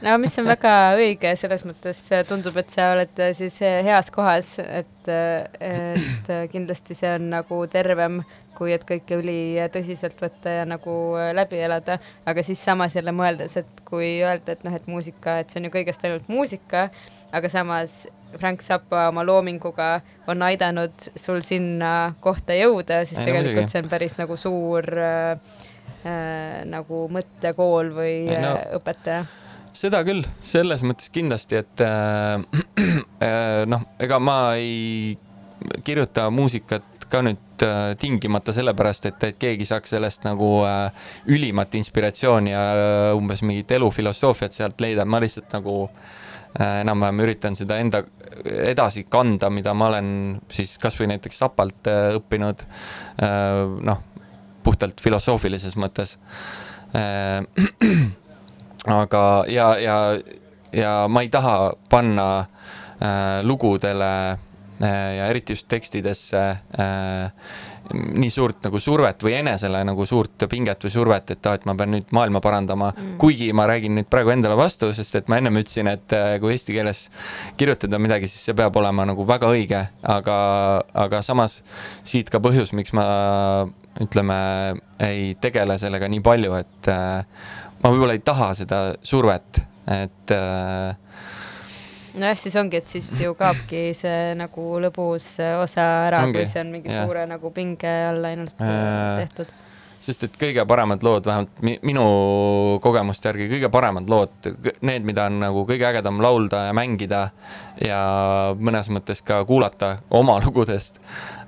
No 0.04 0.16
mis 0.22 0.38
on 0.40 0.48
väga 0.48 0.94
õige, 1.00 1.34
selles 1.40 1.66
mõttes 1.68 2.00
tundub, 2.30 2.56
et 2.62 2.72
sa 2.74 2.94
oled 2.94 3.20
äh, 3.24 3.34
siis 3.38 3.60
äh, 3.66 3.82
heas 3.86 4.12
kohas, 4.14 4.56
et, 4.64 5.10
et 5.10 6.32
kindlasti 6.52 6.96
see 6.98 7.12
on 7.18 7.30
nagu 7.34 7.60
tervem, 7.72 8.22
kui 8.54 8.72
et 8.76 8.84
kõike 8.88 9.18
ülitõsiselt 9.18 10.20
võtta 10.22 10.60
ja 10.60 10.66
nagu 10.70 10.94
läbi 11.34 11.60
elada, 11.66 11.98
aga 12.30 12.44
siis 12.46 12.62
samas 12.64 12.96
jälle 12.96 13.12
mõeldes, 13.16 13.58
et 13.60 13.86
kui 13.88 14.20
öelda, 14.22 14.54
et 14.54 14.64
noh, 14.64 14.76
et 14.78 14.86
muusika, 14.88 15.40
et 15.42 15.50
see 15.50 15.60
on 15.60 15.68
ju 15.68 15.74
kõigest 15.74 16.06
ainult 16.06 16.30
muusika, 16.32 16.88
aga 17.34 17.50
samas 17.50 18.04
Frank 18.40 18.64
Zappa 18.64 19.08
oma 19.10 19.24
loominguga 19.26 20.02
on 20.28 20.42
aidanud 20.46 21.10
sul 21.20 21.42
sinna 21.46 22.14
kohta 22.24 22.56
jõuda, 22.58 23.04
siis 23.06 23.20
Ei, 23.20 23.26
no 23.26 23.30
tegelikult 23.30 23.56
muidugi. 23.56 23.72
see 23.74 23.84
on 23.84 23.90
päris 23.92 24.18
nagu 24.20 24.38
suur 24.40 24.88
äh, 24.98 25.60
äh, 26.06 26.64
nagu 26.70 27.06
mõttekool 27.14 27.94
või 27.96 28.16
Ei, 28.28 28.40
no- 28.42 28.56
äh, 28.58 28.68
õpetaja. 28.80 29.26
Seda 29.74 30.04
küll, 30.06 30.22
selles 30.46 30.84
mõttes 30.86 31.10
kindlasti, 31.10 31.58
et 31.64 31.82
äh, 31.82 32.42
äh, 33.26 33.64
noh, 33.66 33.88
ega 34.00 34.20
ma 34.22 34.40
ei 34.60 35.16
kirjuta 35.84 36.28
muusikat 36.30 37.08
ka 37.10 37.22
nüüd 37.26 37.62
äh, 37.66 37.94
tingimata 38.02 38.54
sellepärast, 38.54 39.08
et, 39.10 39.24
et 39.30 39.40
keegi 39.42 39.66
saaks 39.70 39.94
sellest 39.96 40.26
nagu 40.26 40.60
äh, 40.66 41.08
ülimat 41.30 41.74
inspiratsiooni 41.78 42.54
ja 42.54 42.64
äh, 42.74 43.08
umbes 43.18 43.42
mingit 43.46 43.72
elufilosoofiat 43.78 44.54
sealt 44.54 44.82
leida, 44.82 45.06
ma 45.06 45.22
lihtsalt 45.22 45.54
nagu 45.54 45.76
äh, 45.88 46.23
enam-vähem 46.60 47.22
üritan 47.26 47.56
seda 47.58 47.80
enda 47.82 48.04
edasi 48.44 49.06
kanda, 49.10 49.50
mida 49.54 49.74
ma 49.78 49.90
olen 49.92 50.10
siis 50.52 50.76
kasvõi 50.82 51.08
näiteks 51.14 51.40
Sapalt 51.44 51.90
äh, 51.90 52.14
õppinud 52.18 52.64
äh,, 52.64 53.62
noh, 53.90 54.02
puhtalt 54.64 55.02
filosoofilises 55.04 55.78
mõttes. 55.80 56.18
Äh, 56.96 57.44
aga, 59.02 59.26
ja, 59.52 59.74
ja, 59.82 59.98
ja 60.74 60.96
ma 61.10 61.24
ei 61.26 61.32
taha 61.34 61.74
panna 61.90 62.28
äh, 62.40 63.42
lugudele 63.46 64.14
äh, 64.32 65.10
ja 65.18 65.30
eriti 65.32 65.58
just 65.58 65.70
tekstidesse 65.72 66.44
äh, 66.80 67.32
nii 67.92 68.30
suurt 68.32 68.64
nagu 68.64 68.80
survet 68.82 69.24
või 69.26 69.36
enesele 69.42 69.84
nagu 69.86 70.06
suurt 70.08 70.46
pinget 70.50 70.86
või 70.86 70.94
survet, 70.94 71.34
et 71.36 71.50
aa, 71.50 71.58
et 71.60 71.66
ma 71.68 71.76
pean 71.78 71.92
nüüd 71.94 72.14
maailma 72.16 72.42
parandama 72.44 72.92
mm., 72.94 73.16
kuigi 73.22 73.50
ma 73.56 73.68
räägin 73.70 73.98
nüüd 74.00 74.10
praegu 74.12 74.34
endale 74.34 74.56
vastu, 74.60 74.92
sest 74.96 75.20
et 75.20 75.32
ma 75.32 75.40
ennem 75.42 75.60
ütlesin, 75.60 75.90
et 75.92 76.16
äh, 76.16 76.38
kui 76.42 76.56
eesti 76.56 76.76
keeles 76.78 77.06
kirjutada 77.60 78.00
midagi, 78.02 78.30
siis 78.32 78.48
see 78.50 78.58
peab 78.58 78.78
olema 78.80 79.08
nagu 79.10 79.28
väga 79.28 79.52
õige, 79.52 79.84
aga, 80.16 80.38
aga 81.06 81.22
samas 81.26 81.60
siit 82.08 82.32
ka 82.34 82.42
põhjus, 82.44 82.74
miks 82.78 82.96
ma 82.96 83.06
ütleme, 84.02 84.40
ei 85.04 85.34
tegele 85.42 85.78
sellega 85.82 86.10
nii 86.10 86.24
palju, 86.26 86.56
et 86.64 86.92
äh, 86.94 87.46
ma 87.84 87.94
võib-olla 87.94 88.16
ei 88.18 88.24
taha 88.26 88.54
seda 88.58 88.84
survet, 89.06 89.62
et 89.92 90.34
äh, 90.34 90.96
nojah, 92.14 92.38
siis 92.40 92.56
ongi, 92.60 92.82
et 92.82 92.90
siis 92.90 93.12
ju 93.22 93.36
kaobki 93.38 93.86
see 93.98 94.34
nagu 94.40 94.68
lõbus 94.84 95.28
osa 95.62 95.88
ära, 96.08 96.26
kui 96.32 96.48
see 96.50 96.64
on 96.64 96.74
mingi 96.74 96.92
jah. 96.92 97.06
suure 97.06 97.28
nagu 97.30 97.54
pinge 97.56 97.94
all 98.10 98.32
ainult 98.32 98.54
Äh, 98.64 99.22
äh, 99.22 99.28
tehtud. 99.28 99.52
sest 100.04 100.26
et 100.28 100.34
kõige 100.36 100.66
paremad 100.68 101.04
lood, 101.06 101.24
vähemalt 101.24 101.62
mi 101.64 101.78
minu 101.88 102.04
kogemuste 102.84 103.30
järgi 103.30 103.46
kõige 103.54 103.70
paremad 103.72 104.10
lood, 104.12 104.50
need, 104.84 105.06
mida 105.08 105.30
on 105.32 105.38
nagu 105.46 105.64
kõige 105.70 105.88
ägedam 105.88 106.20
laulda 106.24 106.66
ja 106.68 106.74
mängida 106.76 107.22
ja 107.80 108.02
mõnes 108.60 108.90
mõttes 108.92 109.24
ka 109.24 109.40
kuulata 109.48 109.94
oma 110.12 110.36
lugudest, 110.44 111.00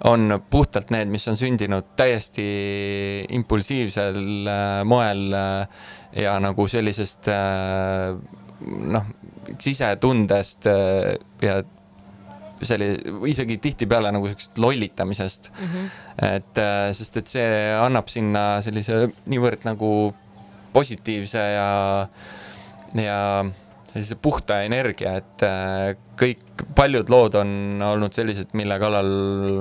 on 0.08 0.40
puhtalt 0.50 0.94
need, 0.96 1.12
mis 1.12 1.28
on 1.28 1.36
sündinud 1.40 1.92
täiesti 2.00 2.48
impulsiivsel 3.36 4.24
äh, 4.48 4.80
moel 4.88 5.28
äh, 5.36 5.84
ja 6.24 6.40
nagu 6.40 6.70
sellisest 6.72 7.28
äh, 7.28 8.16
noh, 8.62 9.08
sisetundest 9.60 10.68
äh, 10.72 11.16
ja 11.44 11.60
selli-, 12.66 13.00
isegi 13.32 13.58
tihtipeale 13.62 14.12
nagu 14.16 14.30
siuksest 14.32 14.58
lollitamisest 14.62 15.52
mm. 15.52 15.68
-hmm. 15.68 15.90
et 16.36 16.62
äh, 16.64 16.94
sest, 16.94 17.18
et 17.18 17.28
see 17.28 17.50
annab 17.80 18.10
sinna 18.12 18.62
sellise 18.66 19.10
niivõrd 19.26 19.68
nagu 19.68 19.92
positiivse 20.74 21.40
ja, 21.40 21.70
ja 23.00 23.20
sellise 23.96 24.18
puhta 24.20 24.60
energia, 24.66 25.16
et 25.22 25.44
äh, 25.48 25.94
kõik, 26.20 26.42
paljud 26.76 27.10
lood 27.12 27.38
on 27.40 27.50
olnud 27.84 28.16
sellised, 28.16 28.52
mille 28.58 28.76
kallal 28.80 29.08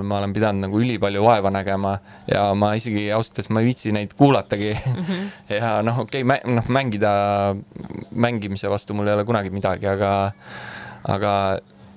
ma 0.06 0.18
olen 0.18 0.34
pidanud 0.34 0.66
nagu 0.66 0.80
ülipalju 0.82 1.22
vaeva 1.22 1.52
nägema 1.54 1.94
ja 2.30 2.48
ma 2.58 2.72
isegi 2.78 3.06
ausalt 3.14 3.38
öeldes 3.38 3.50
ma 3.54 3.62
ei 3.62 3.68
viitsi 3.70 3.92
neid 3.94 4.14
kuulatagi 4.18 4.72
mm. 4.74 5.04
-hmm. 5.04 5.28
ja 5.58 5.76
noh, 5.86 6.00
okei 6.02 6.26
okay,, 6.26 6.54
noh 6.54 6.66
mängida, 6.66 7.12
mängimise 8.10 8.70
vastu 8.70 8.94
mul 8.94 9.10
ei 9.10 9.14
ole 9.14 9.24
kunagi 9.24 9.54
midagi, 9.54 9.86
aga, 9.90 10.10
aga 11.14 11.34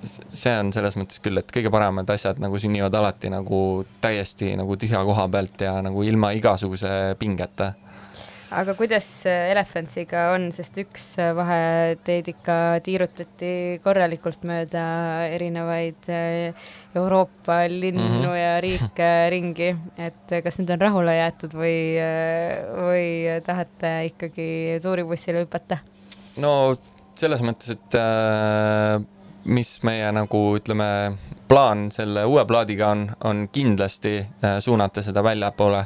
see 0.06 0.54
on 0.54 0.70
selles 0.74 0.94
mõttes 0.98 1.18
küll, 1.22 1.38
et 1.40 1.50
kõige 1.54 1.72
paremad 1.74 2.10
asjad 2.14 2.38
nagu 2.42 2.58
sünnivad 2.58 2.94
alati 2.94 3.30
nagu 3.34 3.84
täiesti 4.02 4.54
nagu 4.58 4.78
tühja 4.78 5.02
koha 5.04 5.26
pealt 5.28 5.66
ja 5.66 5.78
nagu 5.82 6.06
ilma 6.06 6.30
igasuguse 6.38 7.16
pingeta 7.18 7.72
aga 8.50 8.74
kuidas 8.78 9.06
äh, 9.28 9.50
Elefantsiga 9.52 10.28
on, 10.34 10.48
sest 10.54 10.78
üks 10.80 11.04
äh, 11.20 11.32
vahe 11.36 11.96
teid 12.06 12.30
ikka 12.32 12.80
tiirutati 12.84 13.80
korralikult 13.84 14.44
mööda 14.48 14.84
erinevaid 15.34 16.08
äh, 16.12 16.68
Euroopa 16.96 17.60
linnu 17.68 18.04
mm. 18.04 18.22
-hmm. 18.22 18.38
ja 18.40 18.54
riike 18.64 19.10
ringi, 19.34 19.70
et 19.98 20.36
kas 20.44 20.58
nüüd 20.60 20.72
on 20.74 20.80
rahule 20.80 21.16
jäetud 21.18 21.54
või, 21.54 21.78
või 22.80 23.08
tahate 23.44 23.92
ikkagi 24.12 24.48
tuuribussile 24.82 25.44
hüpata? 25.44 25.82
no 26.36 26.72
selles 27.18 27.42
mõttes, 27.44 27.74
et 27.74 27.98
äh, 27.98 29.02
mis 29.48 29.70
meie 29.86 30.08
nagu 30.12 30.40
ütleme, 30.58 30.86
plaan 31.48 31.86
selle 31.94 32.24
uue 32.28 32.44
plaadiga 32.48 32.90
on, 32.92 33.04
on 33.24 33.44
kindlasti 33.52 34.18
äh, 34.20 34.58
suunata 34.60 35.02
seda 35.04 35.22
väljapoole. 35.24 35.84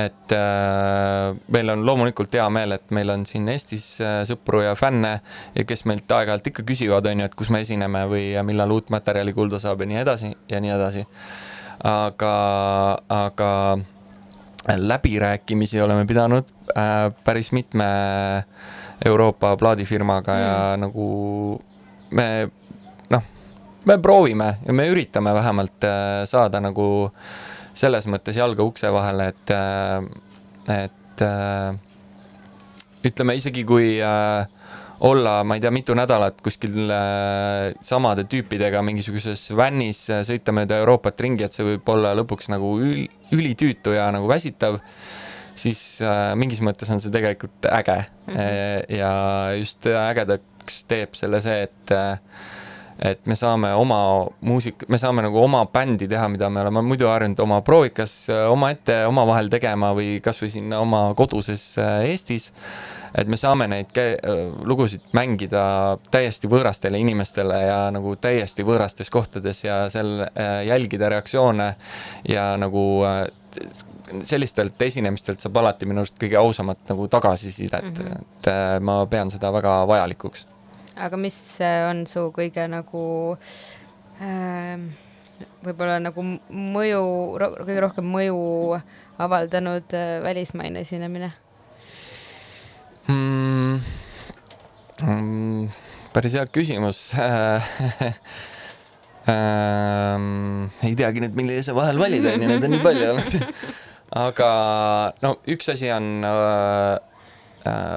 et 0.00 0.32
äh, 0.32 1.36
meil 1.52 1.70
on 1.70 1.84
loomulikult 1.86 2.32
hea 2.34 2.46
meel, 2.50 2.72
et 2.78 2.90
meil 2.90 3.12
on 3.12 3.26
siin 3.28 3.48
Eestis 3.52 3.86
äh, 4.00 4.22
sõpru 4.28 4.64
ja 4.64 4.74
fänne 4.78 5.18
ja 5.54 5.64
kes 5.68 5.84
meilt 5.84 6.10
aeg-ajalt 6.10 6.48
ikka 6.50 6.64
küsivad, 6.66 7.06
on 7.10 7.20
ju, 7.20 7.28
et 7.28 7.36
kus 7.36 7.52
me 7.52 7.60
esineme 7.64 8.06
või 8.10 8.30
ja 8.32 8.42
millal 8.46 8.72
uut 8.74 8.90
materjali 8.94 9.36
kuulda 9.36 9.60
saab 9.62 9.84
ja 9.84 9.90
nii 9.92 10.00
edasi 10.02 10.32
ja 10.48 10.62
nii 10.64 10.72
edasi. 10.74 11.04
aga, 11.84 12.34
aga 13.08 13.50
läbirääkimisi 14.76 15.80
oleme 15.80 16.06
pidanud 16.06 16.48
äh, 16.76 17.12
päris 17.24 17.52
mitme 17.52 17.84
Euroopa 19.04 19.56
plaadifirmaga 19.56 20.32
mm. 20.32 20.40
ja 20.40 20.76
nagu 20.80 21.06
me 22.10 22.48
noh, 23.14 23.24
me 23.88 23.98
proovime 24.02 24.56
ja 24.66 24.76
me 24.76 24.88
üritame 24.90 25.34
vähemalt 25.36 25.86
äh, 25.88 26.24
saada 26.30 26.60
nagu 26.64 26.88
selles 27.74 28.06
mõttes 28.06 28.36
jalga 28.38 28.62
ukse 28.62 28.90
vahele, 28.94 29.32
et, 29.32 29.50
et 30.70 31.24
äh, 31.26 31.74
ütleme 33.04 33.34
isegi 33.36 33.64
kui 33.66 33.96
äh, 33.98 34.46
olla, 35.04 35.42
ma 35.44 35.56
ei 35.56 35.62
tea, 35.62 35.72
mitu 35.74 35.94
nädalat 35.96 36.38
kuskil 36.44 36.88
äh, 36.92 37.74
samade 37.84 38.24
tüüpidega 38.30 38.82
mingisuguses 38.86 39.48
vännis 39.56 40.04
äh, 40.12 40.22
sõita 40.26 40.54
mööda 40.54 40.78
Euroopat 40.82 41.20
ringi, 41.24 41.44
et 41.46 41.56
see 41.56 41.66
võib 41.66 41.92
olla 41.92 42.14
lõpuks 42.16 42.50
nagu 42.52 42.76
üli, 42.80 43.08
ülitüütu 43.34 43.94
ja 43.96 44.08
nagu 44.14 44.30
väsitav, 44.30 44.78
siis 45.58 45.82
äh, 46.04 46.32
mingis 46.38 46.62
mõttes 46.64 46.90
on 46.94 47.02
see 47.02 47.12
tegelikult 47.14 47.68
äge 47.70 48.00
mm. 48.04 48.34
-hmm. 48.34 48.98
ja 49.00 49.12
just 49.58 49.86
ägedaks 49.86 50.84
teeb 50.88 51.18
selle 51.18 51.42
see, 51.44 51.66
et 51.68 51.94
äh, 51.94 52.18
et 53.02 53.26
me 53.26 53.34
saame 53.38 53.72
oma 53.74 53.98
muusik, 54.46 54.84
me 54.88 54.98
saame 55.00 55.24
nagu 55.24 55.38
oma 55.42 55.64
bändi 55.72 56.06
teha, 56.10 56.28
mida 56.30 56.48
me 56.52 56.62
oleme 56.62 56.82
muidu 56.86 57.08
harjunud 57.10 57.40
oma 57.42 57.60
proovikas 57.66 58.14
äh, 58.30 58.44
omaette 58.52 59.00
omavahel 59.08 59.50
tegema 59.52 59.92
või 59.96 60.18
kasvõi 60.24 60.52
sinna 60.52 60.80
oma 60.84 61.06
koduses 61.18 61.64
Eestis. 62.06 62.52
et 63.14 63.28
me 63.30 63.38
saame 63.38 63.66
neid 63.70 63.90
kä- 63.94 64.14
äh, 64.18 64.44
lugusid 64.62 65.02
mängida 65.16 65.64
täiesti 66.10 66.50
võõrastele 66.50 67.00
inimestele 67.02 67.60
ja 67.66 67.80
nagu 67.94 68.14
täiesti 68.16 68.66
võõrastes 68.66 69.10
kohtades 69.10 69.64
ja 69.64 69.88
seal 69.90 70.28
äh, 70.28 70.62
jälgida 70.68 71.10
reaktsioone 71.10 71.74
ja 72.28 72.54
nagu 72.60 72.84
sellistelt 74.22 74.82
esinemistelt 74.82 75.40
saab 75.40 75.56
alati 75.62 75.86
minu 75.86 76.02
arust 76.02 76.18
kõige 76.20 76.36
ausamat 76.38 76.90
nagu 76.90 77.06
tagasisidet 77.08 77.86
mm, 77.86 77.94
-hmm. 77.94 78.26
et 78.42 78.82
ma 78.84 78.98
pean 79.10 79.30
seda 79.30 79.52
väga 79.52 79.78
vajalikuks 79.88 80.46
aga 80.96 81.16
mis 81.18 81.60
äh, 81.60 81.90
on 81.90 82.06
su 82.06 82.28
kõige 82.34 82.66
nagu 82.70 83.36
ähm, 84.22 84.88
võib-olla 85.64 85.98
nagu 86.02 86.24
mõju, 86.24 87.02
kõige 87.66 87.80
rohkem 87.82 88.06
mõju 88.10 88.38
avaldanud 89.22 89.94
äh, 89.96 90.22
välismaine 90.24 90.84
esinemine? 90.84 91.32
mm,. 93.08 93.80
Mm, 95.04 95.68
päris 96.14 96.36
hea 96.38 96.46
küsimus 96.46 97.10
ähm,. 99.28 100.70
ei 100.86 100.94
teagi 100.94 101.20
nüüd, 101.24 101.34
millise 101.34 101.74
vahel 101.74 101.98
valida, 101.98 102.36
onju, 102.36 102.46
neid 102.48 102.64
on 102.64 102.72
nii 102.76 102.84
palju 102.84 103.10
olnud. 103.16 103.34
aga 104.24 104.50
no 105.24 105.34
üks 105.50 105.66
asi 105.72 105.90
on 105.90 106.06
äh, 106.22 106.94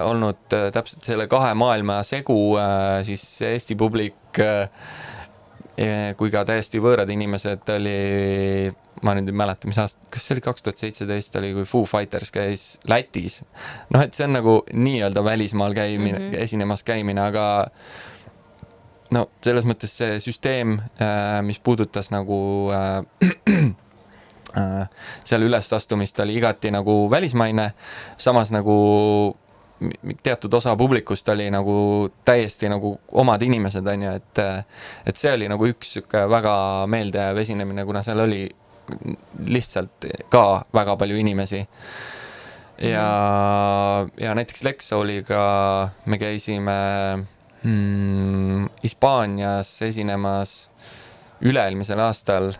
olnud 0.08 0.56
äh, 0.56 0.70
täpselt 0.76 1.04
selle 1.08 1.28
kahe 1.32 1.54
maailma 1.58 2.02
segu 2.08 2.56
äh,, 2.60 3.04
siis 3.08 3.24
Eesti 3.42 3.76
publik 3.80 4.40
äh, 4.40 4.70
kui 6.18 6.32
ka 6.34 6.42
täiesti 6.48 6.80
võõrad 6.82 7.10
inimesed 7.14 7.68
oli, 7.70 7.98
ma 9.06 9.14
nüüd 9.14 9.30
ei 9.30 9.38
mäleta, 9.38 9.70
mis 9.70 9.78
aasta, 9.78 10.08
kas 10.14 10.24
see 10.26 10.34
oli 10.38 10.44
kaks 10.48 10.66
tuhat 10.66 10.82
seitseteist 10.82 11.36
oli, 11.38 11.52
kui 11.54 11.68
Foo 11.70 11.86
Fighters 11.86 12.34
käis 12.34 12.64
Lätis. 12.90 13.44
noh, 13.94 14.02
et 14.02 14.18
see 14.18 14.26
on 14.26 14.34
nagu 14.40 14.56
nii-öelda 14.74 15.24
välismaal 15.24 15.78
käimine 15.78 16.18
mm. 16.18 16.30
-hmm. 16.32 16.46
esinemas 16.48 16.84
käimine, 16.84 17.22
aga 17.22 17.48
no 19.14 19.28
selles 19.44 19.68
mõttes 19.70 19.94
see 20.00 20.18
süsteem, 20.24 20.80
mis 21.46 21.60
puudutas 21.60 22.10
nagu 22.12 22.40
äh, 22.74 23.04
äh, 24.58 24.90
seal 25.24 25.46
ülesastumist 25.46 26.20
oli 26.26 26.40
igati 26.42 26.72
nagu 26.74 27.04
välismaine, 27.12 27.72
samas 28.18 28.52
nagu 28.52 28.78
teatud 30.24 30.54
osa 30.54 30.76
publikust 30.76 31.30
oli 31.30 31.50
nagu 31.54 32.10
täiesti 32.26 32.70
nagu 32.70 32.96
omad 33.22 33.42
inimesed, 33.42 33.88
on 33.88 34.06
ju, 34.08 34.14
et 34.18 34.42
et 35.06 35.20
see 35.20 35.34
oli 35.34 35.50
nagu 35.50 35.68
üks 35.70 35.98
sihuke 35.98 36.24
väga 36.30 36.56
meeldejääv 36.90 37.42
esinemine, 37.44 37.86
kuna 37.86 38.04
seal 38.06 38.24
oli 38.26 38.42
lihtsalt 39.46 40.08
ka 40.34 40.44
väga 40.74 40.98
palju 40.98 41.18
inimesi. 41.18 41.68
ja, 42.82 43.08
ja 44.18 44.36
näiteks 44.36 44.64
Lexouliga 44.64 45.90
me 46.06 46.18
käisime 46.18 46.78
mm, 47.64 48.70
Hispaanias 48.84 49.82
esinemas 49.82 50.70
üle-eelmisel 51.42 52.00
aastal 52.02 52.54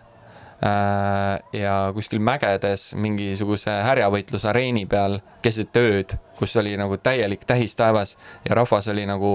ja 1.54 1.74
kuskil 1.94 2.22
mägedes 2.24 2.90
mingisuguse 2.98 3.70
härjavõitlusareeni 3.86 4.88
peal 4.90 5.20
keset 5.46 5.78
ööd, 5.78 6.16
kus 6.40 6.56
oli 6.58 6.74
nagu 6.80 6.98
täielik 6.98 7.46
tähistaevas 7.46 8.16
ja 8.48 8.58
rahvas 8.58 8.88
oli 8.90 9.06
nagu 9.06 9.34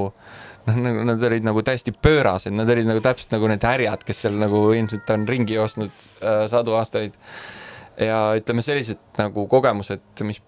noh, 0.66 0.80
nagu 0.82 1.04
nad 1.06 1.22
olid 1.28 1.46
nagu 1.46 1.62
täiesti 1.62 1.94
pöörased, 1.94 2.54
nad 2.54 2.70
olid 2.70 2.88
nagu 2.90 3.02
täpselt 3.04 3.34
nagu 3.34 3.50
need 3.50 3.66
härjad, 3.66 4.02
kes 4.06 4.24
seal 4.24 4.38
nagu 4.40 4.64
ilmselt 4.74 5.10
on 5.14 5.26
ringi 5.28 5.58
joostnud 5.58 5.92
äh, 6.22 6.44
sadu 6.50 6.74
aastaid. 6.78 7.14
ja 8.00 8.32
ütleme, 8.38 8.62
sellised 8.64 9.00
nagu 9.18 9.46
kogemused, 9.46 10.24
mis 10.26 10.42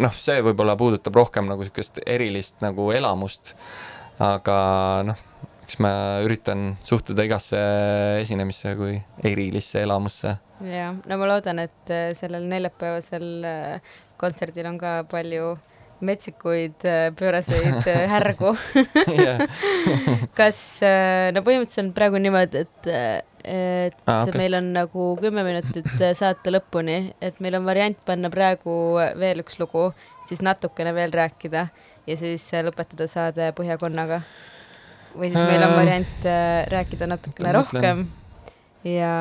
noh, 0.00 0.14
see 0.16 0.40
võib-olla 0.42 0.76
puudutab 0.80 1.16
rohkem 1.18 1.46
nagu 1.50 1.62
niisugust 1.62 2.00
erilist 2.06 2.62
nagu 2.64 2.90
elamust. 2.94 3.54
aga 4.22 4.56
noh, 5.06 5.22
eks 5.64 5.78
ma 5.80 6.20
üritan 6.24 6.74
suhtuda 6.84 7.24
igasse 7.24 7.60
esinemisse 8.20 8.74
kui 8.76 8.98
erilisse 9.24 9.80
elamusse. 9.84 10.36
jah, 10.60 10.96
no 11.08 11.20
ma 11.20 11.28
loodan, 11.28 11.62
et 11.64 11.92
äh, 11.92 12.10
sellel 12.18 12.44
neljapäevasel 12.50 13.28
äh, 13.48 13.94
kontserdil 14.20 14.68
on 14.68 14.76
ka 14.80 14.98
palju 15.08 15.54
metsikuid 16.04 16.84
äh, 16.84 17.08
pööraseid 17.16 17.88
härgu 18.12 18.52
kas, 20.38 20.60
no 21.32 21.44
põhimõtteliselt 21.46 21.86
on 21.86 21.92
praegu 21.96 22.20
niimoodi, 22.20 22.66
et, 22.66 22.92
et 23.48 23.98
ah, 24.04 24.20
okay. 24.20 24.36
meil 24.44 24.60
on 24.60 24.72
nagu 24.76 25.10
kümme 25.22 25.46
minutit 25.48 25.88
saate 26.18 26.52
lõpuni, 26.52 26.98
et 27.24 27.40
meil 27.40 27.56
on 27.56 27.64
variant 27.64 28.04
panna 28.04 28.28
praegu 28.32 28.98
veel 29.20 29.40
üks 29.40 29.56
lugu, 29.62 29.90
siis 30.28 30.44
natukene 30.44 30.92
veel 30.96 31.14
rääkida 31.14 31.68
ja 32.04 32.20
siis 32.20 32.50
lõpetada 32.68 33.08
saade 33.08 33.54
Põhjakonnaga. 33.56 34.26
Või 35.14 35.30
siis 35.30 35.38
meil 35.38 35.62
on 35.62 35.70
Ähm, 35.70 35.78
variant 35.78 36.28
äh, 36.28 36.66
rääkida 36.72 37.08
natukene 37.10 37.52
rohkem 37.56 38.06
ja 38.84 39.12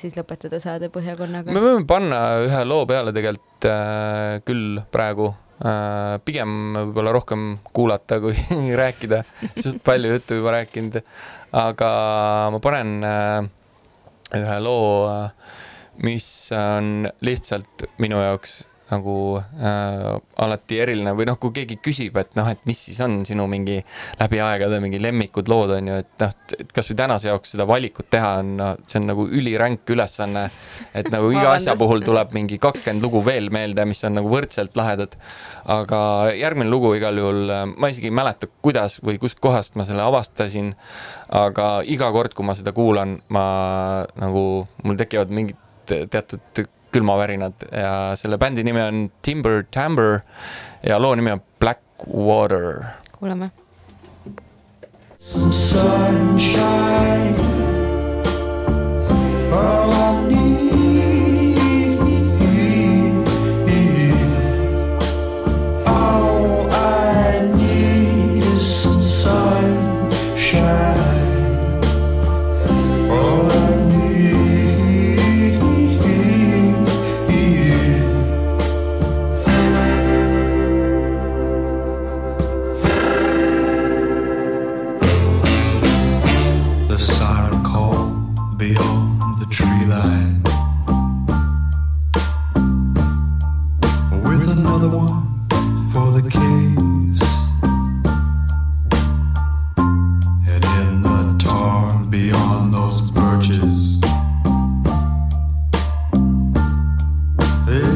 siis 0.00 0.16
lõpetada 0.18 0.60
saade 0.60 0.90
Põhjakonnaga 0.92 1.54
me. 1.54 1.62
võime 1.62 1.86
panna 1.88 2.18
ühe 2.44 2.64
loo 2.68 2.84
peale 2.88 3.14
tegelikult 3.16 3.68
äh, 3.70 4.40
küll 4.44 4.80
praegu 4.92 5.30
äh,. 5.64 6.18
pigem 6.24 6.74
võib-olla 6.76 7.14
rohkem 7.16 7.46
kuulata 7.76 8.20
kui 8.22 8.36
rääkida, 8.82 9.22
sest 9.56 9.80
palju 9.86 10.16
juttu 10.16 10.40
juba 10.40 10.58
rääkinud. 10.58 11.00
aga 11.52 11.90
ma 12.52 12.60
panen 12.62 12.98
äh, 13.06 13.50
ühe 14.40 14.58
loo 14.62 15.08
äh,, 15.08 15.30
mis 16.04 16.26
on 16.56 17.08
lihtsalt 17.24 17.88
minu 18.00 18.20
jaoks 18.20 18.60
nagu 18.90 19.16
äh, 19.38 20.08
alati 20.44 20.80
eriline 20.82 21.14
või 21.18 21.28
noh, 21.30 21.38
kui 21.40 21.54
keegi 21.60 21.78
küsib, 21.82 22.18
et 22.20 22.34
noh, 22.38 22.48
et 22.50 22.62
mis 22.68 22.78
siis 22.88 23.00
on 23.04 23.20
sinu 23.28 23.46
mingi 23.50 23.78
läbi 24.20 24.40
aegade 24.42 24.80
mingi 24.82 25.00
lemmikud 25.02 25.50
lood 25.50 25.74
on 25.76 25.90
ju, 25.92 26.00
et 26.02 26.24
noh, 26.24 26.34
et 26.58 26.74
kasvõi 26.74 26.98
tänase 26.98 27.30
jaoks 27.30 27.54
seda 27.54 27.66
valikut 27.68 28.10
teha 28.10 28.32
on 28.42 28.56
see 28.90 29.00
on 29.00 29.08
nagu 29.10 29.26
üliränk 29.28 29.90
ülesanne. 29.90 30.48
et 30.94 31.10
nagu 31.12 31.30
iga 31.36 31.54
asja 31.54 31.76
puhul 31.78 32.04
tuleb 32.06 32.34
mingi 32.36 32.58
kakskümmend 32.62 33.04
lugu 33.04 33.22
veel 33.26 33.50
meelde, 33.54 33.84
mis 33.88 34.02
on 34.04 34.16
nagu 34.18 34.30
võrdselt 34.32 34.76
lahedad. 34.78 35.16
aga 35.70 36.00
järgmine 36.36 36.70
lugu 36.70 36.94
igal 36.98 37.16
juhul, 37.16 37.54
ma 37.76 37.92
isegi 37.92 38.10
ei 38.10 38.16
mäleta, 38.16 38.50
kuidas 38.64 38.98
või 39.04 39.20
kustkohast 39.22 39.76
ma 39.78 39.86
selle 39.88 40.04
avastasin. 40.06 40.74
aga 41.28 41.70
iga 41.86 42.10
kord, 42.12 42.34
kui 42.34 42.46
ma 42.46 42.56
seda 42.58 42.74
kuulan, 42.76 43.20
ma 43.28 43.46
nagu, 44.18 44.66
mul 44.84 45.00
tekivad 45.00 45.32
mingid 45.34 45.58
teatud 45.86 46.68
külmavärinad 46.92 47.52
ja 47.72 48.16
selle 48.16 48.38
bändi 48.38 48.64
nimi 48.64 48.82
on 48.82 49.10
Timber 49.22 49.64
Timber 49.70 50.20
ja 50.82 50.98
loo 51.02 51.14
nimi 51.14 51.32
on 51.32 51.42
Blackwater. 51.60 52.84
kuulame. 53.18 53.50
sunshine. 55.50 57.34
All 59.52 59.92
I 59.92 60.28
need, 60.28 60.39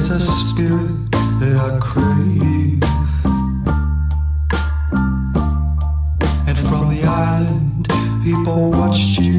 There's 0.07 0.29
a 0.29 0.33
spirit 0.51 1.11
that 1.13 1.57
I 1.57 1.79
crave. 1.81 2.83
And 6.47 6.59
from 6.69 6.91
the 6.91 7.05
island, 7.05 7.89
people 8.23 8.71
watched. 8.73 9.21
You 9.21 9.34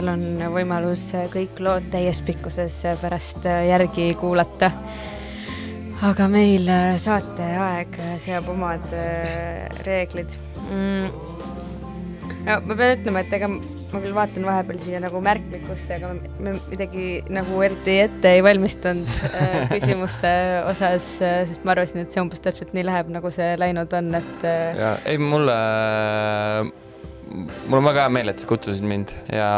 huvilistel 0.00 0.46
on 0.48 0.54
võimalus 0.54 1.10
kõik 1.32 1.60
lood 1.60 1.90
täies 1.92 2.20
pikkuses 2.24 2.82
pärast 3.00 3.44
järgi 3.44 4.14
kuulata. 4.18 4.70
aga 6.02 6.28
meil 6.28 6.64
äh, 6.68 6.96
saateaeg 6.96 7.98
seab 8.24 8.48
omad 8.48 8.80
äh, 8.96 9.68
reeglid 9.84 10.32
mm.. 10.70 11.10
ma 12.46 12.74
pean 12.74 12.96
ütlema, 12.96 13.20
et 13.20 13.32
ega 13.36 13.50
ma 13.50 14.00
küll 14.00 14.14
vaatan 14.16 14.46
vahepeal 14.46 14.78
siia 14.80 15.00
nagu 15.02 15.20
märkmikusse, 15.20 15.98
aga 15.98 16.14
me 16.40 16.54
midagi 16.70 17.20
nagu 17.28 17.60
eriti 17.60 17.98
ette 18.00 18.32
ei 18.38 18.42
valmistanud 18.42 19.10
äh, 19.34 19.68
küsimuste 19.74 20.32
osas, 20.70 21.16
sest 21.20 21.66
ma 21.66 21.76
arvasin, 21.76 22.06
et 22.06 22.14
see 22.14 22.24
umbes 22.24 22.40
täpselt 22.40 22.72
nii 22.72 22.86
läheb, 22.88 23.12
nagu 23.12 23.28
see 23.34 23.52
läinud 23.60 23.92
on, 23.92 24.14
et 24.16 24.46
äh, 24.48 24.80
ja 24.80 24.94
ei, 25.04 25.20
mulle, 25.20 25.58
mul 27.30 27.78
on 27.78 27.86
väga 27.86 28.04
hea 28.04 28.12
meel, 28.12 28.30
et 28.32 28.42
sa 28.42 28.48
kutsusid 28.50 28.86
mind 28.86 29.12
ja 29.30 29.48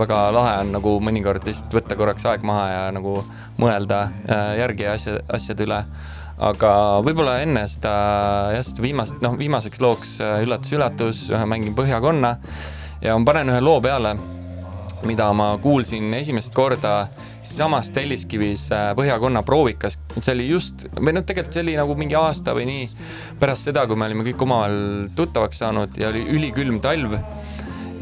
väga 0.00 0.20
lahe 0.34 0.54
on 0.62 0.72
nagu 0.74 0.96
mõnikord 1.04 1.44
lihtsalt 1.46 1.76
võtta 1.76 1.96
korraks 1.98 2.24
aeg 2.28 2.44
maha 2.46 2.66
ja 2.70 2.84
nagu 2.96 3.18
mõelda 3.60 4.00
äh, 4.24 4.44
järgi 4.62 4.88
asja, 4.88 5.18
asjade 5.28 5.66
üle. 5.68 5.82
aga 6.34 6.70
võib-olla 7.06 7.38
enne 7.44 7.66
seda 7.70 7.94
jah, 8.56 8.64
seda 8.66 8.82
viimast, 8.82 9.20
noh, 9.22 9.36
viimaseks 9.38 9.82
looks 9.84 10.16
äh, 10.24 10.40
üllatus-üllatus, 10.46 11.28
mängin 11.46 11.76
Põhjakonna 11.76 12.36
ja 13.04 13.18
ma 13.18 13.28
panen 13.28 13.52
ühe 13.52 13.60
loo 13.60 13.80
peale, 13.84 14.16
mida 15.04 15.28
ma 15.36 15.52
kuulsin 15.62 16.12
esimest 16.16 16.54
korda 16.56 16.96
siinsamas 17.54 17.90
Telliskivis 17.94 18.66
äh, 18.74 18.88
Põhjakonna 18.98 19.44
proovikas, 19.46 19.94
see 20.18 20.32
oli 20.34 20.48
just, 20.48 20.88
või 20.98 21.14
noh, 21.14 21.22
tegelikult 21.26 21.54
see 21.54 21.62
oli 21.62 21.76
nagu 21.78 21.94
mingi 21.98 22.16
aasta 22.18 22.54
või 22.56 22.66
nii 22.66 22.88
pärast 23.38 23.68
seda, 23.68 23.84
kui 23.86 23.98
me 23.98 24.08
olime 24.08 24.26
kõik 24.26 24.42
omavahel 24.42 24.80
tuttavaks 25.14 25.62
saanud 25.62 25.94
ja 26.00 26.10
oli 26.10 26.24
ülikülm 26.34 26.80
talv. 26.82 27.14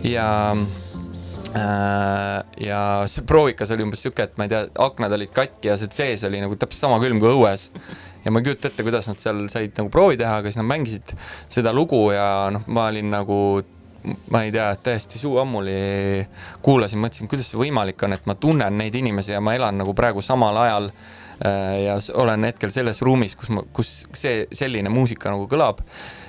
Ja 0.08 0.28
äh, 0.56 2.38
ja 2.64 2.80
see 3.12 3.26
proovikas 3.28 3.74
oli 3.76 3.84
umbes 3.84 4.00
sihuke, 4.06 4.24
et 4.24 4.40
ma 4.40 4.48
ei 4.48 4.54
tea, 4.54 4.64
aknad 4.86 5.12
olid 5.18 5.34
katki 5.36 5.68
ja 5.68 5.76
see 5.80 5.92
sees 5.92 6.24
oli 6.28 6.40
nagu 6.40 6.56
täpselt 6.56 6.86
sama 6.86 7.02
külm 7.04 7.20
kui 7.20 7.34
õues. 7.34 7.68
Ja 8.24 8.32
ma 8.32 8.40
ei 8.40 8.48
kujuta 8.48 8.70
ette, 8.70 8.86
kuidas 8.86 9.10
nad 9.10 9.20
seal 9.20 9.44
said 9.52 9.76
nagu 9.76 9.92
proovi 9.92 10.16
teha, 10.16 10.40
aga 10.40 10.48
siis 10.48 10.62
nad 10.62 10.70
mängisid 10.70 11.12
seda 11.52 11.76
lugu 11.76 12.06
ja 12.14 12.48
noh, 12.56 12.64
ma 12.72 12.88
olin 12.88 13.12
nagu 13.12 13.38
ma 14.30 14.42
ei 14.44 14.52
tea, 14.52 14.68
täiesti 14.82 15.20
suu 15.20 15.36
ammuli 15.42 16.26
kuulasin, 16.62 17.00
mõtlesin, 17.02 17.30
kuidas 17.30 17.50
see 17.52 17.60
võimalik 17.60 18.02
on, 18.06 18.16
et 18.16 18.24
ma 18.26 18.36
tunnen 18.38 18.78
neid 18.78 18.94
inimesi 18.98 19.34
ja 19.34 19.42
ma 19.44 19.54
elan 19.56 19.78
nagu 19.82 19.94
praegu 19.96 20.22
samal 20.24 20.58
ajal 20.64 20.88
äh, 20.90 21.84
ja 21.84 21.96
olen 22.18 22.48
hetkel 22.48 22.72
selles 22.74 23.02
ruumis, 23.04 23.36
kus 23.38 23.52
ma, 23.54 23.64
kus 23.74 23.94
see 24.18 24.46
selline 24.58 24.90
muusika 24.92 25.30
nagu 25.32 25.46
kõlab. 25.50 25.84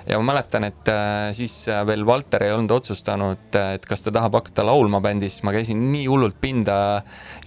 ja 0.07 0.19
ma 0.19 0.33
mäletan, 0.33 0.67
et 0.69 0.91
äh, 0.91 1.29
siis 1.33 1.55
äh, 1.71 1.81
veel 1.87 2.05
Valter 2.05 2.45
ei 2.45 2.53
olnud 2.53 2.75
otsustanud, 2.77 3.55
et 3.73 3.87
kas 3.89 4.05
ta 4.05 4.13
tahab 4.13 4.37
hakata 4.41 4.65
laulma 4.67 5.01
bändis, 5.01 5.41
ma 5.43 5.55
käisin 5.55 5.81
nii 5.91 6.05
hullult 6.11 6.37
pinda 6.41 6.75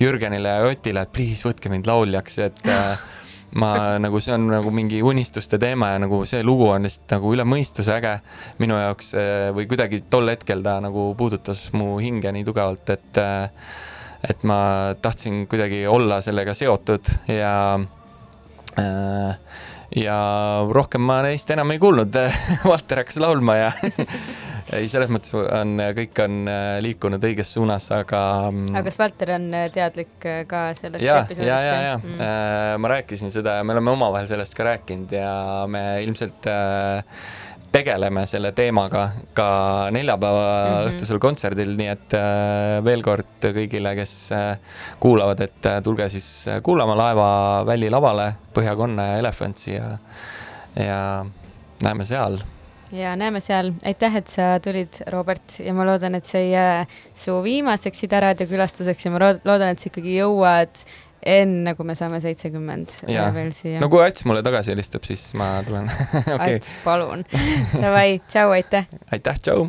Jürgenile 0.00 0.58
ja 0.58 0.72
Otile, 0.72 1.06
et 1.06 1.14
please 1.14 1.46
võtke 1.46 1.70
mind 1.72 1.86
lauljaks, 1.86 2.40
et 2.48 2.66
ma 3.54 3.72
nagu 4.04 4.20
see 4.20 4.34
on 4.34 4.48
nagu 4.50 4.72
mingi 4.74 5.02
unistuste 5.06 5.58
teema 5.62 5.94
ja 5.94 6.02
nagu 6.02 6.22
see 6.28 6.42
lugu 6.46 6.68
on 6.72 6.88
lihtsalt 6.88 7.16
nagu 7.16 7.34
üle 7.36 7.46
mõistuse 7.48 7.94
äge 7.96 8.16
minu 8.62 8.78
jaoks 8.80 9.12
eh, 9.14 9.50
või 9.56 9.68
kuidagi 9.70 10.02
tol 10.10 10.32
hetkel 10.32 10.64
ta 10.66 10.78
nagu 10.84 11.12
puudutas 11.18 11.68
mu 11.76 11.96
hinge 12.02 12.32
nii 12.32 12.46
tugevalt, 12.46 12.90
et 12.96 13.22
eh, 13.22 13.68
et 14.26 14.42
ma 14.48 14.58
tahtsin 15.02 15.44
kuidagi 15.46 15.84
olla 15.86 16.20
sellega 16.24 16.54
seotud 16.56 17.10
ja 17.30 17.54
äh, 18.80 19.38
ja 19.96 20.18
rohkem 20.72 21.04
ma 21.06 21.20
neist 21.26 21.50
enam 21.54 21.70
ei 21.74 21.80
kuulnud. 21.82 22.16
Valter 22.70 23.02
hakkas 23.02 23.20
laulma 23.22 23.56
ja 23.58 23.72
ei, 24.74 24.88
selles 24.90 25.10
mõttes 25.12 25.34
on, 25.36 25.76
kõik 25.96 26.20
on 26.24 26.38
äh, 26.50 26.78
liikunud 26.82 27.22
õiges 27.28 27.52
suunas, 27.54 27.86
aga. 27.94 28.22
aga 28.50 28.84
kas 28.88 28.98
Valter 28.98 29.34
on 29.36 29.48
äh, 29.54 29.68
teadlik 29.74 30.26
äh, 30.26 30.42
ka 30.50 30.68
sellest 30.78 31.04
ja, 31.04 31.20
episoodist? 31.22 31.50
ja, 31.52 31.60
ja, 31.62 31.80
ja 31.90 31.94
Mm. 31.96 32.20
äh, 32.20 32.76
ma 32.82 32.88
rääkisin 32.92 33.30
seda 33.32 33.56
ja 33.56 33.64
me 33.64 33.72
oleme 33.72 33.90
omavahel 33.94 34.28
sellest 34.28 34.54
ka 34.54 34.66
rääkinud 34.66 35.12
ja 35.16 35.30
me 35.70 35.80
ilmselt 36.04 36.46
äh, 36.50 37.02
tegeleme 37.76 38.24
selle 38.28 38.52
teemaga 38.56 39.08
ka 39.36 39.48
neljapäeva 39.94 40.42
mm. 40.42 40.72
-hmm. 40.72 40.90
õhtusel 40.90 41.20
kontserdil, 41.22 41.74
nii 41.78 41.88
et 41.92 42.16
äh, 42.16 42.84
veel 42.84 43.02
kord 43.04 43.48
kõigile, 43.58 43.94
kes 43.98 44.14
äh, 44.32 44.58
kuulavad, 45.00 45.40
et 45.40 45.66
äh, 45.66 45.80
tulge 45.84 46.08
siis 46.12 46.28
äh, 46.48 46.60
kuulama 46.62 46.96
laeva 46.96 47.28
välilavale 47.66 48.32
Põhjakonna 48.56 49.10
ja 49.10 49.16
Elephantsi 49.20 49.74
ja, 49.74 49.98
ja 50.76 51.00
näeme 51.82 52.04
seal. 52.04 52.40
Ja 52.92 53.14
näeme 53.18 53.40
seal, 53.40 53.72
aitäh, 53.86 54.16
et 54.20 54.28
sa 54.30 54.56
tulid, 54.62 55.00
Robert, 55.12 55.58
ja 55.62 55.74
ma 55.74 55.86
loodan, 55.88 56.14
et 56.18 56.26
see 56.30 56.46
ei 56.48 56.52
jää 56.52 56.84
su 57.18 57.38
viimaseks 57.44 58.04
Ida 58.06 58.20
raadio 58.28 58.46
külastuseks 58.50 59.08
ja 59.08 59.14
ma 59.14 59.22
lood- 59.22 59.42
loodan, 59.48 59.74
et 59.74 59.82
sa 59.82 59.90
ikkagi 59.90 60.18
jõuad 60.20 60.84
enne, 61.26 61.74
kui 61.74 61.86
me 61.88 61.96
saame 61.98 62.20
seitsekümmend 62.22 62.92
veel 63.34 63.50
siia 63.56 63.80
no 63.82 63.88
kui 63.90 64.04
Ats 64.04 64.22
mulle 64.28 64.44
tagasi 64.46 64.70
helistab, 64.74 65.02
siis 65.08 65.24
ma 65.38 65.56
tulen. 65.66 65.88
okei, 66.36 66.60
Ats, 66.60 66.70
palun. 66.84 67.24
Davai, 67.74 68.20
tšau, 68.30 68.52
aitäh. 68.54 68.86
aitäh, 69.12 69.40
tšau. 69.42 69.66